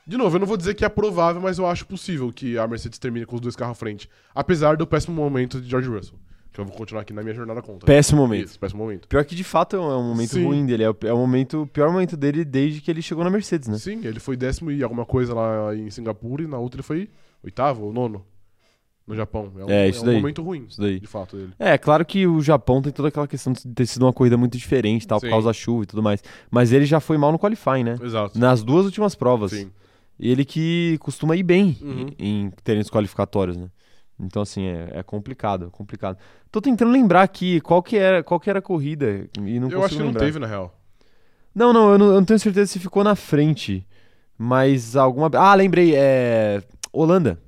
[0.08, 2.68] de novo, eu não vou dizer que é provável, mas eu acho possível que a
[2.68, 6.16] Mercedes termine com os dois carros à frente, apesar do péssimo momento de George Russell,
[6.53, 7.86] que eu vou continuar aqui na minha jornada contra.
[7.86, 8.45] Péssimo momento.
[8.45, 9.08] Isso, péssimo momento.
[9.08, 10.45] Pior que de fato é um, é um momento Sim.
[10.45, 10.84] ruim dele.
[10.84, 13.78] É o, é o momento, pior momento dele desde que ele chegou na Mercedes, né?
[13.78, 17.10] Sim, ele foi décimo e alguma coisa lá em Singapura e na outra ele foi
[17.43, 18.24] oitavo ou nono
[19.08, 19.51] no Japão.
[19.58, 20.16] É um, É, isso um daí.
[20.16, 20.99] momento ruim, Isso daí.
[20.99, 21.53] de fato, dele.
[21.60, 24.58] É, claro que o Japão tem toda aquela questão de ter sido uma corrida muito
[24.58, 25.32] diferente, tal, por Sim.
[25.32, 26.24] causa da chuva e tudo mais.
[26.49, 27.97] Mas ele já foi mal no qualifying, né?
[28.01, 28.38] Exato.
[28.39, 29.51] Nas duas últimas provas.
[29.51, 29.72] Sim.
[30.20, 32.07] Ele que costuma ir bem Uhum.
[32.18, 33.70] em, em treinos qualificatórios, né?
[34.20, 36.18] Então, assim, é, é complicado, é complicado.
[36.49, 39.84] Tô tentando lembrar aqui qual que era, qual que era a corrida e não eu
[39.84, 40.22] acho que não lembrar.
[40.26, 40.74] teve, na real.
[41.53, 43.86] Não, não eu, não, eu não tenho certeza se ficou na frente.
[44.38, 45.30] Mas alguma.
[45.34, 46.61] Ah, lembrei, é.
[46.91, 47.39] Holanda.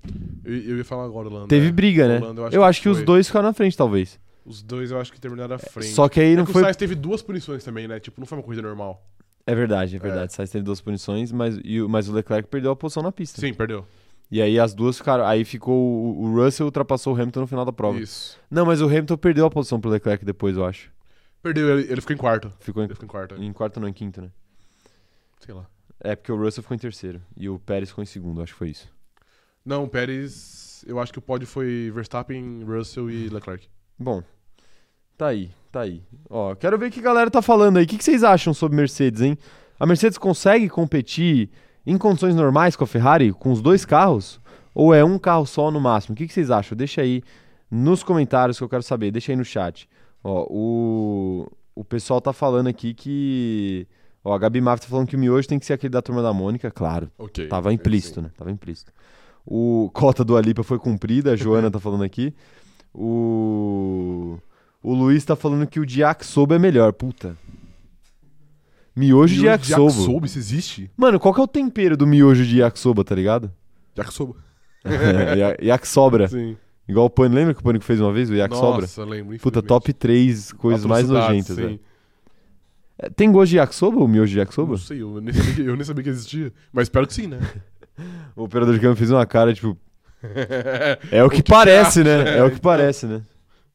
[0.43, 1.47] Eu, eu ia falar agora, Holanda.
[1.47, 1.72] Teve é.
[1.72, 2.18] briga, né?
[2.20, 3.05] Holanda, eu acho, que, os foi.
[3.05, 4.20] dois ficaram na frente, talvez.
[4.45, 5.89] Os dois eu acho que terminaram à frente.
[5.93, 6.61] Só que aí É não que foi.
[6.61, 7.99] o Sainz teve duas punições também, né?
[7.99, 9.05] Tipo, não foi uma corrida normal.
[9.48, 10.34] É verdade, é verdade.
[10.34, 13.39] Sainz teve duas punições, mas, e o- mas o Leclerc perdeu a posição na pista.
[13.41, 13.86] Sim, perdeu.
[14.30, 15.26] E aí as duas ficaram.
[15.26, 15.74] Aí ficou.
[16.20, 17.98] O, Russell ultrapassou o Hamilton no final da prova.
[17.98, 18.38] Isso.
[18.52, 20.91] Não, mas o Hamilton perdeu a posição pro Leclerc depois, eu acho.
[21.41, 22.52] Perdeu, ele, ele ficou em quarto.
[22.60, 23.36] Ficou em, Ele ficou em quarto.
[23.41, 24.30] em quarto, não, em quinto, né?
[25.39, 25.66] Sei lá.
[26.02, 27.22] É porque o Russell ficou em terceiro.
[27.38, 28.89] E o Pérez ficou em segundo, acho que foi isso.
[29.66, 30.84] Não, o Pérez.
[30.86, 33.68] Eu acho que o pódio foi Verstappen, Russell e Leclerc.
[33.98, 34.22] Bom,
[35.18, 36.01] tá aí, tá aí.
[36.30, 37.86] Ó, quero ver o que a galera tá falando aí.
[37.86, 39.38] O que, que vocês acham sobre Mercedes, hein?
[39.80, 41.49] A Mercedes consegue competir
[41.86, 44.39] em condições normais com a Ferrari, com os dois carros?
[44.74, 46.13] Ou é um carro só no máximo?
[46.13, 46.78] O que, que vocês acham?
[46.78, 47.24] Deixa aí
[47.70, 49.11] nos comentários que eu quero saber.
[49.11, 49.89] Deixa aí no chat.
[50.24, 53.88] Ó, o, o pessoal tá falando aqui que.
[54.24, 56.22] Ó, a Gabi Mafra tá falando que o miojo tem que ser aquele da turma
[56.22, 57.09] da Mônica, claro.
[57.18, 57.47] Ok.
[57.47, 58.30] Tava implícito, né?
[58.38, 58.91] Tava implícito.
[59.45, 62.36] O cota do Alipa foi cumprida, a Joana tá falando aqui.
[62.93, 64.38] O
[64.92, 67.36] o Luiz tá falando que o de yakisoba é melhor, puta.
[68.96, 69.84] Miojo de yakisoba.
[69.92, 70.92] Yakisoba, isso existe?
[70.98, 73.52] Mano, qual que é o tempero do miojo de yakisoba, tá ligado?
[73.98, 74.36] Yakisoba.
[74.86, 76.28] Ya- Yakisobra.
[76.28, 76.58] Sim.
[76.88, 78.82] Igual o Pânico, lembra que o Pânico fez uma vez, o yakisobra?
[78.82, 79.38] Nossa, lembro.
[79.40, 81.80] Puta, top 3 coisas mais nojentas, sim.
[82.98, 83.10] é.
[83.10, 84.72] Tem gosto de yakisoba, o miojo de yakisoba?
[84.72, 86.54] Não sei, eu nem, sabia que, eu nem sabia que existia.
[86.72, 87.40] Mas espero que sim, né?
[88.36, 89.76] O operador de câmera fez uma cara, tipo,
[91.12, 92.38] É o que, parece, você né?
[92.38, 93.22] É o que parece, né?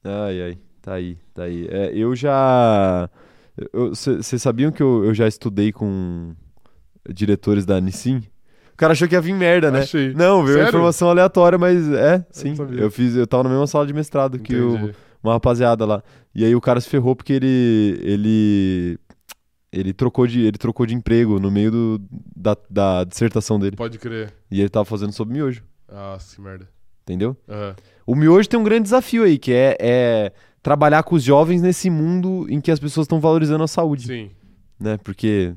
[0.05, 0.59] Ai, ai.
[0.83, 1.67] Tá aí, tá aí.
[1.71, 3.09] É, eu já.
[3.73, 6.35] Vocês sabiam que eu, eu já estudei com
[7.09, 8.23] diretores da Nissin?
[8.73, 9.81] O cara achou que ia vir merda, né?
[9.81, 10.13] Achei.
[10.15, 10.69] Não, veio Sério?
[10.71, 12.57] informação aleatória, mas é, sim.
[12.57, 12.81] sabia.
[12.81, 14.91] Eu fiz, eu tava na mesma sala de mestrado que o,
[15.23, 16.03] uma rapaziada lá.
[16.35, 18.99] E aí o cara se ferrou porque ele ele
[19.71, 22.01] ele trocou de ele trocou de emprego no meio do,
[22.35, 23.77] da, da dissertação dele.
[23.77, 24.33] Pode crer.
[24.51, 26.67] E ele tava fazendo sobre miojo, Ah, que merda.
[27.05, 27.37] entendeu?
[27.49, 27.77] Aham.
[28.07, 30.33] O miojo tem um grande desafio aí, que é, é
[30.63, 34.31] trabalhar com os jovens nesse mundo em que as pessoas estão valorizando a saúde, Sim.
[34.79, 34.97] né?
[35.03, 35.53] Porque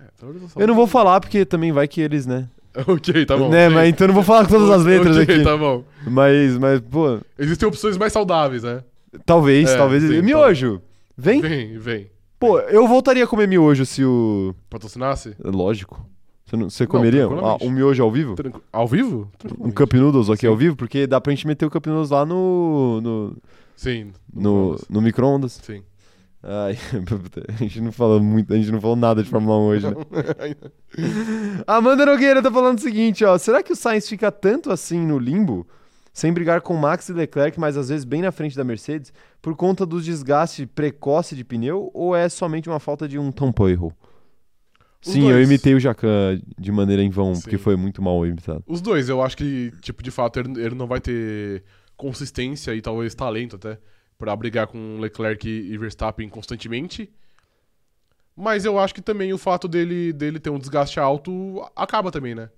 [0.00, 0.60] É, valorização.
[0.62, 2.48] eu não vou falar porque também vai que eles, né?
[2.88, 3.50] ok, tá bom.
[3.50, 3.68] né?
[3.68, 5.44] Mas então eu não vou falar com todas as letras Ok, aqui.
[5.44, 5.84] tá bom.
[6.06, 8.82] Mas mas pô, Existem opções mais saudáveis, né?
[9.26, 10.80] talvez, É, talvez sim, miojo.
[11.16, 11.40] Vem?
[11.42, 12.10] Vem, vem.
[12.40, 15.34] Pô, eu voltaria a comer miojo se o Patrocinasse?
[15.44, 16.04] lógico.
[16.46, 17.66] Você, não, você comeria ah, tranquilamente.
[17.66, 18.34] um miojo ao vivo?
[18.34, 19.30] Tranqu- Ao vivo?
[19.60, 19.70] Um.
[19.70, 20.46] Cup Noodles aqui Sim.
[20.48, 20.74] ao vivo?
[20.74, 23.00] Porque dá pra gente meter o Cup Noodles lá no.
[23.02, 23.36] no,
[23.76, 24.12] Sim.
[24.32, 25.60] no, no micro-ondas.
[25.62, 25.82] Sim.
[26.42, 26.76] Ai,
[27.48, 29.94] a gente não falou muito, a gente não falou nada de Fórmula 1 hoje, né?
[31.66, 33.38] Amanda Nogueira tá falando o seguinte, ó.
[33.38, 35.64] Será que o Sainz fica tanto assim no limbo,
[36.12, 39.54] sem brigar com Max e Leclerc, mas às vezes bem na frente da Mercedes, por
[39.54, 43.92] conta do desgaste precoce de pneu, ou é somente uma falta de um tampoiro?
[45.04, 45.48] Os Sim, eu dois.
[45.48, 47.62] imitei o Jacan de maneira em vão, porque Sim.
[47.62, 48.62] foi muito mal imitado.
[48.66, 51.64] Os dois, eu acho que, tipo, de fato, ele, ele não vai ter
[52.02, 53.78] consistência e talvez talento até
[54.18, 57.08] pra brigar com Leclerc e Verstappen constantemente.
[58.34, 62.34] Mas eu acho que também o fato dele, dele ter um desgaste alto acaba também,
[62.34, 62.50] né?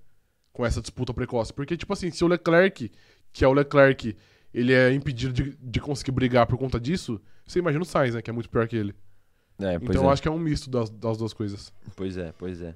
[0.51, 1.53] Com essa disputa precoce.
[1.53, 2.91] Porque, tipo assim, se o Leclerc,
[3.31, 4.15] que é o Leclerc,
[4.53, 8.21] ele é impedido de, de conseguir brigar por conta disso, você imagina o Sainz, né?
[8.21, 8.95] Que é muito pior que ele.
[9.59, 10.05] É, então é.
[10.05, 11.71] eu acho que é um misto das, das duas coisas.
[11.95, 12.75] Pois é, pois é.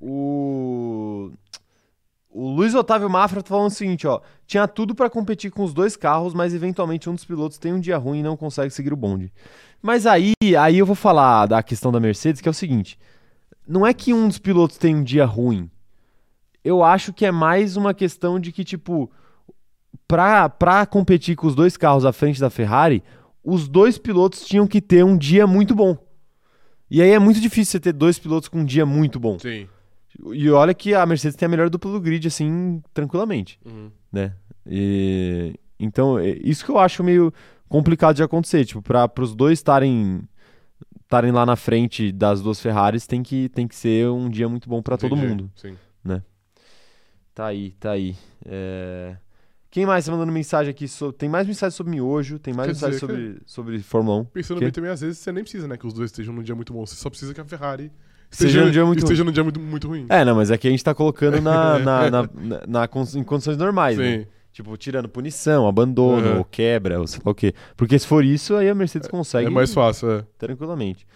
[0.00, 1.30] O.
[2.32, 4.20] O Luiz Otávio Mafra tá falando o seguinte, ó.
[4.46, 7.80] Tinha tudo pra competir com os dois carros, mas eventualmente um dos pilotos tem um
[7.80, 9.32] dia ruim e não consegue seguir o bonde.
[9.82, 12.96] Mas aí, aí eu vou falar da questão da Mercedes, que é o seguinte:
[13.66, 15.68] não é que um dos pilotos tem um dia ruim.
[16.62, 19.10] Eu acho que é mais uma questão de que, tipo,
[20.06, 23.02] pra, pra competir com os dois carros à frente da Ferrari,
[23.42, 25.96] os dois pilotos tinham que ter um dia muito bom.
[26.90, 29.38] E aí é muito difícil você ter dois pilotos com um dia muito bom.
[29.38, 29.68] Sim.
[30.32, 33.90] E olha que a Mercedes tem a melhor dupla do grid, assim, tranquilamente, Uhum.
[34.12, 34.34] né?
[34.66, 37.32] E, então, é isso que eu acho meio
[37.68, 38.64] complicado de acontecer.
[38.64, 40.22] Tipo, para os dois estarem
[41.02, 44.68] estarem lá na frente das duas Ferraris, tem que, tem que ser um dia muito
[44.68, 45.50] bom para todo mundo.
[45.56, 45.76] Sim.
[47.34, 48.16] Tá aí, tá aí.
[48.44, 49.16] É,
[49.70, 50.84] Quem mais tá mandando mensagem aqui?
[51.16, 54.24] Tem mais mensagem sobre miojo, tem mais Quer mensagem dizer sobre, sobre Fórmula 1.
[54.26, 54.64] Pensando Quê?
[54.66, 55.76] bem também, às vezes você nem precisa, né?
[55.76, 56.84] Que os dois estejam num dia muito bom.
[56.84, 57.90] Você só precisa que a Ferrari
[58.30, 60.06] Seja num dia muito esteja num dia muito, muito ruim.
[60.08, 63.22] É, não, mas é que a gente tá colocando na, na, na, na- na em
[63.24, 64.18] condições normais, né?
[64.20, 64.26] Sim.
[64.52, 66.38] Tipo, tirando punição, abandono, Uhum.
[66.38, 67.54] ou quebra, ou sei lá o quê.
[67.76, 70.24] Porque se for isso, aí a Mercedes consegue É mais fácil, é.
[70.38, 71.06] tranquilamente.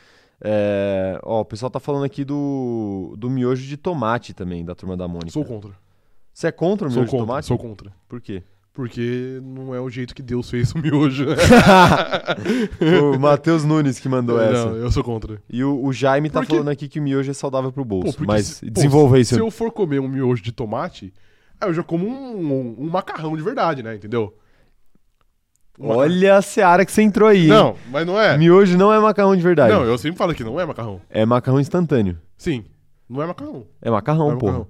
[0.41, 4.97] É, ó, o pessoal tá falando aqui do, do miojo de tomate também, da turma
[4.97, 5.31] da Mônica.
[5.33, 5.71] Sou contra.
[6.33, 7.27] Você é contra o miojo de contra.
[7.27, 7.47] tomate?
[7.47, 7.93] Sou contra.
[8.09, 8.43] Por quê?
[8.75, 11.27] Porque não é o jeito que Deus fez o miojo.
[13.15, 14.67] o Matheus Nunes que mandou essa.
[14.67, 15.41] Não, eu sou contra.
[15.49, 18.19] E o, o Jaime tá Porque- falando aqui que o miojo é saudável pro bolso.
[18.19, 19.35] Pô, mas se- pô, desenvolva isso.
[19.35, 21.15] Se eu for comer um miojo de tomate,
[21.63, 23.95] eu já como um, um- um macarrão de verdade, né?
[23.95, 24.37] Entendeu?
[25.79, 27.49] Olha a seara que você entrou aí, hein?
[27.49, 28.37] Não, mas não é.
[28.37, 29.73] Miojo não é macarrão de verdade.
[29.73, 31.01] Não, eu sempre falo que não é macarrão.
[31.09, 32.19] É macarrão instantâneo.
[32.37, 32.65] Sim,
[33.09, 33.67] não é macarrão.
[33.81, 34.67] É macarrão, é porra.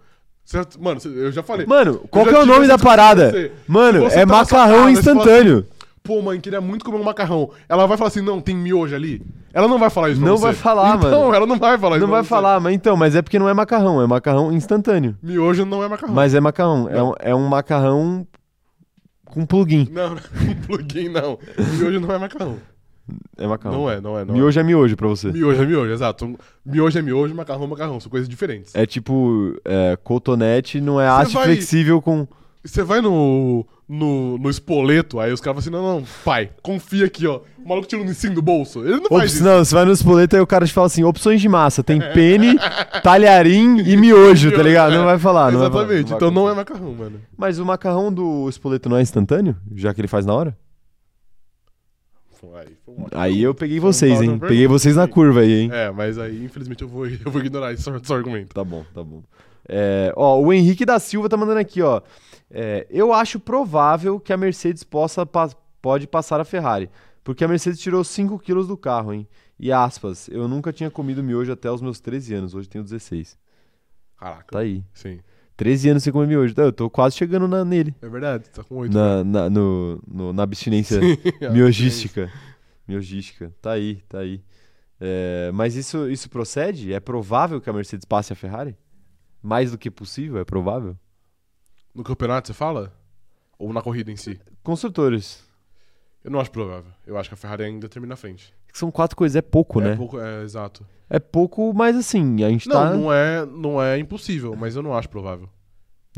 [0.78, 1.66] Mano, eu já falei.
[1.66, 3.30] Mano, qual que é o nome da parada?
[3.32, 3.50] com.
[3.66, 5.66] Mano, é tá macarrão instantâneo.
[6.02, 7.50] Pô, mãe, queria muito comer um macarrão.
[7.66, 9.22] Ela vai falar assim, não, tem miojo ali.
[9.54, 10.44] Ela não vai falar isso Não você.
[10.44, 11.34] vai falar, então, mano.
[11.34, 12.28] ela não vai falar isso Não vai você.
[12.28, 15.16] falar, mas então, mas é porque não é macarrão, é macarrão instantâneo.
[15.22, 16.14] Miojo não é macarrão.
[16.14, 16.88] Mas é macarrão.
[16.90, 18.26] É um, é um macarrão
[19.24, 19.88] com plugin.
[19.90, 21.38] Não, não, um plugin não.
[21.78, 22.58] Miojo não é macarrão.
[23.36, 23.78] É macarrão.
[23.80, 24.24] Não é, não é.
[24.24, 25.28] Não Miojo é miojo pra você.
[25.28, 25.32] é.
[25.32, 26.38] Miojo é miojo, exato.
[26.64, 28.00] Miojo é miojo, macarrão é macarrão.
[28.00, 28.74] São coisas diferentes.
[28.74, 32.26] É tipo, é, cotonete não é Você haste vai- flexível com.
[32.64, 37.04] Você vai no, no, no espoleto, aí os caras falam assim, não, não, pai, confia
[37.04, 37.40] aqui, ó.
[37.62, 38.80] O maluco tira um ensino do bolso.
[38.80, 39.44] Ele não faz Ops, isso.
[39.44, 41.82] não, você vai no espoleto e o cara te fala assim: opções de massa.
[41.82, 42.56] Tem pene,
[43.02, 44.94] talharim e miojo, tá ligado?
[44.94, 45.82] Não vai falar, não vai falar.
[45.84, 46.08] Exatamente.
[46.08, 47.20] vai então não é macarrão, mano.
[47.36, 49.56] Mas o macarrão do espoleto não é instantâneo?
[49.74, 50.56] Já que ele faz na hora?
[52.54, 53.08] Aí, um ótimo.
[53.20, 54.30] Aí eu peguei vocês, hein?
[54.30, 55.70] uma Peguei vocês na curva aí, hein?
[55.72, 58.54] É, mas aí, infelizmente, eu vou, eu vou ignorar esse, esse argumento.
[58.54, 59.22] Tá bom, tá bom.
[59.68, 62.02] É, ó, o Henrique da Silva tá mandando aqui, ó.
[62.50, 66.90] É, eu acho provável que a Mercedes possa pa- pode passar a Ferrari,
[67.22, 69.26] porque a Mercedes tirou 5 quilos do carro, hein?
[69.58, 73.38] E aspas, eu nunca tinha comido miojo até os meus 13 anos, hoje tenho 16.
[74.18, 74.44] Caraca.
[74.50, 74.84] Tá aí.
[74.92, 75.20] Sim.
[75.56, 76.54] 13 anos sem comer miojo.
[76.56, 78.92] Eu tô quase chegando na- nele, É verdade, tá com oito.
[78.92, 81.00] na, na, no, no- na abstinência
[81.52, 82.30] miogística.
[82.86, 83.54] Miogística.
[83.62, 84.42] Tá aí, tá aí.
[85.00, 86.92] É, mas isso, isso procede?
[86.92, 88.76] É provável que a Mercedes passe a Ferrari?
[89.42, 90.38] Mais do que possível?
[90.38, 90.96] É provável?
[91.94, 92.92] No campeonato, você fala?
[93.58, 94.40] Ou na corrida em si?
[94.62, 95.44] Construtores.
[96.24, 96.90] Eu não acho provável.
[97.06, 98.52] Eu acho que a Ferrari ainda termina na frente.
[98.74, 99.96] São quatro coisas, é pouco, é né?
[99.96, 100.84] pouco, é, exato.
[101.08, 102.90] É pouco, mas assim, a gente Não, tá.
[102.92, 105.48] não é, não é impossível, mas eu não acho provável.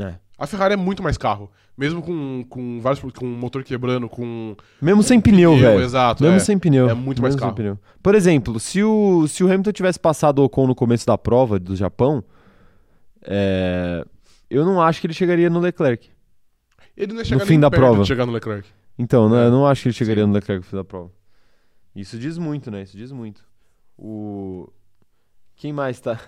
[0.01, 0.15] É.
[0.39, 1.51] A Ferrari é muito mais carro.
[1.77, 5.83] Mesmo com, com vários com motor quebrando, com Mesmo sem pneu, pneu, velho.
[5.85, 6.23] Exato.
[6.23, 6.41] Mesmo é.
[6.41, 6.89] sem pneu.
[6.89, 7.79] é muito mais carro.
[8.03, 11.59] Por exemplo, se o, se o Hamilton tivesse passado o Ocon no começo da prova
[11.59, 12.25] do Japão,
[13.23, 14.03] é,
[14.49, 16.09] eu não acho que ele chegaria no Leclerc.
[16.97, 18.05] Ele não ia chegar fim nem da prova.
[18.05, 18.67] chegar no Leclerc.
[18.99, 19.47] Então, né, É.
[19.49, 20.29] eu não acho que ele chegaria Sim.
[20.29, 21.11] no Leclerc no fim da prova.
[21.97, 22.83] Isso diz muito, né?
[22.83, 23.43] Isso diz muito.
[23.97, 24.71] O.
[25.57, 26.21] Quem mais tá.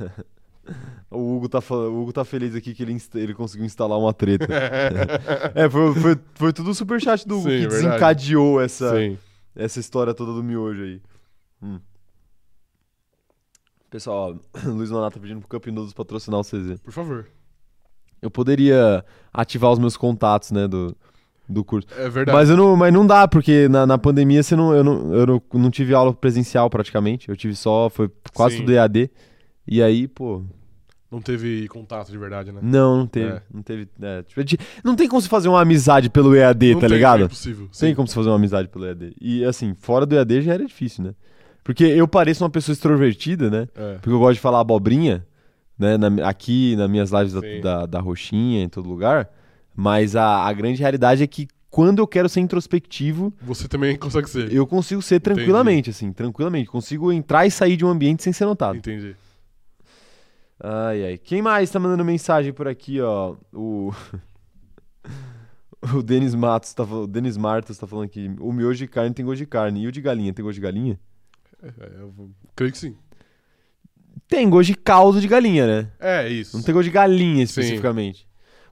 [1.10, 4.46] o, Hugo tá o Hugo tá feliz aqui que ele, ele conseguiu instalar uma treta.
[5.54, 7.84] é, foi, foi, foi tudo o superchat do Hugo Sim, que é verdade.
[7.84, 9.18] desencadeou essa, Sim.
[9.54, 11.02] essa história toda do miojo aí.
[11.62, 11.78] Hum.
[13.90, 16.80] Pessoal, ó, Luiz Nonato tá pedindo pro Noodles patrocinar o CZ.
[16.82, 17.28] Por favor.
[18.22, 20.96] Eu poderia ativar os meus contatos, né, do,
[21.48, 21.88] do curso.
[21.98, 22.36] É verdade.
[22.36, 25.26] Mas, eu não, mas não dá, porque na, na pandemia você não, eu, não, eu
[25.26, 27.28] não, não tive aula presencial praticamente.
[27.28, 28.60] Eu tive só, foi quase Sim.
[28.62, 29.10] tudo EAD.
[29.66, 30.42] E aí, pô,
[31.10, 32.60] Não teve contato de verdade, né?
[32.62, 33.28] não, não teve.
[33.30, 33.42] É.
[33.52, 33.88] Não teve.
[34.00, 36.96] é, tipo, de- não tem como se fazer uma amizade pelo EAD, Não tá tem,
[36.96, 37.22] ligado?
[37.22, 37.68] É impossível.
[37.78, 37.94] Tem Sim.
[37.94, 39.14] como se fazer uma amizade pelo EAD.
[39.20, 41.14] E assim, fora do EAD já era difícil, né?
[41.64, 43.68] Porque eu pareço uma pessoa extrovertida, né?
[43.74, 43.94] É.
[43.94, 45.26] Porque eu gosto de falar abobrinha,
[45.78, 45.96] né?
[45.98, 49.28] na- aqui, nas minhas lives da, da, da Roxinha, em todo lugar.
[49.80, 54.28] Mas a, a grande realidade é que quando eu quero ser introspectivo, Você também consegue
[54.28, 54.52] ser.
[54.52, 56.68] eu consigo ser tranquilamente, assim, tranquilamente.
[56.68, 58.76] Consigo entrar e sair de um ambiente sem ser notado.
[58.76, 59.14] Entendi.
[60.60, 61.18] Ai, ai.
[61.18, 63.36] Quem mais tá mandando mensagem por aqui, ó?
[63.52, 63.92] O.
[65.94, 68.28] O Denis Matos, tá, fal- o Denis Martos tá falando aqui.
[68.40, 69.84] O miojo de carne tem gosto de carne.
[69.84, 70.98] E o de galinha tem gosto de galinha?
[71.62, 72.12] É, é, eu
[72.56, 72.96] creio que sim.
[74.26, 75.88] Tem gosto de caldo de galinha, né?
[76.00, 76.56] É, isso.
[76.56, 77.80] Não tem gosto de galinha Sim.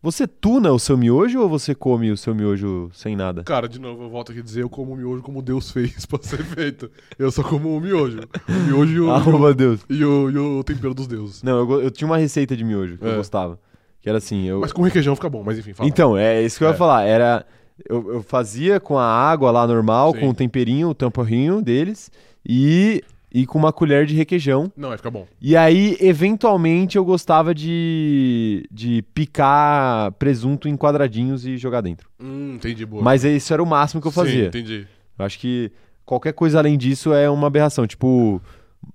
[0.07, 3.42] Você tuna o seu miojo ou você come o seu miojo sem nada?
[3.42, 6.07] Cara, de novo, eu volto aqui a dizer, eu como o miojo como Deus fez
[6.07, 6.88] pra ser feito.
[7.18, 8.20] Eu só como o miojo.
[8.48, 9.80] O miojo e o, Arroba Deus.
[9.90, 11.42] e o, e o tempero dos deuses.
[11.42, 13.16] Não, eu, eu tinha uma receita de miojo que eu É.
[13.16, 13.59] gostava.
[14.00, 14.61] Que era assim, eu...
[14.61, 15.88] Mas com requeijão fica bom, mas enfim, fala.
[15.88, 16.76] Então, é isso que eu ia É.
[16.76, 17.02] falar.
[17.02, 17.44] Era.
[17.90, 20.20] Eu, eu fazia com a água lá normal, Sim.
[20.20, 22.12] com o temperinho, o tamporrinho deles,
[22.49, 23.03] e,
[23.38, 24.72] e com uma colher de requeijão.
[24.75, 25.26] Não, vai ficar bom.
[25.42, 32.08] E aí, eventualmente, eu gostava de, de picar presunto em quadradinhos e jogar dentro.
[32.18, 33.03] Hum, entendi, boa.
[33.03, 34.46] Mas isso era o máximo que eu Sim, fazia.
[34.46, 34.87] entendi.
[35.18, 35.71] Eu acho que
[36.07, 37.87] qualquer coisa além disso é uma aberração.
[37.87, 38.41] Tipo,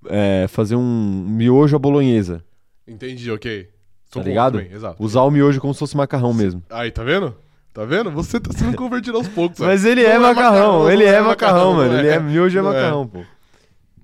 [0.08, 2.42] é, fazer um miojo à bolonhesa.
[2.84, 3.68] Entendi, ok.
[4.12, 4.58] Sou Tá ligado?
[4.58, 5.00] também, exato.
[5.00, 6.60] Usar o miojo como se fosse macarrão mesmo.
[6.68, 7.32] Aí, tá vendo?
[7.72, 8.10] Tá vendo?
[8.10, 9.60] Você tá sendo convertido aos poucos.
[9.64, 11.92] Mas ele Não é macarrão, ele não é macarrão, mano.
[11.92, 13.22] não Ele é miojo é Não macarrão, pô.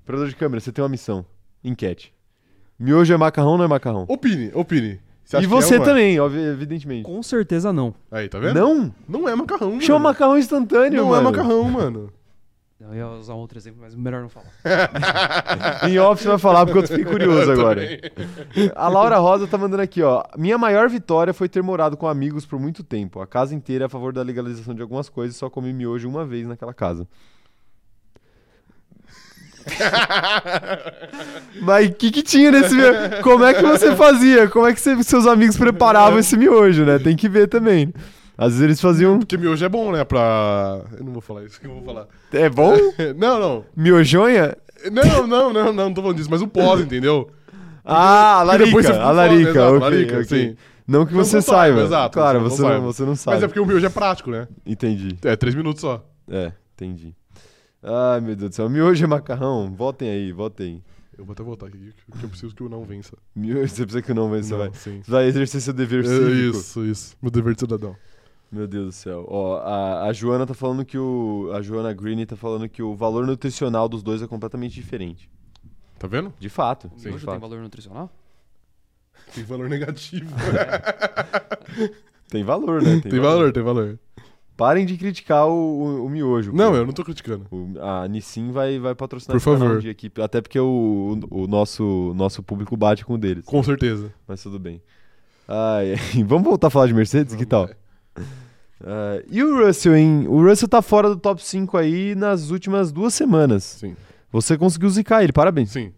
[0.08, 1.22] Operador de câmera, você tem uma missão.
[1.62, 2.14] Enquete.
[2.78, 4.06] Miojo é macarrão ou não é macarrão?
[4.08, 4.98] Opine, opine.
[5.26, 5.80] Acha e que é você é?
[5.80, 7.02] também, obvi- evidentemente.
[7.04, 7.94] Com certeza não.
[8.10, 8.54] Aí, tá vendo?
[8.58, 8.94] Não?
[9.06, 9.82] Não é macarrão, mano.
[9.82, 11.20] Chama macarrão instantâneo, Não mano.
[11.20, 12.10] é macarrão, mano.
[12.80, 14.46] Eu ia usar um outro exemplo, mas melhor não falar.
[15.90, 17.82] Em off você vai falar porque eu fiquei curioso agora.
[18.76, 20.22] A Laura Rosa tá mandando aqui, ó.
[20.38, 23.20] Minha maior vitória foi ter morado com amigos por muito tempo.
[23.20, 26.24] A casa inteira é a favor da legalização de algumas coisas, só comi miojo uma
[26.24, 27.06] vez naquela casa.
[31.60, 33.22] Mas o que, que tinha nesse miojo?
[33.22, 34.48] Como é que você fazia?
[34.48, 36.98] Como é que você- seus amigos preparavam esse miojo, né?
[36.98, 37.92] Tem que ver também.
[38.36, 39.18] Às vezes eles faziam.
[39.18, 40.04] Porque miojo é bom, né?
[40.04, 40.80] Pra.
[40.96, 42.06] Eu não vou falar isso que eu vou falar.
[42.32, 42.76] É bom?
[43.16, 43.64] Não, não.
[43.76, 44.56] Miojonha?
[44.92, 47.28] Não, não, não, não, não tô falando disso, mas o pós, entendeu?
[47.84, 48.94] Ah, a larica.
[49.02, 50.24] A larica, exato, ok, larica, ok.
[50.24, 50.56] sim.
[50.86, 53.34] Não que Não você saiba, exato, Claro, você não, você não sabe.
[53.34, 54.46] Mas é porque o miojo é prático, né?
[54.64, 55.18] Entendi.
[55.24, 56.02] É, três minutos só.
[56.30, 57.12] É, entendi.
[57.82, 58.68] Ai, meu Deus do céu.
[58.68, 59.70] Miojo é macarrão?
[59.74, 60.82] Votem aí, votem.
[61.16, 61.78] Eu vou até voltar aqui,
[62.18, 63.16] que eu preciso que o não vença.
[63.34, 64.70] Miojo, você precisa que não, você Não, vai.
[64.74, 65.02] sim.
[65.06, 66.56] Vai exercer seu dever É, cívico.
[66.58, 67.16] isso, isso.
[67.20, 67.96] Meu dever de cidadão.
[68.50, 69.26] Meu Deus do céu.
[69.28, 71.50] Ó, a, a Joana tá falando que o.
[71.54, 75.28] A Joana Green tá falando que o valor nutricional dos dois é completamente diferente.
[75.98, 76.32] Tá vendo?
[76.38, 76.90] De fato.
[76.94, 78.10] O de miojo tem valor nutricional?
[79.34, 80.34] Tem valor negativo.
[82.30, 83.00] Tem valor, né?
[83.00, 83.98] tem valor, tem valor.
[84.58, 86.52] Parem de criticar o, o, o miojo.
[86.52, 87.46] Não, eu não tô criticando.
[87.50, 89.76] O- a Nissin vai, vai patrocinar Por favor.
[89.76, 90.10] um dia aqui.
[90.20, 93.44] Até porque o, o, o nosso, nosso público bate com o deles.
[93.44, 94.12] Com certeza.
[94.26, 94.82] Mas tudo bem.
[96.26, 97.34] Vamos voltar a falar de Mercedes?
[97.36, 97.70] que tal?
[98.16, 98.28] Vamos,
[98.84, 100.26] Ah, e o Russell, hein?
[100.28, 103.64] O Russell tá fora do top 5 aí nas últimas duas semanas.
[103.64, 103.96] Sim,
[104.30, 105.70] Você conseguiu zicar ele, parabéns.
[105.70, 105.92] sim,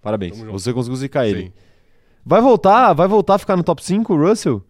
[0.00, 0.38] Parabéns.
[0.38, 1.42] Você conseguiu zicar ele.
[1.46, 1.52] sim.
[2.24, 2.92] Vai voltar?
[2.94, 4.62] Vai voltar a ficar no top 5, o Russell?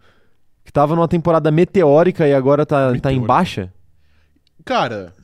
[0.69, 3.73] Que tava numa temporada meteórica e agora tá, tá em baixa?
[4.63, 5.15] Cara,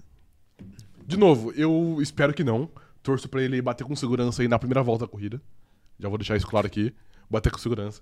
[1.05, 2.67] de novo, eu espero que não.
[3.03, 5.39] Torço pra ele bater com segurança aí na primeira volta da corrida.
[5.99, 6.91] Já vou deixar isso claro aqui.
[7.29, 8.01] Bater com segurança.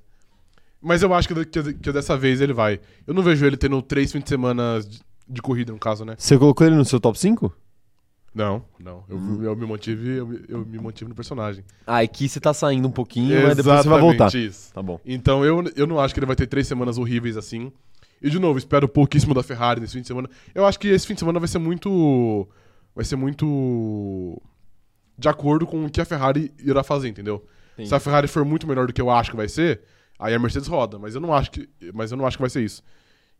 [0.81, 2.79] Mas eu acho que, que, que dessa vez ele vai.
[3.05, 6.15] Eu não vejo ele tendo três fins de semana de, de corrida, no caso, né?
[6.17, 7.53] Você colocou ele no seu top 5?
[8.33, 9.03] Não, não.
[9.07, 9.43] Eu, Uhum.
[9.43, 11.63] eu me mantive, eu, me- eu me mantive no personagem.
[11.85, 14.33] Ah, aqui você tá saindo um pouquinho, mas depois você vai voltar.
[14.33, 14.73] isso.
[14.73, 14.99] Tá bom.
[15.05, 17.71] Então eu, eu não acho que ele vai ter três semanas horríveis assim.
[18.21, 20.29] E de novo, espero pouquíssimo da Ferrari nesse fim de semana.
[20.55, 22.47] Eu acho que esse fim de semana vai ser muito.
[22.95, 24.41] Vai ser muito.
[25.17, 27.45] De acordo com o que a Ferrari irá fazer, entendeu?
[27.73, 27.89] Entendi.
[27.89, 29.81] Se a Ferrari for muito melhor do que eu acho que vai ser,
[30.17, 30.97] aí a Mercedes roda.
[30.97, 32.81] Mas eu não acho que, mas eu não acho que vai ser isso.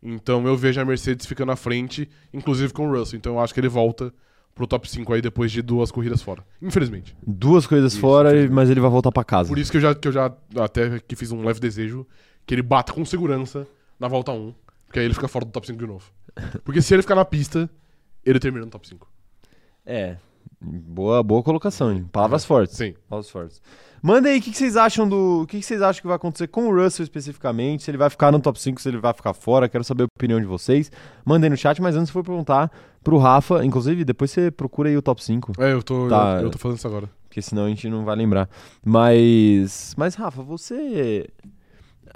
[0.02, 3.16] Então eu vejo a Mercedes ficando à frente, inclusive com o Russell.
[3.16, 4.12] Então eu acho que ele volta
[4.54, 6.44] pro top 5 aí depois de duas corridas fora.
[6.62, 7.16] Infelizmente.
[7.26, 9.48] Duas coisas Isso, fora, mas ele vai voltar pra casa.
[9.48, 12.06] Por isso que eu já, que eu já até que fiz um leve desejo
[12.46, 13.66] que ele bata com segurança
[13.98, 14.54] na volta 1,
[14.86, 16.04] porque aí ele fica fora do top 5 de novo.
[16.64, 17.68] Porque se ele ficar na pista,
[18.24, 19.08] ele termina no top 5.
[19.86, 20.16] É.
[20.64, 22.06] Boa, boa colocação, hein?
[22.10, 22.76] Palavras fortes.
[22.76, 22.94] Sim.
[23.08, 23.62] Palavras fortes.
[24.02, 25.42] Manda aí o que, que vocês acham do.
[25.42, 27.82] O que, que vocês acham que vai acontecer com o Russell especificamente?
[27.84, 29.68] Se ele vai ficar no top 5, se ele vai ficar fora.
[29.68, 30.90] Quero saber a opinião de vocês.
[31.24, 32.70] Manda aí no chat, mas antes eu vou perguntar
[33.02, 33.64] pro Rafa.
[33.64, 35.52] Inclusive, depois você procura aí o top 5.
[35.58, 36.36] É, eu tô, Tá.
[36.38, 37.08] eu, eu tô fazendo isso agora.
[37.28, 38.48] Porque senão a gente não vai lembrar.
[38.84, 39.94] Mas.
[39.96, 41.26] Mas, Rafa, você.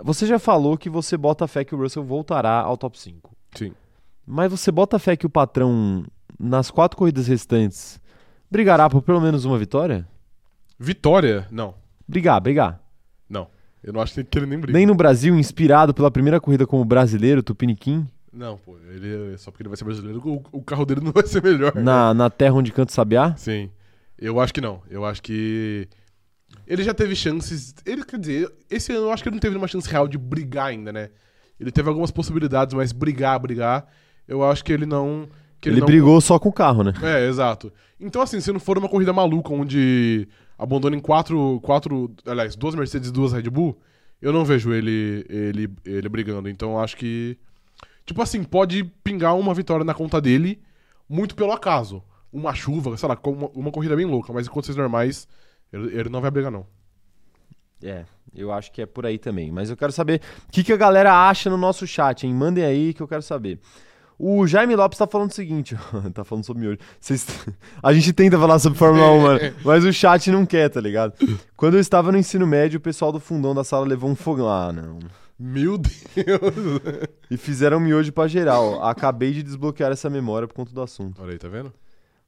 [0.03, 3.35] Você já falou que você bota fé que o Russell voltará ao top 5.
[3.55, 3.73] Sim.
[4.27, 6.05] Mas você bota fé que o patrão,
[6.39, 7.99] nas quatro corridas restantes,
[8.51, 10.07] brigará por pelo menos uma vitória?
[10.79, 11.47] Vitória?
[11.51, 11.75] Não.
[12.07, 12.81] Brigar, brigar.
[13.29, 13.49] Não.
[13.83, 14.77] Eu não acho que ele nem briga.
[14.77, 18.77] Nem no Brasil, inspirado pela primeira corrida como brasileiro, Tupiniquim, Não, pô.
[18.91, 21.75] Ele, só porque ele vai ser brasileiro, o, o carro dele não vai ser melhor.
[21.75, 23.35] na, na terra onde canta sabiá?
[23.37, 23.71] Sim.
[24.19, 24.83] Eu acho que não.
[24.91, 25.89] Eu acho que.
[26.67, 27.75] Ele já teve chances.
[27.87, 30.19] Ele, quer dizer, esse ano eu acho que ele não teve uma chance real de
[30.19, 31.11] brigar ainda, né?
[31.59, 33.87] Ele teve algumas possibilidades, mas brigar, brigar,
[34.27, 35.29] eu acho que ele não.
[35.61, 35.87] Que Ele, não...
[35.87, 36.93] brigou só com o carro, né?
[37.03, 37.73] É, exato.
[37.99, 41.61] Então, assim, se não for uma corrida maluca onde abandonem quatro.
[41.63, 43.79] quatro aliás, duas Mercedes e duas Red Bull,
[44.23, 46.49] eu não vejo ele, ele, ele brigando.
[46.49, 47.37] Então, acho que.
[48.07, 50.61] Tipo assim, pode pingar uma vitória na conta dele,
[51.09, 52.03] muito pelo acaso.
[52.33, 55.29] Uma chuva, sei lá, uma, uma corrida bem louca, mas em condições normais,
[55.73, 56.67] ele, ele não vai brigar, não.
[57.83, 58.05] É,
[58.35, 59.51] eu acho que é por aí também.
[59.51, 62.35] Mas eu quero saber o que, que a galera acha no nosso chat, hein?
[62.35, 63.61] Mandem aí que eu quero saber.
[64.19, 65.77] O Jaime Lopes tá falando o seguinte,
[66.13, 66.79] tá falando sobre miojo.
[67.01, 67.25] Vocês-
[67.83, 71.13] A gente tenta falar sobre Fórmula 1, mano, mas o chat não quer, tá ligado?
[71.57, 74.49] Quando eu estava no ensino médio, o pessoal do fundão da sala levou um fogão.
[74.49, 74.99] Ah, não.
[75.39, 75.93] Meu Deus!
[77.31, 78.83] E fizeram miojo pra geral.
[78.83, 81.23] Acabei de desbloquear essa memória por conta do assunto.
[81.23, 81.73] Olha aí, tá vendo?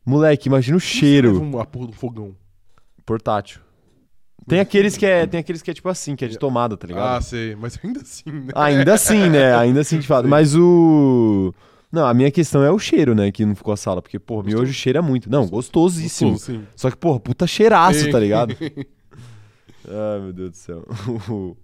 [0.07, 2.37] Moleque, imagina o cheiro um- a porra do fogão.
[3.05, 3.61] portátil.
[4.47, 6.87] Tem aqueles que é, tem aqueles que é tipo assim, que é de tomada, tá
[6.87, 7.17] ligado?
[7.17, 7.55] Ah, sei.
[7.57, 8.53] Mas ainda assim, né?
[8.55, 9.55] Ainda assim, né?
[9.57, 10.29] Ainda assim, de fato.
[10.29, 11.53] Mas o.
[11.93, 13.33] Não, a minha questão é o cheiro, né?
[13.33, 14.01] Que não ficou a sala.
[14.01, 14.61] Porque, pô, Gostou?
[14.61, 15.29] miojo cheira muito.
[15.29, 16.33] Não, gostosíssimo.
[16.33, 16.67] Gostoso, sim.
[16.77, 18.55] Só que, porra, puta cheiraço, tá ligado?
[19.89, 20.87] Ai, meu Deus do céu.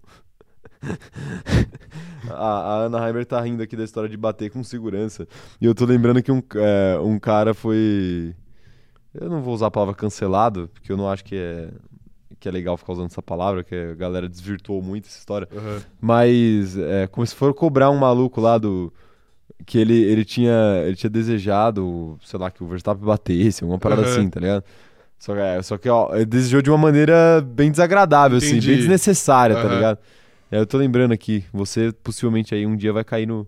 [2.31, 5.28] a, a Ana Heimer tá rindo aqui da história de bater com segurança.
[5.61, 8.35] E eu tô lembrando que um, é, um cara foi.
[9.15, 11.70] Eu não vou usar a palavra cancelado, porque eu não acho que é,
[12.39, 15.48] que é legal ficar usando essa palavra, que a galera desvirtuou muito essa história.
[15.55, 15.82] Aham.
[16.01, 18.93] Mas é como se for cobrar um maluco lá do.
[19.64, 24.02] Que ele, ele, tinha, ele tinha desejado, sei lá, que o Verstappen batesse, alguma parada
[24.02, 24.10] Aham.
[24.10, 24.64] assim, tá ligado?
[25.18, 28.68] Só que, é, só que ó, ele desejou de uma maneira bem desagradável, assim, Entendi.
[28.68, 29.74] bem desnecessária, tá Aham.
[29.74, 29.98] ligado?
[30.52, 33.47] É, eu tô lembrando aqui, você possivelmente aí um dia vai cair no,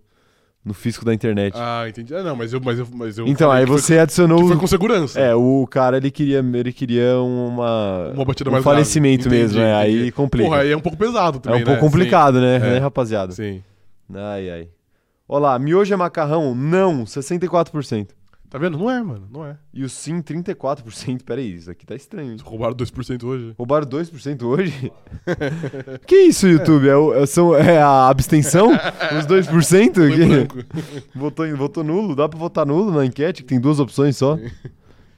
[0.64, 1.54] no fisco da internet.
[1.56, 2.12] Ah, entendi.
[2.14, 2.60] Ah, não, mas eu.
[2.64, 4.40] Mas eu, mas eu então, aí que foi- você adicionou.
[4.42, 5.20] que foi com segurança.
[5.20, 9.72] É, o cara ele queria, ele queria uma, Uma batida um mais falecimento mesmo, Entendi,
[9.72, 9.74] né?
[9.76, 10.48] Aí complica.
[10.48, 11.86] Porra, aí é um pouco pesado é também, um pouco né?
[11.88, 12.58] complicado, né, É.
[12.60, 13.32] né, rapaziada?
[13.32, 13.62] Sim.
[14.10, 14.16] Sim.
[14.16, 14.68] Ai, ai.
[15.28, 16.54] Olá, miojo é macarrão?
[16.54, 18.08] Não, 64%.
[18.48, 18.78] Tá vendo?
[18.78, 19.28] Não é, mano.
[19.30, 19.58] Não é.
[19.74, 21.22] E o sim, 34%.
[21.22, 22.32] Peraí, isso aqui tá estranho.
[22.32, 22.38] hein?
[22.42, 23.54] Roubaram 2% hoje.
[23.58, 24.90] Roubaram 2% hoje?
[26.06, 26.88] que isso, YouTube?
[26.88, 28.68] É, o- é- são, é a abstenção?
[29.18, 29.94] Os 2%?
[29.96, 30.10] Foi
[30.64, 30.66] Que-
[31.14, 32.16] votou, em- votou nulo?
[32.16, 34.38] Dá pra votar nulo na enquete, que tem duas opções só?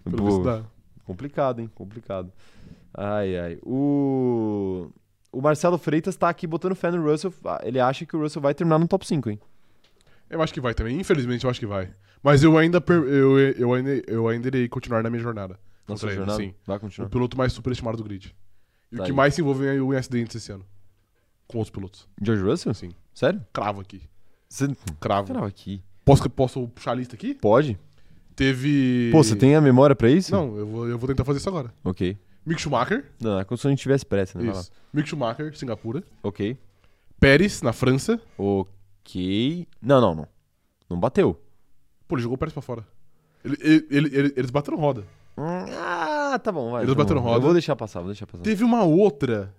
[0.03, 0.63] Pelo visto dá.
[1.07, 1.71] complicado, hein?
[1.73, 2.33] Complicado.
[2.93, 3.59] Ai, ai.
[3.63, 4.89] O...
[5.33, 7.33] O Marcelo Freitas tá aqui botando fé no Russell.
[7.45, 9.39] Ah, Ele acha que o Russell vai terminar no top 5, hein?
[10.31, 10.99] Eu acho que vai também.
[11.01, 11.93] Infelizmente, eu acho que vai.
[12.23, 15.59] Mas eu ainda, per- eu, eu, ainda, eu ainda irei continuar na minha jornada.
[15.89, 16.39] Na sua Contra ele, jornada?
[16.43, 16.55] Sim.
[16.67, 17.09] Vai O continuar.
[17.09, 18.35] piloto mais superestimado do grid.
[18.93, 19.17] E Tá o que aí.
[19.17, 20.65] mais se envolve em acidentes esse ano.
[21.49, 22.09] Com outros pilotos.
[22.23, 22.75] George Russell?
[22.75, 22.91] Sim.
[23.13, 23.45] Sério?
[23.53, 24.03] Cravo aqui.
[24.49, 24.69] Você...
[25.01, 25.29] Cravo.
[25.29, 25.83] Caramba, aqui.
[26.05, 27.35] Posso, posso puxar a lista aqui?
[27.35, 27.77] Pode?
[28.37, 29.11] Teve.
[29.13, 30.33] Pô, você tem a memória pra isso?
[30.33, 31.73] Não, eu vou, eu vou tentar fazer isso agora.
[31.85, 32.17] Ok.
[32.47, 33.05] Mick Schumacher.
[33.21, 34.51] Não, é como se a gente tivesse pressa, né?
[34.51, 34.71] Isso.
[34.93, 36.03] Mick Schumacher, Singapura.
[36.23, 36.57] Ok.
[37.19, 38.21] Pérez, na França.
[38.39, 38.73] Ok.
[39.83, 40.29] Não, não, não.
[40.89, 41.41] Não bateu.
[42.07, 42.85] Pô, ele jogou o Pérez pra fora.
[43.45, 45.05] Ele- ele- ele- ele- eles bateram roda.
[45.39, 45.43] Hum,
[45.79, 46.83] Ah, tá bom, vai.
[46.83, 47.27] Eles tá bateram bom.
[47.29, 47.39] roda.
[47.39, 48.43] Eu vou deixar passar, vou deixar passar.
[48.43, 49.55] Teve uma outra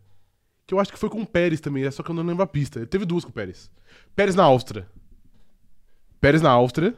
[0.68, 2.44] que eu acho que foi com o Pérez também, é só que eu não lembro
[2.44, 2.80] a pista.
[2.80, 3.72] Ele teve duas com o Pérez.
[4.16, 4.88] Pérez na Áustria.
[6.20, 6.94] Pérez na Áustria.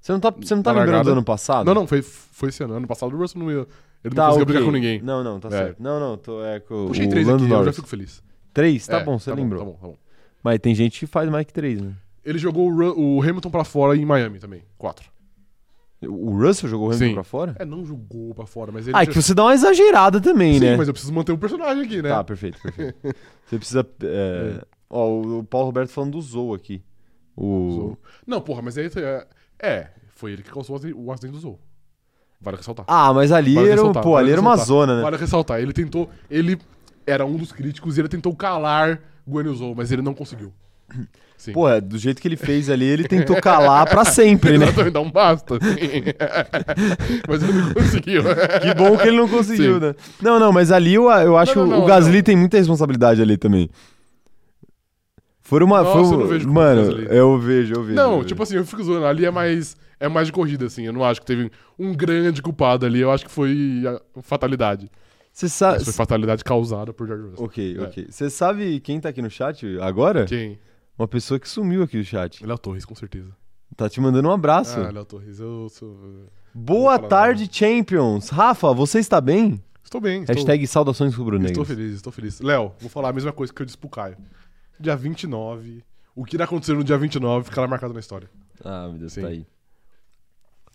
[0.00, 1.10] Você não tá, você não tá lembrando largada.
[1.10, 1.66] do ano passado?
[1.66, 2.74] Não, não, foi, foi esse ano.
[2.74, 3.58] Ano passado o Russell não ia.
[3.58, 3.66] Ele
[4.04, 4.44] não Tá, conseguia ok.
[4.44, 5.02] brigar com ninguém.
[5.02, 5.50] Não, não, tá É.
[5.52, 5.82] certo.
[5.82, 7.76] Não, não, tô, é com Puxei três aqui, eu já Norris.
[7.76, 8.22] fico feliz.
[8.52, 8.86] Três?
[8.86, 9.60] Tá É, bom, você tá lembrou.
[9.60, 9.96] Tá bom, tá bom.
[10.46, 11.92] Mas tem gente que faz mais que três, né?
[12.24, 14.62] Ele jogou o, Ru- o Hamilton pra fora em Miami também.
[14.78, 15.10] Quatro.
[16.02, 17.14] O Russell jogou o Hamilton Sim.
[17.14, 17.56] pra fora?
[17.58, 18.96] É, não jogou pra fora, mas ele.
[18.96, 20.76] Ah, é que você dá uma exagerada também, Sim, né?
[20.76, 22.10] mas eu preciso manter o personagem aqui, né?
[22.10, 22.96] Tá, perfeito, perfeito.
[23.44, 23.84] você precisa...
[24.04, 26.80] é, Ó, o- o Paulo Roberto falando do Zou aqui.
[27.36, 27.70] O...
[27.74, 27.98] Zou.
[28.24, 28.88] Não, porra, mas aí.
[28.94, 29.26] É,
[29.60, 31.58] é, foi ele que causou o acidente- o acidente do Zou.
[32.40, 32.84] Vale ressaltar.
[32.86, 34.66] Ah, mas ali Vale era, um- ressaltar, pô, vale ali era uma ressaltar.
[34.86, 35.02] zona, né?
[35.02, 36.08] Vale ressaltar, ele tentou.
[36.30, 36.56] Ele
[37.06, 40.52] era um dos críticos e ele tentou calar Guan Yu Zhou, mas ele não conseguiu.
[41.36, 41.52] Sim.
[41.52, 44.64] Pô, é, do jeito que ele fez ali, ele tentou calar pra sempre, né?
[44.66, 45.58] Exatamente, dá um basta.
[45.60, 46.02] sim.
[47.28, 48.22] mas ele não conseguiu.
[48.62, 49.80] Que bom que ele não conseguiu, Sim.
[49.80, 49.94] né?
[50.22, 52.22] Não, não, mas ali eu, eu acho não, não, o Gasly não.
[52.22, 53.68] tem muita responsabilidade ali também.
[55.42, 55.82] Foi uma.
[55.82, 57.92] Nossa, foi eu não Mano, eu vejo, eu vejo.
[57.92, 58.28] eu Não, vejo.
[58.28, 59.06] tipo assim, eu fico zoando.
[59.06, 60.86] Ali é mais, é mais de corrida, assim.
[60.86, 63.00] Eu não acho que teve um grande culpado ali.
[63.00, 63.82] Eu acho que foi
[64.22, 64.90] fatalidade.
[65.36, 65.74] Você sabe.
[65.74, 67.44] Mas foi fatalidade causada por George Russell.
[67.44, 67.82] Ok, É.
[67.82, 68.06] ok.
[68.08, 70.24] Você sabe quem tá aqui no chat agora?
[70.24, 70.58] Quem?
[70.98, 72.42] Uma pessoa que sumiu aqui do chat.
[72.44, 73.36] Léo Torres, com certeza.
[73.76, 74.80] Tá te mandando um abraço.
[74.80, 76.30] Ah, Léo Torres, eu sou.
[76.54, 78.30] Boa não tarde, Champions.
[78.30, 79.62] Rafa, você está bem?
[79.84, 80.20] Estou bem.
[80.22, 81.68] Estou, Hashtag saudações estou rubro-negras.
[81.68, 82.40] feliz, estou feliz.
[82.40, 84.16] Léo, vou falar a mesma coisa que eu disse pro Caio.
[84.80, 85.84] Dia 29.
[86.14, 88.30] O que irá acontecer no dia 29 ficará marcado na história.
[88.64, 89.20] Ah, meu Deus, Sim.
[89.20, 89.46] tá aí.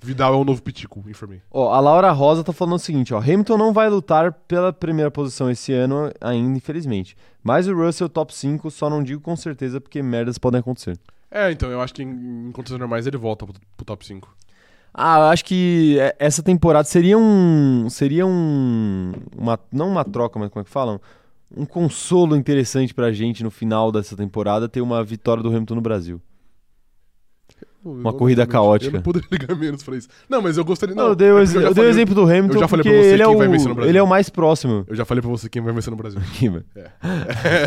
[0.03, 1.41] Vidal é o novo Pitico, informei.
[1.51, 3.19] Ó, a Laura Rosa tá falando o seguinte, ó.
[3.19, 7.15] Hamilton não vai lutar pela primeira posição esse ano ainda, infelizmente.
[7.43, 10.97] Mas o Russell top 5, só não digo com certeza porque merdas podem acontecer.
[11.29, 14.27] É, então, eu acho que em, em condições normais ele volta pro, pro top 5.
[14.93, 17.87] Ah, eu acho que é- essa temporada seria um.
[17.89, 19.13] Seria um.
[19.37, 20.99] Uma, não uma troca, mas como é que falam?
[21.55, 25.81] Um consolo interessante pra gente no final dessa temporada ter uma vitória do Hamilton no
[25.81, 26.21] Brasil.
[27.83, 28.91] Uma corrida caótica.
[28.91, 30.07] Eu não poderia ligar menos pra isso.
[30.29, 30.93] Não, mas eu gostaria.
[30.95, 32.53] Não, Não, eu dei o, é ex- porque eu eu dei o exemplo do Hamilton
[32.55, 33.89] eu já falei pra você ele, é quem o, vai vencer no Brasil.
[33.91, 34.85] ele é o mais próximo.
[34.87, 36.19] Eu já falei pra você quem vai vencer no Brasil.
[36.21, 36.65] aqui, mano.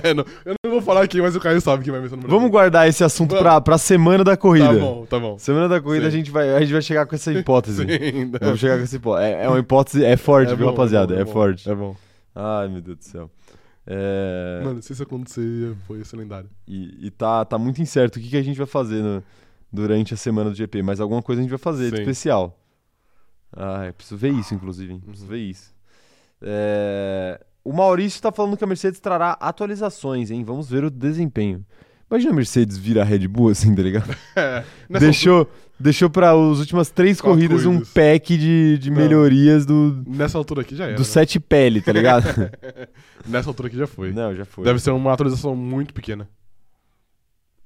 [0.05, 2.23] É, não, eu não vou falar quem, mas o Caio sabe quem vai vencer no
[2.23, 2.36] Brasil.
[2.39, 4.69] Vamos guardar esse assunto pra, pra semana da corrida.
[4.69, 5.39] Tá bom, tá bom.
[5.39, 7.78] Semana da corrida a gente, vai, a gente vai chegar com essa hipótese.
[7.82, 8.39] Sim, né?
[8.41, 9.27] Vamos chegar com essa hipótese.
[9.32, 11.15] É, é uma hipótese, é forte, É viu, bom, rapaziada?
[11.19, 11.32] É, bom.
[11.32, 11.69] forte.
[11.69, 11.97] É bom.
[12.35, 13.31] Ai, meu Deus do céu.
[13.86, 16.49] É, Mano, se isso acontecer, foi ser lendário.
[16.66, 19.23] E, e tá, tá muito incerto o que, que a gente vai fazer no-
[19.74, 22.59] durante a semana do GP, mas alguma coisa a gente vai fazer de especial.
[23.56, 24.92] Ah, eu preciso ver isso, inclusive.
[24.92, 25.01] hein?
[25.01, 25.74] Preciso ver isso.
[26.42, 30.42] É, O Maurício tá falando que a Mercedes trará atualizações, hein?
[30.44, 31.64] Vamos ver o desempenho.
[32.10, 34.14] Imagina a Mercedes vir a Red Bull assim, tá ligado?
[34.36, 34.64] É,
[35.01, 37.88] deixou, deixou para as últimas três Quatro corridas, um corridas.
[37.92, 38.96] pack de, de Não.
[38.98, 40.96] melhorias do, altura- nessa altura aqui já era.
[40.96, 42.24] do sete pele, tá ligado?
[43.26, 44.12] Nessa altura aqui já foi.
[44.12, 44.64] Não, já foi.
[44.64, 46.28] Deve ser uma atualização muito pequena.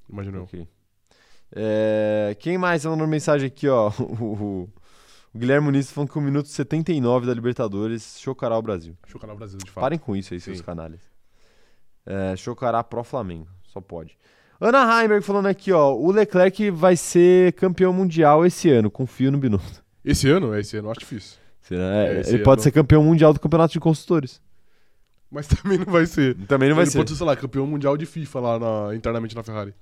[0.08, 0.68] Imagino eu.
[1.54, 3.90] É, quem mais mandando mensagem aqui, ó?
[3.98, 4.24] O,
[4.64, 4.68] o-
[5.36, 8.96] Guilherme Muniz falando que o minuto 79 da Libertadores chocará o Brasil.
[9.02, 9.82] Deixa o Brasil, de fato.
[9.82, 10.64] Parem com isso aí, seus Sim.
[10.64, 11.00] canalhas.
[12.06, 13.46] É, chocará pró Flamengo.
[13.64, 14.16] Só pode.
[14.60, 15.92] Ana Heimberg falando aqui, ó.
[15.94, 18.90] O Leclerc vai ser campeão mundial esse ano.
[18.90, 19.84] Confio no Binotto.
[20.04, 20.54] Esse ano?
[20.54, 21.36] É, esse ano acho difícil.
[21.60, 21.82] Será?
[21.84, 24.40] É, É, ele pode ano- ser campeão mundial do campeonato de construtores.
[25.30, 26.34] Mas também não vai ser.
[26.46, 26.98] Também não vai Ele ser.
[26.98, 29.74] pode ser, sei lá, campeão mundial de FIFA lá na- internamente na Ferrari.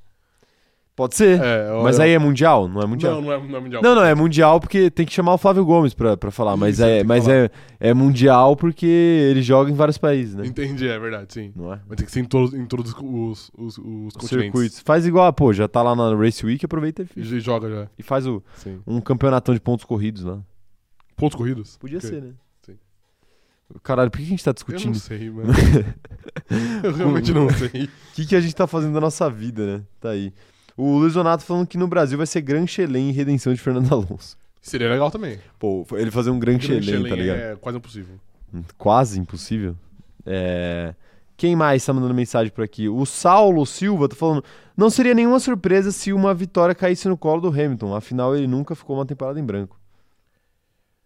[0.96, 1.38] Pode ser.
[1.42, 2.66] É, eu- Mas eu- aí é mundial?
[2.66, 3.16] Não é mundial?
[3.16, 3.82] Não, não é, não é mundial.
[3.82, 6.56] Não, não, é mundial porque tem que chamar o Flávio Gomes pra, pra falar.
[6.56, 7.36] Mas, Isso, tem é, mas falar.
[7.36, 7.50] é,
[7.80, 10.46] é mundial porque ele joga em vários países, né?
[10.46, 11.52] Entendi, é verdade, sim.
[11.54, 11.80] Não é?
[11.86, 14.28] Vai ter que ser em todos, em todos os, os, os, os continentes.
[14.28, 14.80] circuitos.
[14.80, 18.02] Faz igual, pô, já tá lá na Race Week, aproveita e, E joga já, e
[18.02, 18.80] faz o, sim.
[18.86, 20.38] um campeonatão de pontos corridos lá.
[21.14, 21.76] Pontos corridos?
[21.76, 22.08] Podia Ok.
[22.08, 22.30] ser, né?
[22.62, 22.76] Sim.
[23.82, 25.06] Caralho, por que a gente tá Eu discutindo não isso?
[25.08, 25.52] sei, mano.
[26.82, 27.84] eu realmente não sei.
[27.84, 29.82] O que, que a gente tá fazendo da nossa vida, né?
[30.00, 30.32] Tá aí.
[30.76, 33.92] O Luiz Donato falando que no Brasil vai ser Gran Chelem e redenção de Fernando
[33.92, 34.36] Alonso.
[34.60, 35.38] Seria legal também.
[35.58, 37.38] Pô, ele fazer um Gran Chelem tá ligado?
[37.38, 38.16] É quase impossível.
[38.76, 39.76] Quase impossível.
[40.24, 40.94] É...
[41.36, 42.88] Quem mais tá mandando mensagem por aqui?
[42.88, 44.42] O Saulo Silva tá falando.
[44.76, 47.94] Não seria nenhuma surpresa se uma vitória caísse no colo do Hamilton.
[47.94, 49.78] Afinal, ele nunca ficou uma temporada em branco.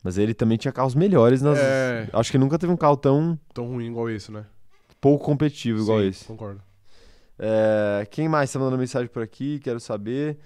[0.02, 1.59] Mas ele também tinha carros melhores nas.
[1.59, 2.09] É.
[2.12, 4.47] Acho que nunca teve um carro tão Tão ruim igual esse, né?
[5.01, 6.24] pouco competitivo igual Sim, esse.
[6.26, 6.62] Concordo.
[7.43, 9.59] É, Quem mais tá mandando mensagem por aqui?
[9.61, 10.39] Quero saber.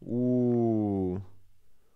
[0.00, 1.18] O.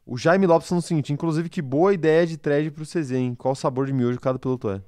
[0.06, 3.34] O Jaime Lopes falando o seguinte: inclusive, que boa ideia de thread pro CZ, hein?
[3.36, 4.80] Qual sabor de miojo cada piloto é?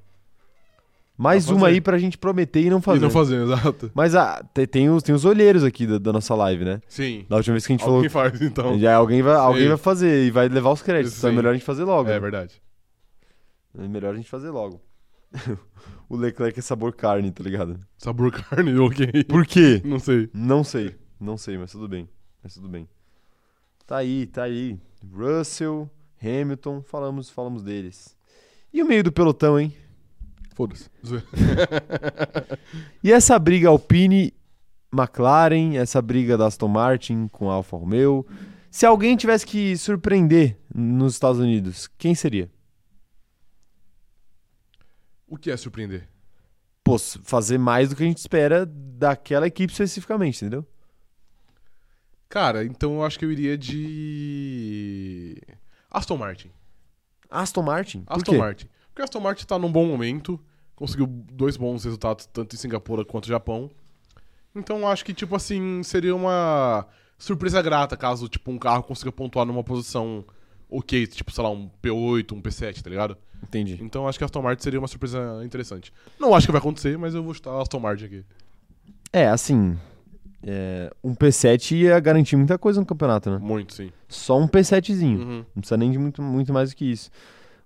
[1.20, 1.72] Mais Pra uma fazer.
[1.74, 2.98] aí pra gente prometer e não fazer.
[2.98, 3.90] E não fazer, exato.
[3.92, 6.80] Mas ah, te- tem, os, tem os olheiros aqui da, da nossa live, né?
[6.86, 7.26] Sim.
[7.28, 8.30] Da última vez que a gente Alguém falou.
[8.30, 8.78] faz, então.
[8.78, 9.68] Já alguém vai, alguém Sim.
[9.70, 11.18] vai fazer e vai levar os créditos.
[11.18, 11.36] Então é Sim.
[11.36, 12.08] melhor a gente fazer logo.
[12.08, 12.20] É né?
[12.20, 12.62] verdade.
[13.76, 14.80] É melhor a gente fazer logo.
[16.08, 17.78] o Leclerc é sabor carne, tá ligado?
[17.96, 19.24] Sabor carne, ok.
[19.24, 19.82] Por quê?
[19.84, 20.30] Não sei.
[20.32, 22.08] Não sei, não sei, mas tudo bem.
[22.42, 22.88] Mas tudo bem.
[23.86, 24.78] Tá aí, tá aí.
[25.12, 25.88] Russell,
[26.22, 28.16] Hamilton, falamos, falamos deles.
[28.72, 29.74] E o meio do pelotão, hein?
[30.54, 30.90] Foda-se.
[33.02, 34.34] E essa briga Alpine,
[34.92, 38.26] McLaren, essa briga da Aston Martin com a Alfa Romeo.
[38.70, 42.50] Se alguém tivesse que surpreender nos Estados Unidos, quem seria?
[45.28, 46.08] O que é surpreender?
[46.82, 50.66] Pô, fazer mais do que a gente espera daquela equipe especificamente, entendeu?
[52.28, 55.40] Cara, então eu acho que eu iria de.
[55.90, 56.50] Aston Martin.
[57.30, 58.00] Aston Martin?
[58.02, 58.38] Por Aston quê?
[58.38, 58.68] Martin.
[58.88, 60.40] Porque Aston Martin tá num bom momento,
[60.74, 63.70] conseguiu dois bons resultados, tanto em Singapura quanto no Japão.
[64.54, 66.86] Então eu acho que, tipo assim, seria uma
[67.18, 70.24] surpresa grata caso, tipo, um carro consiga pontuar numa posição
[70.70, 73.16] ok, tipo, sei lá, um P8, um P7, tá ligado?
[73.42, 73.78] Entendi.
[73.82, 75.92] Então acho que a Aston Martin seria uma surpresa interessante.
[76.18, 78.24] Não acho que vai acontecer, mas eu vou chutar a Aston Martin aqui.
[79.12, 79.76] É, assim.
[80.42, 83.38] é, um P7 ia garantir muita coisa no campeonato, né?
[83.40, 83.90] Muito, sim.
[84.08, 85.18] Só um P7zinho.
[85.18, 85.36] Uhum.
[85.54, 87.10] Não precisa nem de muito, muito mais do que isso.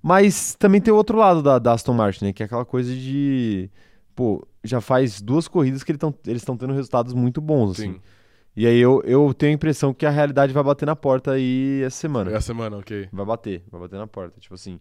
[0.03, 2.33] Mas também tem o outro lado da, da Aston Martin, né?
[2.33, 3.71] Que é aquela coisa de.
[4.15, 7.95] Pô, já faz duas corridas que ele tão- eles estão tendo resultados muito bons, assim.
[7.95, 8.01] Sim.
[8.55, 11.83] E aí eu, eu tenho a impressão que a realidade vai bater na porta aí
[11.85, 12.31] essa semana.
[12.31, 13.09] Essa semana, ok.
[13.11, 14.39] Vai bater, vai bater na porta.
[14.39, 14.79] Tipo assim,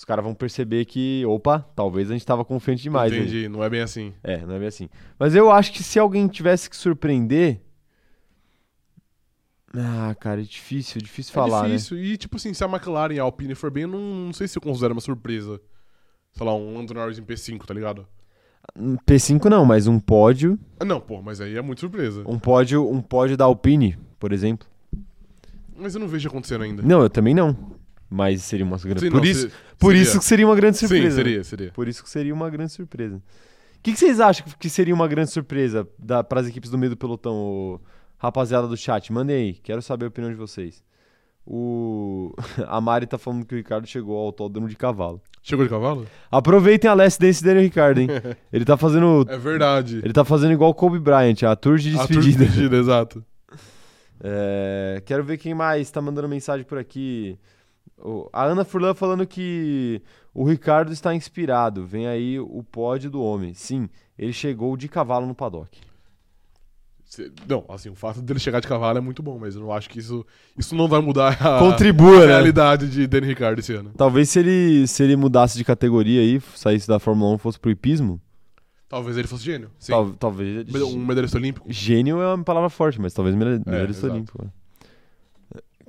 [0.00, 3.12] os caras vão perceber que, opa, talvez a gente tava confiante demais.
[3.12, 3.18] né?
[3.18, 4.14] Entendi, não é bem assim.
[4.22, 4.88] É, não é bem assim.
[5.18, 7.60] Mas eu acho que se alguém tivesse que surpreender.
[9.74, 12.02] Ah, cara, é difícil, é difícil falar, é difícil.
[12.02, 14.48] E, tipo assim, se a McLaren e a Alpine for bem, eu não, não sei
[14.48, 15.60] se eu considero uma surpresa.
[16.32, 18.06] Sei lá, um Lando Norris em P5, tá ligado?
[18.74, 18.96] né?
[19.06, 20.58] P5 não, mas um pódio.
[20.78, 22.24] Ah, não, pô, mas aí é muito surpresa.
[22.26, 24.66] Um pódio, um pódio da Alpine, por exemplo.
[25.76, 26.82] Mas eu não vejo acontecendo ainda.
[26.82, 27.78] Não, eu também não.
[28.10, 29.00] Mas seria uma grande.
[29.00, 30.02] Sim, Por, não, isso, se- por seria.
[30.02, 31.10] isso que seria uma grande surpresa.
[31.10, 31.70] Sim, seria, seria.
[31.72, 33.16] Por isso que seria uma grande surpresa.
[33.16, 35.88] O que, que vocês acham que seria uma grande surpresa
[36.28, 37.80] para as equipes do meio do pelotão, ô,
[38.18, 39.12] rapaziada do chat?
[39.12, 40.82] Mandem aí, quero saber a opinião de vocês.
[41.46, 42.34] O...
[42.68, 45.22] A Mari tá falando que o Ricardo chegou ao autódromo de cavalo.
[45.42, 46.06] Chegou de cavalo?
[46.30, 48.08] Aproveitem a Last Dance dele, Ricardo, hein?
[48.52, 49.24] Ele tá fazendo.
[49.28, 50.00] É verdade.
[50.04, 52.44] Ele tá fazendo igual o Kobe Bryant, a tour de A tour despedida.
[52.44, 53.24] despedida, exato.
[54.22, 57.38] É, quero ver quem mais tá mandando mensagem por aqui.
[58.32, 60.00] A Ana Furlan falando que
[60.32, 61.86] o Ricardo está inspirado.
[61.86, 63.52] Vem aí o pódio do homem.
[63.54, 63.88] Sim,
[64.18, 65.78] ele chegou de cavalo no paddock.
[67.48, 69.90] Não, assim, o fato dele chegar de cavalo é muito bom, mas eu não acho
[69.90, 70.24] que isso,
[70.56, 72.26] isso não vai mudar a, Contribua, a né?
[72.26, 73.90] realidade de Danny Ricardo esse ano.
[73.96, 77.58] Talvez se ele, se ele mudasse de categoria aí, saísse da Fórmula 1 e fosse
[77.58, 78.20] pro hipismo,
[78.88, 79.70] Talvez ele fosse gênio.
[79.86, 80.66] Tal- talvez.
[80.74, 81.64] Um medalhista olímpico.
[81.72, 84.12] Gênio é uma palavra forte, mas talvez medalhista exato.
[84.12, 84.52] olímpico.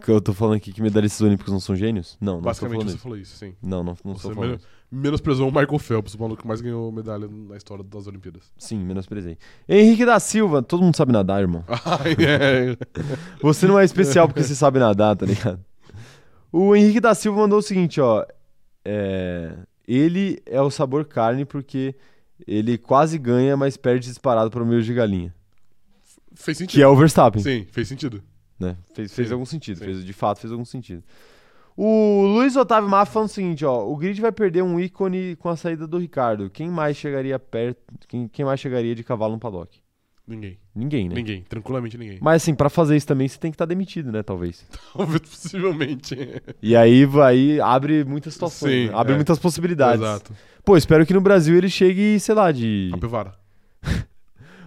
[0.03, 2.17] Que eu tô falando aqui que medalhistas olímpicos não são gênios?
[2.19, 2.97] Não, não Basicamente você isso.
[2.97, 3.53] falou isso, sim.
[3.61, 4.67] Não, não, não tô falando men- isso.
[4.91, 8.51] menosprezou o Michael Phelps, o maluco que mais ganhou medalha na história das Olimpíadas.
[8.57, 9.37] Sim, menosprezei.
[9.69, 11.63] Henrique da Silva, todo mundo sabe nadar, irmão.
[11.67, 12.77] Ai, é.
[13.41, 15.59] Você não é especial porque você sabe nadar, tá ligado?
[16.51, 18.25] O Henrique da Silva mandou o seguinte, ó.
[18.83, 19.55] É,
[19.87, 21.95] ele é o sabor carne porque
[22.47, 25.33] ele quase ganha, mas perde disparado para o meio de galinha.
[26.33, 26.75] Fez sentido.
[26.77, 27.41] Que é o Verstappen.
[27.41, 28.21] Sim, fez sentido.
[28.61, 28.77] Né?
[28.93, 29.85] Fez, fez Sim, algum sentido, sim.
[29.85, 31.03] fez, de fato fez algum sentido.
[31.75, 35.49] O Luiz Otávio Mafra falando o seguinte, ó, o grid vai perder um ícone com
[35.49, 36.49] a saída do Ricardo.
[36.49, 39.79] Quem mais chegaria perto, quem, quem mais chegaria de cavalo no paddock?
[40.27, 40.57] Ninguém.
[40.73, 41.15] Ninguém, né?
[41.15, 41.43] Ninguém.
[41.43, 42.19] Tranquilamente ninguém.
[42.21, 44.65] Mas assim, pra fazer isso também você tem que estar demitido, né, talvez.
[44.93, 46.15] Talvez possivelmente.
[46.61, 48.93] E aí vai abre muitas situações, Sim, né?
[48.95, 49.15] abre é.
[49.15, 50.01] muitas possibilidades.
[50.01, 50.33] Exato.
[50.63, 53.33] Pô, espero que no Brasil ele chegue, sei lá, de Capivara.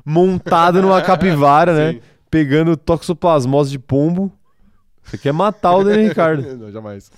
[0.04, 1.92] montado numa capivara, né?
[1.92, 2.00] Sim.
[2.34, 4.32] Pegando toxoplasmose de pombo.
[5.04, 6.42] Você quer matar o Daniel Ricardo.
[6.58, 7.08] Não, jamais.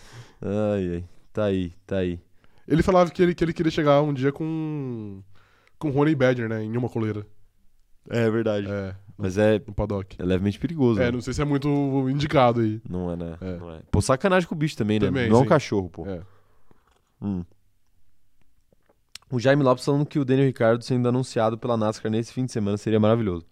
[0.43, 1.05] Ai, ai.
[1.33, 2.21] Tá aí, tá aí.
[2.69, 5.23] Ele falava que ele, que ele queria chegar um dia com.
[5.79, 6.63] com Honey Badger, né?
[6.63, 7.27] Em uma coleira.
[8.11, 8.67] É verdade.
[8.71, 8.95] É.
[9.17, 10.21] Mas é, No paddock.
[10.21, 11.01] é levemente perigoso.
[11.01, 11.13] É, né?
[11.13, 11.67] não sei se é muito
[12.11, 12.83] indicado aí.
[12.87, 13.39] Não é, né?
[13.41, 13.57] É.
[13.57, 13.81] Não é.
[13.91, 15.07] Pô, sacanagem com o bicho também, né?
[15.07, 15.49] Também, não é um sim.
[15.49, 16.07] cachorro, pô.
[16.07, 16.21] É.
[17.23, 17.43] Hum.
[19.31, 22.53] O Jaime Lopes falando que o Daniel Ricardo sendo anunciado pela NASCAR nesse fim de
[22.53, 23.47] semana seria maravilhoso.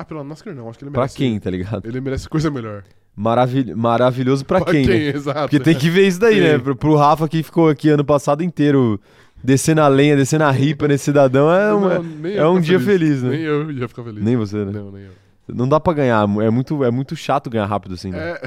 [0.00, 1.16] Ah, pela NASCAR não, acho que ele Pra merece.
[1.16, 1.86] quem, tá ligado?
[1.86, 2.84] Ele merece coisa melhor.
[3.14, 3.76] Maravil...
[3.76, 4.96] Maravilhoso pra, quem, né?
[5.14, 5.40] Exato.
[5.40, 6.40] Porque tem que ver isso daí, Sim.
[6.40, 6.58] né?
[6.58, 8.98] Pro, pro Rafa que ficou aqui ano passado inteiro
[9.44, 12.80] descendo a lenha, descendo a ripa nesse cidadão, é, um- Não, é eu um dia
[12.80, 13.30] feliz, né?
[13.30, 14.22] Nem eu ia ficar feliz.
[14.24, 14.72] Nem você, né?
[14.72, 15.12] Não, nem eu.
[15.54, 18.18] Não dá pra ganhar, é muito, é muito chato ganhar rápido assim, né?
[18.18, 18.42] É,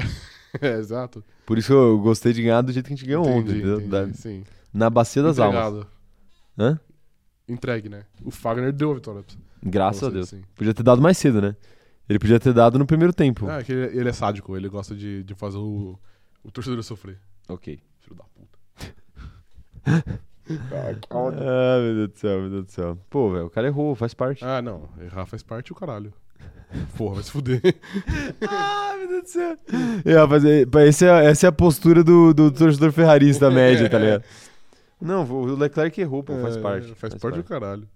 [0.60, 1.22] é, exato.
[1.46, 3.76] Por isso eu gostei de ganhar do jeito que a gente ganhou ontem, Entendi, entendeu?
[3.76, 4.42] entendi, Da- Sim.
[4.72, 5.60] na bacia das almas.
[5.66, 5.86] Entregado.
[6.58, 6.80] Hã?
[7.48, 8.04] Entregue, né?
[8.24, 9.22] O Fagner deu a vitória.
[9.22, 10.28] pra- Graças a Deus.
[10.28, 10.42] sim.
[10.54, 11.56] Podia ter dado mais cedo, né?
[12.08, 13.48] Ele podia ter dado no primeiro tempo.
[13.48, 15.98] É que ele, ele é sádico, ele gosta de, de fazer o,
[16.42, 17.18] o torcedor sofrer.
[17.48, 17.80] Ok.
[18.00, 18.58] Filho da puta.
[21.10, 22.98] Ah, meu Deus do céu, meu Deus do céu.
[23.08, 24.44] Pô, velho, o cara errou, faz parte.
[24.44, 24.88] Ah, não.
[25.00, 26.12] Errar faz parte o caralho.
[26.98, 27.62] Porra, vai se fuder.
[28.46, 29.56] Ah, meu Deus do céu.
[30.04, 33.98] É, rapaz, é, esse é- essa é a postura do, do torcedor ferrarista média, tá
[33.98, 34.24] ligado?
[35.00, 36.94] Não, o Leclerc errou, pô, faz É, parte.
[36.94, 37.88] Faz, parte, do caralho.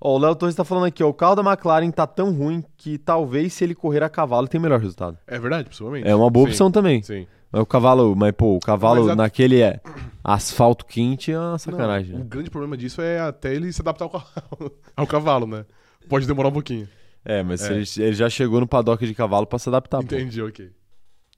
[0.00, 2.64] Ó, o Léo Torres tá falando aqui, ó, o carro da McLaren tá tão ruim
[2.76, 5.18] que talvez se ele correr a cavalo tenha melhor resultado.
[5.26, 6.08] É verdade, possivelmente.
[6.08, 7.02] É uma boa Sim, opção também.
[7.02, 7.26] Sim.
[7.52, 9.80] Mas o cavalo, mas pô, o cavalo Mas a- naquele é
[10.24, 12.12] asfalto quente é uma sacanagem.
[12.12, 12.24] Não, né?
[12.24, 15.66] o grande problema disso é até ele se adaptar ao cavalo, ao cavalo né?
[16.08, 16.88] Pode demorar um pouquinho.
[17.24, 17.74] É, mas É.
[17.74, 20.04] Ele, ele já chegou no paddock de cavalo pra se adaptar, pô.
[20.14, 20.70] Entendi, ok.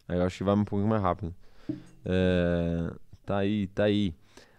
[0.06, 1.34] Aí eu acho que vai um pouquinho mais rápido.
[2.04, 2.90] É,
[3.24, 4.14] Tá aí, tá aí.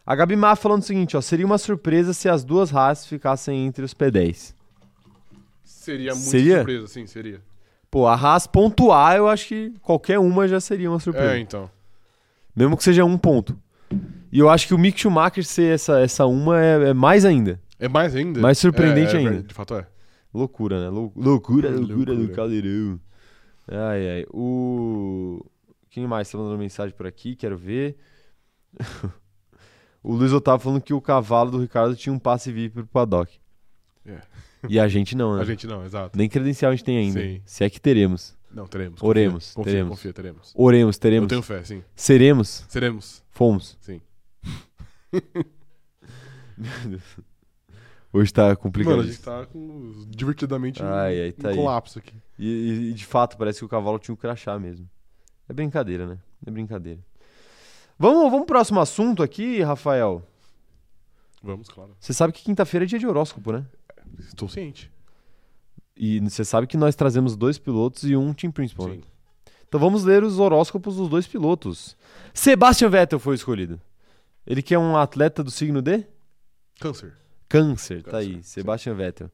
[0.05, 1.21] A Gabi Má falando o seguinte, ó.
[1.21, 4.53] Seria uma surpresa se as duas Haas ficassem entre os P10.
[5.63, 6.57] Seria muito Seria?
[6.57, 7.41] surpresa, sim, seria.
[7.89, 11.33] Pô, a Haas pontuar, eu acho que qualquer uma já seria uma surpresa.
[11.35, 11.69] É, então.
[12.55, 13.57] Mesmo que seja um ponto.
[14.31, 17.59] E eu acho que o Mick Schumacher ser essa, essa uma é, é mais ainda.
[17.79, 18.39] É mais ainda.
[18.41, 19.43] Mais surpreendente É, é, ainda.
[19.43, 19.85] De fato é.
[20.33, 20.89] Loucura, né?
[20.89, 22.35] Lou- loucura, loucura, do Loucura.
[22.35, 22.99] caldeirão.
[23.67, 24.25] Ai, ai.
[24.33, 25.45] O.
[25.89, 27.35] Quem mais tá mandando mensagem por aqui?
[27.35, 27.95] Quero ver.
[30.03, 33.39] o Luiz Otávio falando que o cavalo do Ricardo tinha um passe VIP pro paddock.
[34.05, 34.19] É.
[34.69, 35.41] E a gente não, né?
[35.41, 36.17] A gente não, exato.
[36.17, 37.19] Nem credencial a gente tem ainda.
[37.21, 37.41] Sim.
[37.45, 38.35] Se é que teremos.
[38.51, 39.01] Não, teremos.
[39.01, 39.89] Oremos, Confia, teremos.
[39.97, 40.53] confia, teremos.
[40.55, 41.27] Oremos, Eu teremos.
[41.27, 41.83] tenho fé, sim.
[41.95, 42.65] Seremos.
[42.69, 43.77] Seremos, Fomos.
[43.81, 43.99] sim.
[48.11, 48.97] Hoje tá complicado.
[48.97, 51.55] Mano, a gente tá com divertidamente Ai, ai, um tá aí.
[51.55, 52.13] colapso aqui.
[52.37, 54.87] E, e- e, de fato, parece que o cavalo tinha um crachá mesmo.
[55.49, 56.19] É brincadeira, né?
[56.45, 56.99] É brincadeira.
[57.97, 60.23] Vamos, vamos pro próximo assunto aqui, Rafael.
[61.41, 61.95] Vamos, claro.
[61.99, 63.65] Você sabe que quinta-feira é dia de horóscopo, né?
[64.19, 64.91] Estou ciente.
[65.95, 68.87] E você sabe que nós trazemos dois pilotos e um team principal.
[68.87, 68.95] né?
[68.95, 69.03] Sim.
[69.67, 71.97] Então vamos ler os horóscopos dos dois pilotos.
[72.33, 73.79] Sebastian Vettel foi escolhido.
[74.45, 76.05] Ele que é um atleta do signo de
[76.79, 77.13] Câncer.
[77.47, 78.41] Câncer, tá Câncer, aí, sim.
[78.43, 79.31] Sebastian Vettel.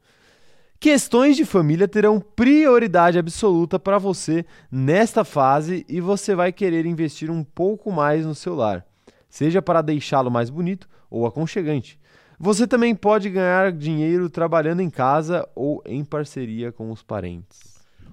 [0.79, 7.29] Questões de família terão prioridade absoluta para você nesta fase e você vai querer investir
[7.29, 8.85] um pouco mais no seu lar,
[9.27, 11.99] seja para deixá-lo mais bonito ou aconchegante.
[12.39, 17.59] Você também pode ganhar dinheiro trabalhando em casa ou em parceria com os parentes.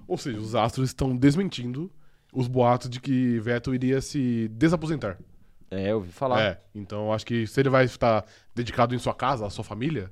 [0.05, 1.89] Ou seja, os astros estão desmentindo
[2.33, 5.17] os boatos de que Vettel iria se desaposentar.
[5.71, 6.41] É, eu ouvi falar.
[6.41, 9.63] É, então eu acho que se ele vai estar dedicado em sua casa, à sua
[9.63, 10.11] família,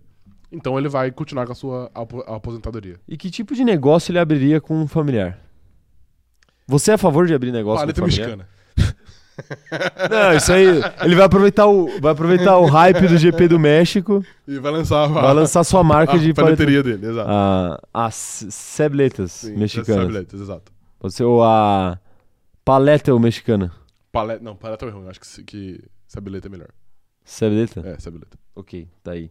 [0.52, 3.00] então ele vai continuar com a sua apo- aposentadoria.
[3.08, 5.38] E que tipo de negócio ele abriria com um familiar?
[6.68, 8.38] Você é a favor de abrir negócio Paleta com um familiar?
[8.38, 8.56] mexicana.
[10.10, 10.66] Não, isso aí.
[11.04, 15.04] Ele vai aproveitar o, vai aproveitar o hype do GP do México, E vai lançar
[15.04, 17.30] a, vai lançar sua marca a de paleta- paleteria dele, exato.
[17.30, 18.16] a, as
[18.50, 20.04] sebletas Sim, mexicanas.
[20.04, 20.72] sabletas, exato.
[21.00, 22.00] Pode ser ou a
[22.64, 23.72] Paleta ou mexicana?
[24.12, 24.44] Paleta.
[24.44, 25.04] Não, paleta é ruim.
[25.04, 25.84] Eu acho que, se- que
[26.48, 26.70] é melhor.
[27.24, 27.82] Sabeleta?
[27.86, 28.38] É, sabeleta.
[28.56, 29.30] Ok, tá aí.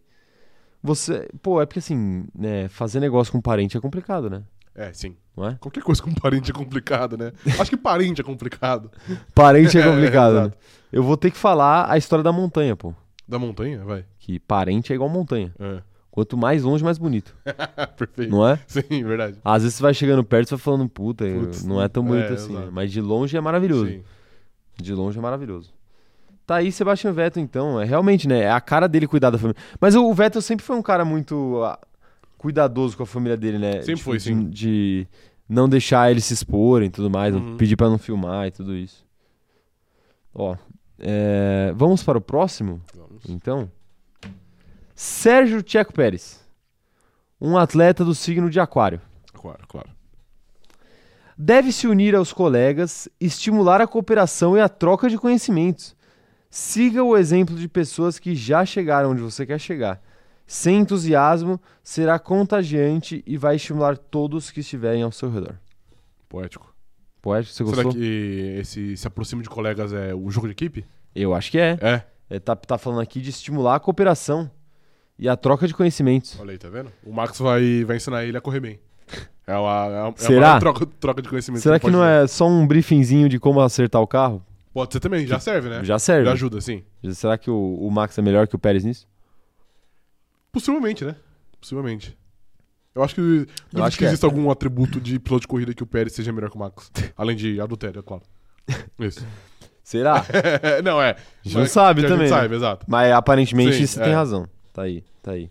[0.84, 1.30] Você.
[1.42, 4.42] Pô, é porque assim, né, fazer negócio com parente é complicado, né?
[4.74, 5.16] É, sim.
[5.34, 5.56] Não é?
[5.58, 7.32] Qualquer coisa com parente é complicado, né?
[7.58, 8.90] Acho que parente é complicado.
[9.34, 10.40] Parente é É, complicado, né?
[10.42, 10.58] exato.
[10.92, 12.92] Eu vou ter que falar a história da montanha, pô.
[13.26, 13.82] Da montanha?
[13.82, 14.04] Vai.
[14.18, 15.54] Que parente é igual montanha.
[15.58, 15.80] É.
[16.10, 17.34] Quanto mais longe, mais bonito.
[17.96, 18.30] Perfeito.
[18.30, 18.60] Não é?
[18.66, 19.38] Sim, verdade.
[19.44, 22.06] Às vezes você vai chegando perto e vai falando, puta, Putz, não é tão é,
[22.08, 22.52] bonito assim.
[22.52, 22.66] exato.
[22.66, 22.70] né?
[22.72, 23.86] Mas de longe é maravilhoso.
[23.90, 24.02] Sim.
[24.76, 25.72] De longe é maravilhoso.
[26.46, 27.80] Tá aí Sebastian Vettel, então.
[27.80, 28.40] É realmente, né?
[28.42, 29.60] É a cara dele cuidar da família.
[29.80, 31.78] Mas o Vettel sempre foi um cara muito ah,
[32.36, 33.80] cuidadoso com a família dele, né?
[33.82, 34.48] Sempre foi, de, sim.
[34.50, 35.08] De
[35.48, 37.56] não deixar eles se exporem e tudo mais, Uhum.
[37.56, 39.04] pedir pra não filmar e tudo isso.
[40.34, 40.54] Ó,
[40.98, 43.22] é, vamos para o próximo, Vamos.
[43.28, 43.70] então.
[44.94, 46.44] Sérgio Tcheco Pérez.
[47.40, 49.00] Um atleta do signo de Aquário.
[49.32, 49.88] Claro, claro.
[51.36, 55.93] Deve se unir aos colegas, estimular a cooperação e a troca de conhecimentos.
[56.56, 60.00] Siga o exemplo de pessoas que já chegaram onde você quer chegar.
[60.46, 65.56] Sem entusiasmo, será contagiante e vai estimular todos que estiverem ao seu redor.
[66.28, 66.72] Poético.
[67.20, 68.00] Poético, você Será gostou?
[68.00, 70.84] que esse se aproxima de colegas é o jogo de equipe?
[71.12, 71.76] Eu acho que é.
[71.82, 72.02] É.
[72.30, 74.48] é tá, tá falando aqui de estimular a cooperação
[75.18, 76.38] e a troca de conhecimentos.
[76.38, 76.92] Olha aí, tá vendo?
[77.04, 78.78] O Max vai, vai ensinar ele a correr bem.
[79.44, 80.46] É uma, é uma, Será?
[80.46, 81.62] É uma troca, troca de conhecimento.
[81.62, 82.22] Será que pode não ter.
[82.22, 84.40] é só um briefingzinho de como acertar o carro?
[84.74, 85.84] Pode ser também, já serve, né?
[85.84, 86.26] Já serve.
[86.26, 86.82] Já ajuda, sim.
[87.12, 89.06] Será que o, o Max é melhor que o Pérez nisso?
[90.50, 91.14] Possivelmente, né?
[91.60, 92.18] Possivelmente.
[92.92, 93.20] Eu acho que.
[93.20, 93.48] Duvido
[93.84, 94.08] acho que, que é.
[94.08, 96.90] exista algum atributo de piloto de corrida que o Pérez seja melhor que o Max.
[97.16, 98.24] Além de adultério, é claro.
[98.98, 99.24] Isso.
[99.84, 100.24] Será?
[100.82, 101.10] não, é.
[101.10, 102.36] A gente não sabe que a gente também, né?
[102.36, 102.84] sabe, exato.
[102.88, 104.04] Mas aparentemente Sim, você é.
[104.04, 104.48] tem razão.
[104.72, 105.50] Tá aí, tá aí.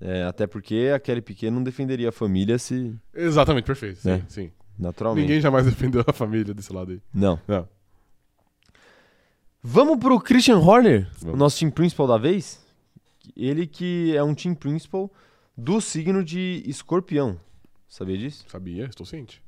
[0.00, 2.92] É, até porque a Kelly Piquet não defenderia a família se.
[3.14, 4.00] Exatamente, perfeito.
[4.00, 4.22] Sim, É.
[4.26, 4.50] sim.
[4.76, 5.22] Naturalmente.
[5.22, 7.00] Ninguém jamais defendeu a família desse lado aí.
[7.14, 7.38] Não.
[7.46, 7.68] Não.
[9.64, 11.34] Vamos pro Christian Horner, Vamos.
[11.34, 12.60] o nosso team principal da vez.
[13.36, 15.08] Ele que é um team principal
[15.56, 17.38] do signo de escorpião.
[17.88, 18.44] Sabia disso?
[18.48, 19.40] Sabia, estou ciente.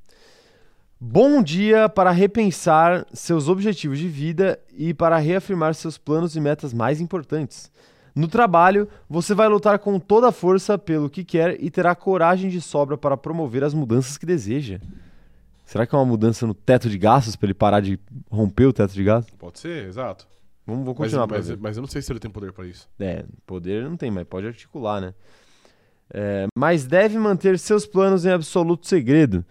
[1.01, 6.73] Bom dia para repensar seus objetivos de vida e para reafirmar seus planos e metas
[6.73, 7.69] mais importantes.
[8.15, 12.49] No trabalho, você vai lutar com toda a força pelo que quer e terá coragem
[12.49, 14.79] de sobra para promover as mudanças que deseja.
[15.65, 17.99] Será que é uma mudança no teto de gastos para ele parar de
[18.31, 19.35] romper o teto de gastos?
[19.39, 20.27] Pode ser, exato.
[20.67, 21.59] Vamos, Mas, continuar mas, ver.
[21.61, 22.89] mas eu não sei se ele tem poder pra isso.
[22.99, 25.15] É, poder não tem, mas pode articular, né?
[26.13, 29.45] É, mas deve manter seus planos em absoluto segredo.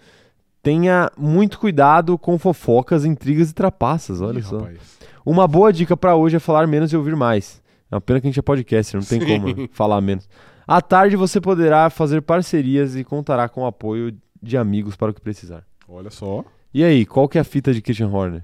[0.62, 4.60] Tenha muito cuidado com fofocas, intrigas e trapaças, olha Ih, só.
[4.60, 5.00] rapaz.
[5.26, 7.62] Uma boa dica pra hoje é falar menos e ouvir mais.
[7.92, 9.40] É uma pena que a gente é podcast, não tem Sim.
[9.42, 10.28] como falar menos.
[10.66, 15.14] À tarde você poderá fazer parcerias e contará com o apoio de amigos para o
[15.14, 15.64] que precisar.
[15.88, 16.44] Olha só.
[16.74, 18.44] E aí, qual que é a fita de Christian Horner?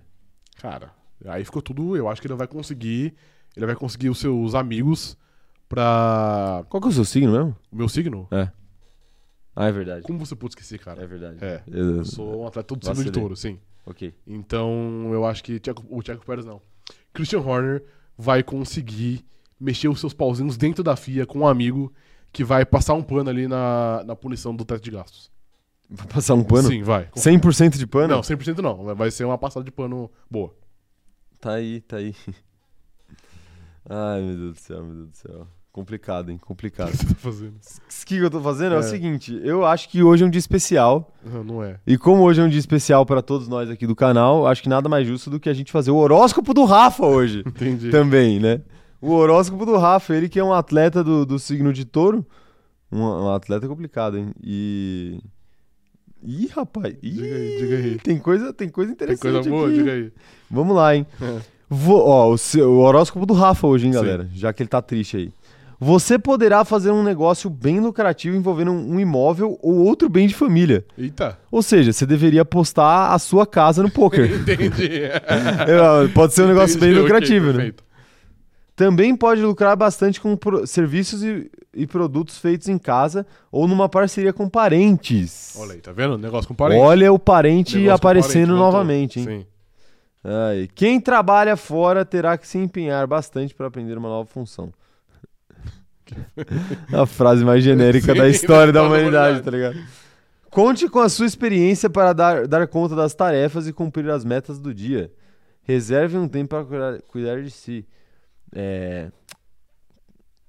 [0.61, 0.91] Cara,
[1.25, 1.95] aí ficou tudo.
[1.95, 3.15] Eu acho que ele vai conseguir.
[3.55, 5.17] Ele vai conseguir os seus amigos
[5.67, 6.65] pra.
[6.69, 7.55] Qual que é o seu signo mesmo?
[7.71, 8.27] O meu signo?
[9.55, 10.03] Ah, é verdade.
[10.03, 11.01] Como você pode esquecer, cara?
[11.03, 11.37] É verdade.
[11.43, 11.61] É.
[11.67, 13.59] Eu- Eu sou um atleta do signo de touro, sim.
[13.85, 14.13] Ok.
[14.27, 15.55] Então eu acho que
[15.89, 16.61] o Thiago Pérez não.
[17.13, 17.83] Christian Horner
[18.17, 19.25] vai conseguir
[19.59, 21.91] mexer os seus pauzinhos dentro da FIA com um amigo
[22.31, 25.31] que vai passar um pano ali na, na punição do teto de gastos.
[25.89, 26.67] Vou passar um pano?
[26.69, 27.07] Sim, vai.
[27.15, 28.07] 100% de pano?
[28.15, 28.95] Não, 100% não.
[28.95, 30.53] Vai ser uma passada de pano boa.
[31.39, 32.13] Tá aí, tá aí.
[33.89, 35.47] Ai, meu Deus do céu, meu Deus do céu.
[35.71, 36.37] Complicado, hein?
[36.41, 36.91] O Complicado.
[36.91, 37.53] que você tá fazendo?
[37.55, 38.77] O que eu tô fazendo é.
[38.77, 38.83] o É.
[38.83, 41.11] seguinte: eu acho que hoje é um dia especial.
[41.23, 41.79] Não, não é.
[41.87, 44.69] E como hoje é um dia especial pra todos nós aqui do canal, acho que
[44.69, 47.39] nada mais justo do que a gente fazer o horóscopo do Rafa hoje.
[47.47, 47.89] Entendi.
[47.89, 48.61] também, né?
[49.01, 52.25] O horóscopo do Rafa, ele que é um atleta do, do signo de touro.
[52.91, 54.33] Um, um atleta complicado, hein?
[54.43, 55.19] E.
[56.23, 56.95] Ih, rapaz.
[57.01, 57.97] Ih, Diga aí, diga aí.
[57.97, 59.21] Tem coisa, tem coisa Tem interessante.
[59.33, 59.67] coisa boa?
[59.67, 59.77] aqui.
[59.77, 60.11] Diga aí.
[60.51, 61.05] Vamos lá, hein?
[61.69, 64.27] Vou- ó, o, seu- o horóscopo do Rafa hoje, hein, galera?
[64.33, 65.31] Já que ele tá triste aí.
[65.81, 70.83] Você poderá fazer um negócio bem lucrativo envolvendo um imóvel ou outro bem de família.
[70.97, 71.39] Eita.
[71.49, 74.25] Ou seja, você deveria apostar a sua casa no poker.
[74.41, 74.89] Entendi.
[75.23, 77.53] É, Pode ser um negócio bem Entendi, ok, lucrativo, né?
[77.53, 77.83] perfeito.
[78.79, 84.31] Também pode lucrar bastante com serviços e, e produtos feitos em casa ou numa parceria
[84.31, 85.53] com parentes.
[85.59, 86.17] Olha aí, tá vendo?
[86.17, 86.79] Negócio com parente.
[86.79, 89.25] Olha o parente Negócio aparecendo parente, novamente, hein?
[89.25, 89.45] Sim.
[90.23, 94.71] Ai, quem trabalha fora terá que se empenhar bastante para aprender uma nova função.
[96.93, 99.43] a frase mais genérica Sim, da história da da humanidade, humanidade.
[99.43, 99.77] tá ligado?
[100.49, 104.57] Conte com a sua experiência para dar, dar conta das tarefas e cumprir as metas
[104.57, 105.11] do dia.
[105.63, 107.85] Reserve um tempo para cuidar, cuidar de si.
[108.53, 109.11] É...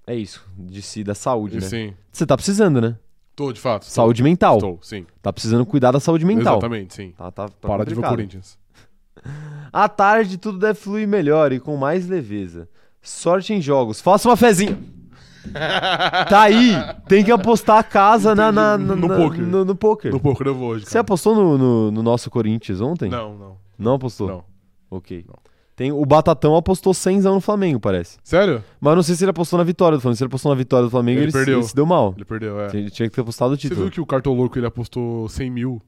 [0.06, 1.60] é isso, de si, da saúde, né?
[1.68, 1.94] Sim.
[2.12, 2.96] Você tá precisando, né?
[3.36, 3.84] Tô, de fato.
[3.86, 4.56] Saúde mental.
[4.56, 5.06] Estou, sim.
[5.22, 6.54] Tá precisando cuidar da saúde mental.
[6.58, 7.12] Exatamente, sim.
[7.16, 8.02] Tá, tá, tá Para de ver.
[8.06, 8.58] Corinthians.
[9.72, 12.68] À tarde tudo deve fluir melhor e com mais leveza.
[13.00, 14.00] Sorte em jogos.
[14.00, 14.76] Faça uma fezinha.
[16.28, 16.72] Tá aí.
[17.08, 19.40] Tem que apostar a casa na, na- na- No na- poker.
[19.40, 20.12] No, no poker.
[20.12, 21.00] No pouco eu vou hoje, Você cara.
[21.00, 23.08] apostou no, no- no nosso Corinthians ontem?
[23.08, 23.56] Não, não.
[23.78, 24.28] Não apostou?
[24.28, 24.44] Não.
[24.90, 25.24] Ok.
[25.26, 25.34] Não.
[25.80, 28.18] Tem, o Batatão apostou 100 no Flamengo, parece.
[28.22, 28.62] Sério?
[28.78, 30.16] Mas eu não sei se ele apostou na vitória do Flamengo.
[30.18, 31.58] Se ele apostou na vitória do Flamengo, Ele ele, perdeu.
[31.60, 32.12] ele se deu mal.
[32.14, 32.68] Ele perdeu, é.
[32.76, 33.80] Ele tinha que ter apostado o Você título.
[33.84, 35.80] viu que o cartoloco ele apostou 100 mil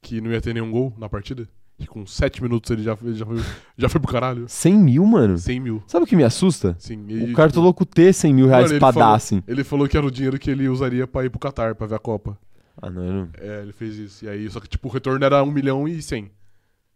[0.00, 1.48] que não ia ter nenhum gol na partida?
[1.78, 3.36] E com 7 minutos ele já, ele já, foi,
[3.78, 4.44] já foi pro caralho?
[4.48, 5.38] 100 mil, mano?
[5.38, 5.80] 100 mil.
[5.86, 6.74] Sabe o que me assusta?
[6.80, 7.06] Sim.
[7.30, 9.40] O cartoloco ter 100 mil reais Mano, pra falou- dar, assim.
[9.46, 11.94] Ele falou que era o dinheiro que ele usaria pra ir pro Qatar, pra ver
[11.94, 12.36] a Copa.
[12.80, 13.28] Ah, não, não.
[13.38, 14.24] É, ele fez isso.
[14.24, 16.28] E aí, só que tipo, o retorno era 1 milhão e 100.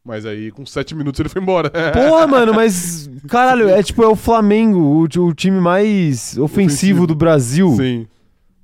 [0.07, 1.69] Mas aí, com 7 minutos, ele foi embora.
[1.93, 3.11] Porra, mano, mas.
[3.29, 7.07] Caralho, é tipo, é o Flamengo, o, o time mais ofensivo, Ofensivo.
[7.09, 7.75] do Brasil.
[7.77, 8.07] Sim.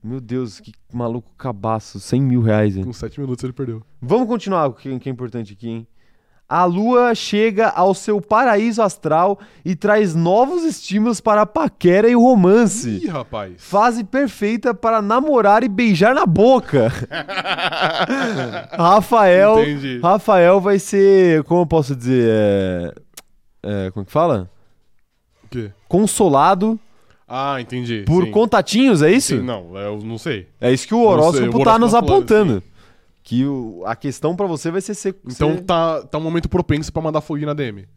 [0.05, 1.99] Meu Deus, que maluco cabaço.
[1.99, 2.85] 100 mil reais, hein?
[2.85, 3.83] Com 7 minutos ele perdeu.
[4.01, 5.87] Vamos continuar o que, que é importante aqui, hein?
[6.55, 12.15] A lua chega ao seu paraíso astral e traz novos estímulos para a paquera e
[12.15, 13.01] o romance.
[13.03, 13.55] Ih, rapaz.
[13.57, 16.93] Fase perfeita para namorar e beijar na boca.
[18.77, 19.61] Rafael.
[19.63, 19.99] Entendi.
[20.03, 22.95] Rafael vai ser, como eu posso dizer, é,
[23.87, 24.51] é, como que fala?
[25.45, 25.71] O quê?
[25.89, 26.79] Consolado
[27.27, 28.05] Ah, entendi.
[28.07, 28.31] por sim.
[28.31, 29.37] contatinhos, é isso?
[29.37, 30.49] Sim, não, eu não sei.
[30.61, 32.63] É isso que o sei, horóscopo o tá nos apontando.
[33.33, 36.49] Que o- a questão pra você vai ser ser, Então ser tá, tá um momento
[36.51, 37.89] propenso pra mandar foguinho na DM.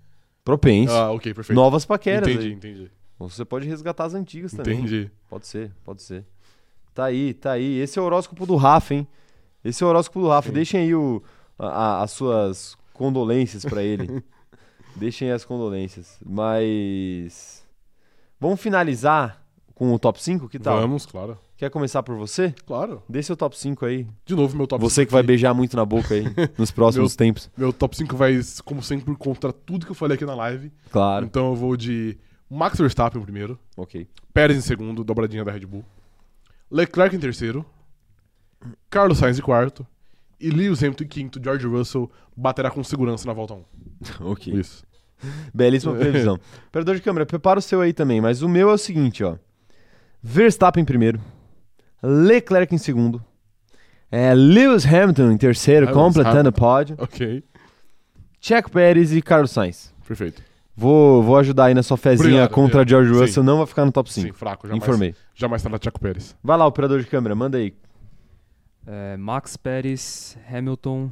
[0.46, 0.94] propenso.
[0.94, 1.58] Ah, ok, perfeito.
[1.58, 2.30] Novas paqueras.
[2.30, 2.54] entendi, aí.
[2.54, 2.92] entendi.
[3.20, 4.78] Ou Você pode resgatar as antigas também.
[4.80, 5.12] Entendi.
[5.30, 6.24] Pode ser, pode ser.
[6.94, 7.80] Tá aí, tá aí.
[7.80, 9.06] Esse é o horóscopo do Rafa, hein?
[9.64, 10.48] Esse é o horóscopo do Rafa.
[10.50, 10.54] Sim.
[10.54, 11.22] Deixem aí o,
[11.60, 14.24] a- a- as suas condolências pra ele.
[14.96, 16.18] Deixem aí as condolências.
[16.26, 17.66] Mas.
[18.40, 19.44] Vamos finalizar
[19.74, 20.48] com o top 5?
[20.48, 20.80] Que tal?
[20.80, 21.38] Vamos, claro.
[21.58, 22.54] Quer começar por você?
[22.66, 23.02] Claro.
[23.08, 24.06] Dê seu top 5 aí.
[24.26, 26.26] De novo, meu top você 5 que vai beijar muito na boca aí
[26.58, 27.50] nos próximos tempos.
[27.58, 30.70] Meu top 5 vai, como sempre, contra tudo que eu falei aqui na live.
[30.92, 31.26] Claro.
[31.26, 32.18] Então eu vou de
[32.50, 34.06] Max Verstappen primeiro, Ok.
[34.34, 35.86] Pérez em segundo, dobradinha da Red Bull.
[36.70, 37.66] Leclerc em terceiro,
[38.90, 39.88] Carlos Sainz em quarto
[40.40, 41.42] e Lewis Hamilton em quinto.
[41.42, 43.64] George Russell baterá com segurança na volta 1.
[44.26, 44.54] Ok.
[44.54, 44.84] Isso.
[45.54, 46.38] Belíssima previsão.
[46.68, 48.20] Operador de câmera, prepara o seu aí também.
[48.20, 49.38] Mas o meu é o seguinte, ó.
[50.22, 51.22] Verstappen primeiro.
[52.06, 53.24] Leclerc em segundo.
[54.12, 56.96] É, Lewis Hamilton em terceiro, Lewis completando o pódio.
[57.00, 57.44] Ok,
[58.40, 59.94] Checo Pérez e Carlos Sainz.
[60.08, 60.42] perfeito.
[60.78, 62.90] Vou, vou ajudar aí na sua fezinha Obrigado, contra obrigado.
[63.06, 63.20] George Sim.
[63.22, 63.44] Russell.
[63.44, 64.36] Não vai ficar no top Sim, 5.
[64.36, 64.68] fraco.
[64.68, 65.16] Jamais, Informei.
[65.34, 66.36] Jamais tá na Tcheco Pérez.
[66.44, 67.74] Vai lá, operador de câmera, manda aí.
[68.86, 71.10] É, Max Pérez, Hamilton,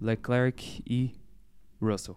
[0.00, 1.12] Leclerc e
[1.80, 2.16] Russell.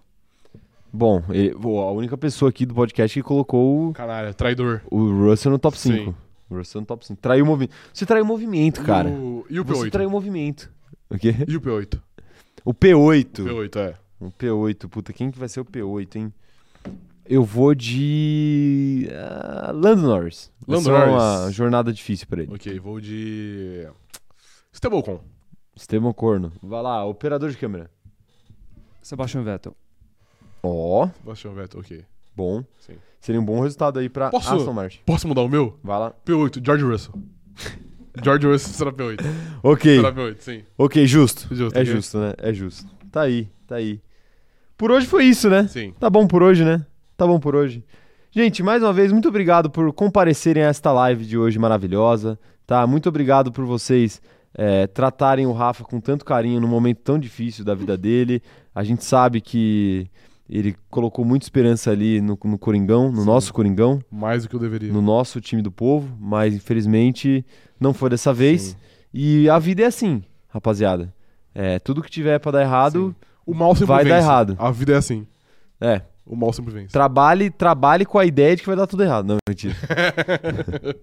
[0.92, 4.82] Bom, ele- a única pessoa aqui do podcast que colocou o, Caralho, traidor.
[4.90, 6.16] o Russell no top Sim.
[6.54, 6.56] 5.
[6.56, 7.20] O Russell no top 5.
[7.22, 7.74] Traiu o movimento.
[7.94, 9.10] Você traiu o movimento, cara.
[9.10, 9.92] E o, e o Você P8?
[9.92, 10.72] traiu o movimento.
[11.10, 11.36] O quê?
[11.48, 12.00] E o P8?
[12.66, 13.26] O P8.
[13.44, 13.96] P8, é.
[14.22, 16.34] Um P8, puta, quem que vai ser o P8, hein?
[17.26, 19.08] Eu vou de.
[19.14, 20.52] ah, Lando Norris.
[20.68, 21.56] Vai Lando ser uma Norris.
[21.56, 22.54] jornada difícil pra ele.
[22.54, 23.88] Ok, vou de.
[24.72, 25.20] Stablecoin.
[25.76, 26.52] Esteban Corno.
[26.62, 27.90] Vai lá, operador de câmera.
[29.02, 29.76] Sebastian Vettel.
[30.62, 32.06] Ó, Sebastian Vettel, ok.
[32.35, 32.64] Bom.
[32.80, 32.93] Sim.
[33.19, 34.99] Seria um bom resultado aí pra Posso- Aston Martin.
[35.05, 35.80] Posso mudar o meu?
[35.84, 36.14] Vai lá.
[36.26, 37.14] P8, George Russell.
[38.22, 39.19] George Russell será P8.
[39.64, 40.64] Ok, Será P8, sim.
[40.77, 41.47] ok, justo.
[41.55, 41.85] Justo, É ok.
[41.85, 42.34] justo, né?
[42.38, 42.85] É justo.
[43.11, 44.01] Tá aí, tá aí.
[44.77, 45.68] Por hoje foi isso, né?
[45.68, 45.93] Sim.
[45.99, 46.85] Tá bom por hoje, né?
[47.15, 47.84] Tá bom por hoje.
[48.30, 52.85] Gente, mais uma vez, muito obrigado por comparecerem a esta live de hoje maravilhosa, tá?
[52.85, 54.22] Muito obrigado por vocês
[54.55, 58.41] é, tratarem o Rafa com tanto carinho num momento tão difícil da vida dele.
[58.76, 60.07] A gente sabe que
[60.49, 63.26] ele colocou muita esperança ali no, no Coringão, no Sim.
[63.26, 64.91] nosso Coringão, Mais do que eu deveria.
[64.91, 67.45] no nosso time do povo, mas infelizmente
[67.80, 68.61] não foi dessa vez.
[68.61, 68.76] Sim.
[69.14, 71.14] E a vida é assim, rapaziada.
[71.56, 73.15] É, tudo que tiver pra dar errado,
[73.45, 74.15] O mal sempre Vai vence.
[74.15, 74.56] dar errado.
[74.60, 75.28] A vida é assim.
[75.80, 76.94] é, O mal sempre vence.
[76.94, 79.26] Trabalhe, trabalhe com a ideia de que vai dar tudo errado.
[79.26, 79.76] Não, mentira.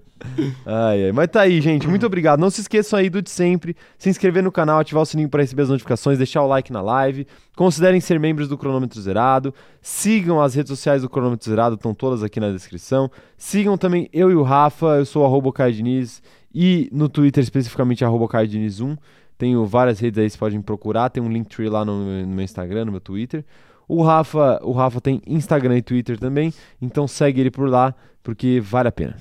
[0.64, 1.12] ai, ai.
[1.12, 1.86] Mas tá aí, gente.
[1.86, 2.40] Muito obrigado.
[2.40, 3.76] Não se esqueçam aí do de sempre.
[3.98, 6.80] Se inscrever no canal, ativar o sininho para receber as notificações, deixar o like na
[6.80, 7.26] live.
[7.54, 9.54] Considerem ser membros do Cronômetro Zerado.
[9.82, 13.10] Sigam as redes sociais do Cronômetro Zerado, estão todas aqui na descrição.
[13.36, 14.86] Sigam também eu e o Rafa.
[14.96, 16.22] Eu sou arroba Diniz.
[16.52, 18.96] E no Twitter, especificamente, arroba Caio Diniz 1.
[19.36, 21.10] Tenho várias redes aí, vocês podem procurar.
[21.10, 23.44] Tem um Linktree lá no, no meu Instagram, no meu Twitter.
[23.92, 27.92] O Rafa, o Rafa tem Instagram e Twitter também, então segue ele por lá,
[28.22, 29.16] porque vale a pena.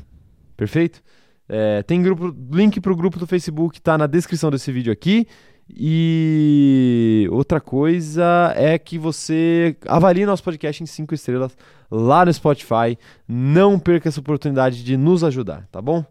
[0.56, 1.02] Perfeito?
[1.50, 5.26] É, tem grupo, link pro grupo do Facebook, tá na descrição desse vídeo aqui.
[5.68, 11.58] E outra coisa é que você avalie nosso podcast em 5 estrelas
[11.90, 12.96] lá no Spotify.
[13.28, 16.06] Não perca essa oportunidade de nos ajudar, tá bom?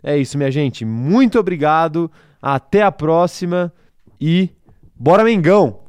[0.00, 0.84] É isso, minha gente.
[0.84, 2.08] Muito obrigado.
[2.40, 3.72] Até a próxima
[4.20, 4.50] e
[4.96, 5.85] bora Mengão!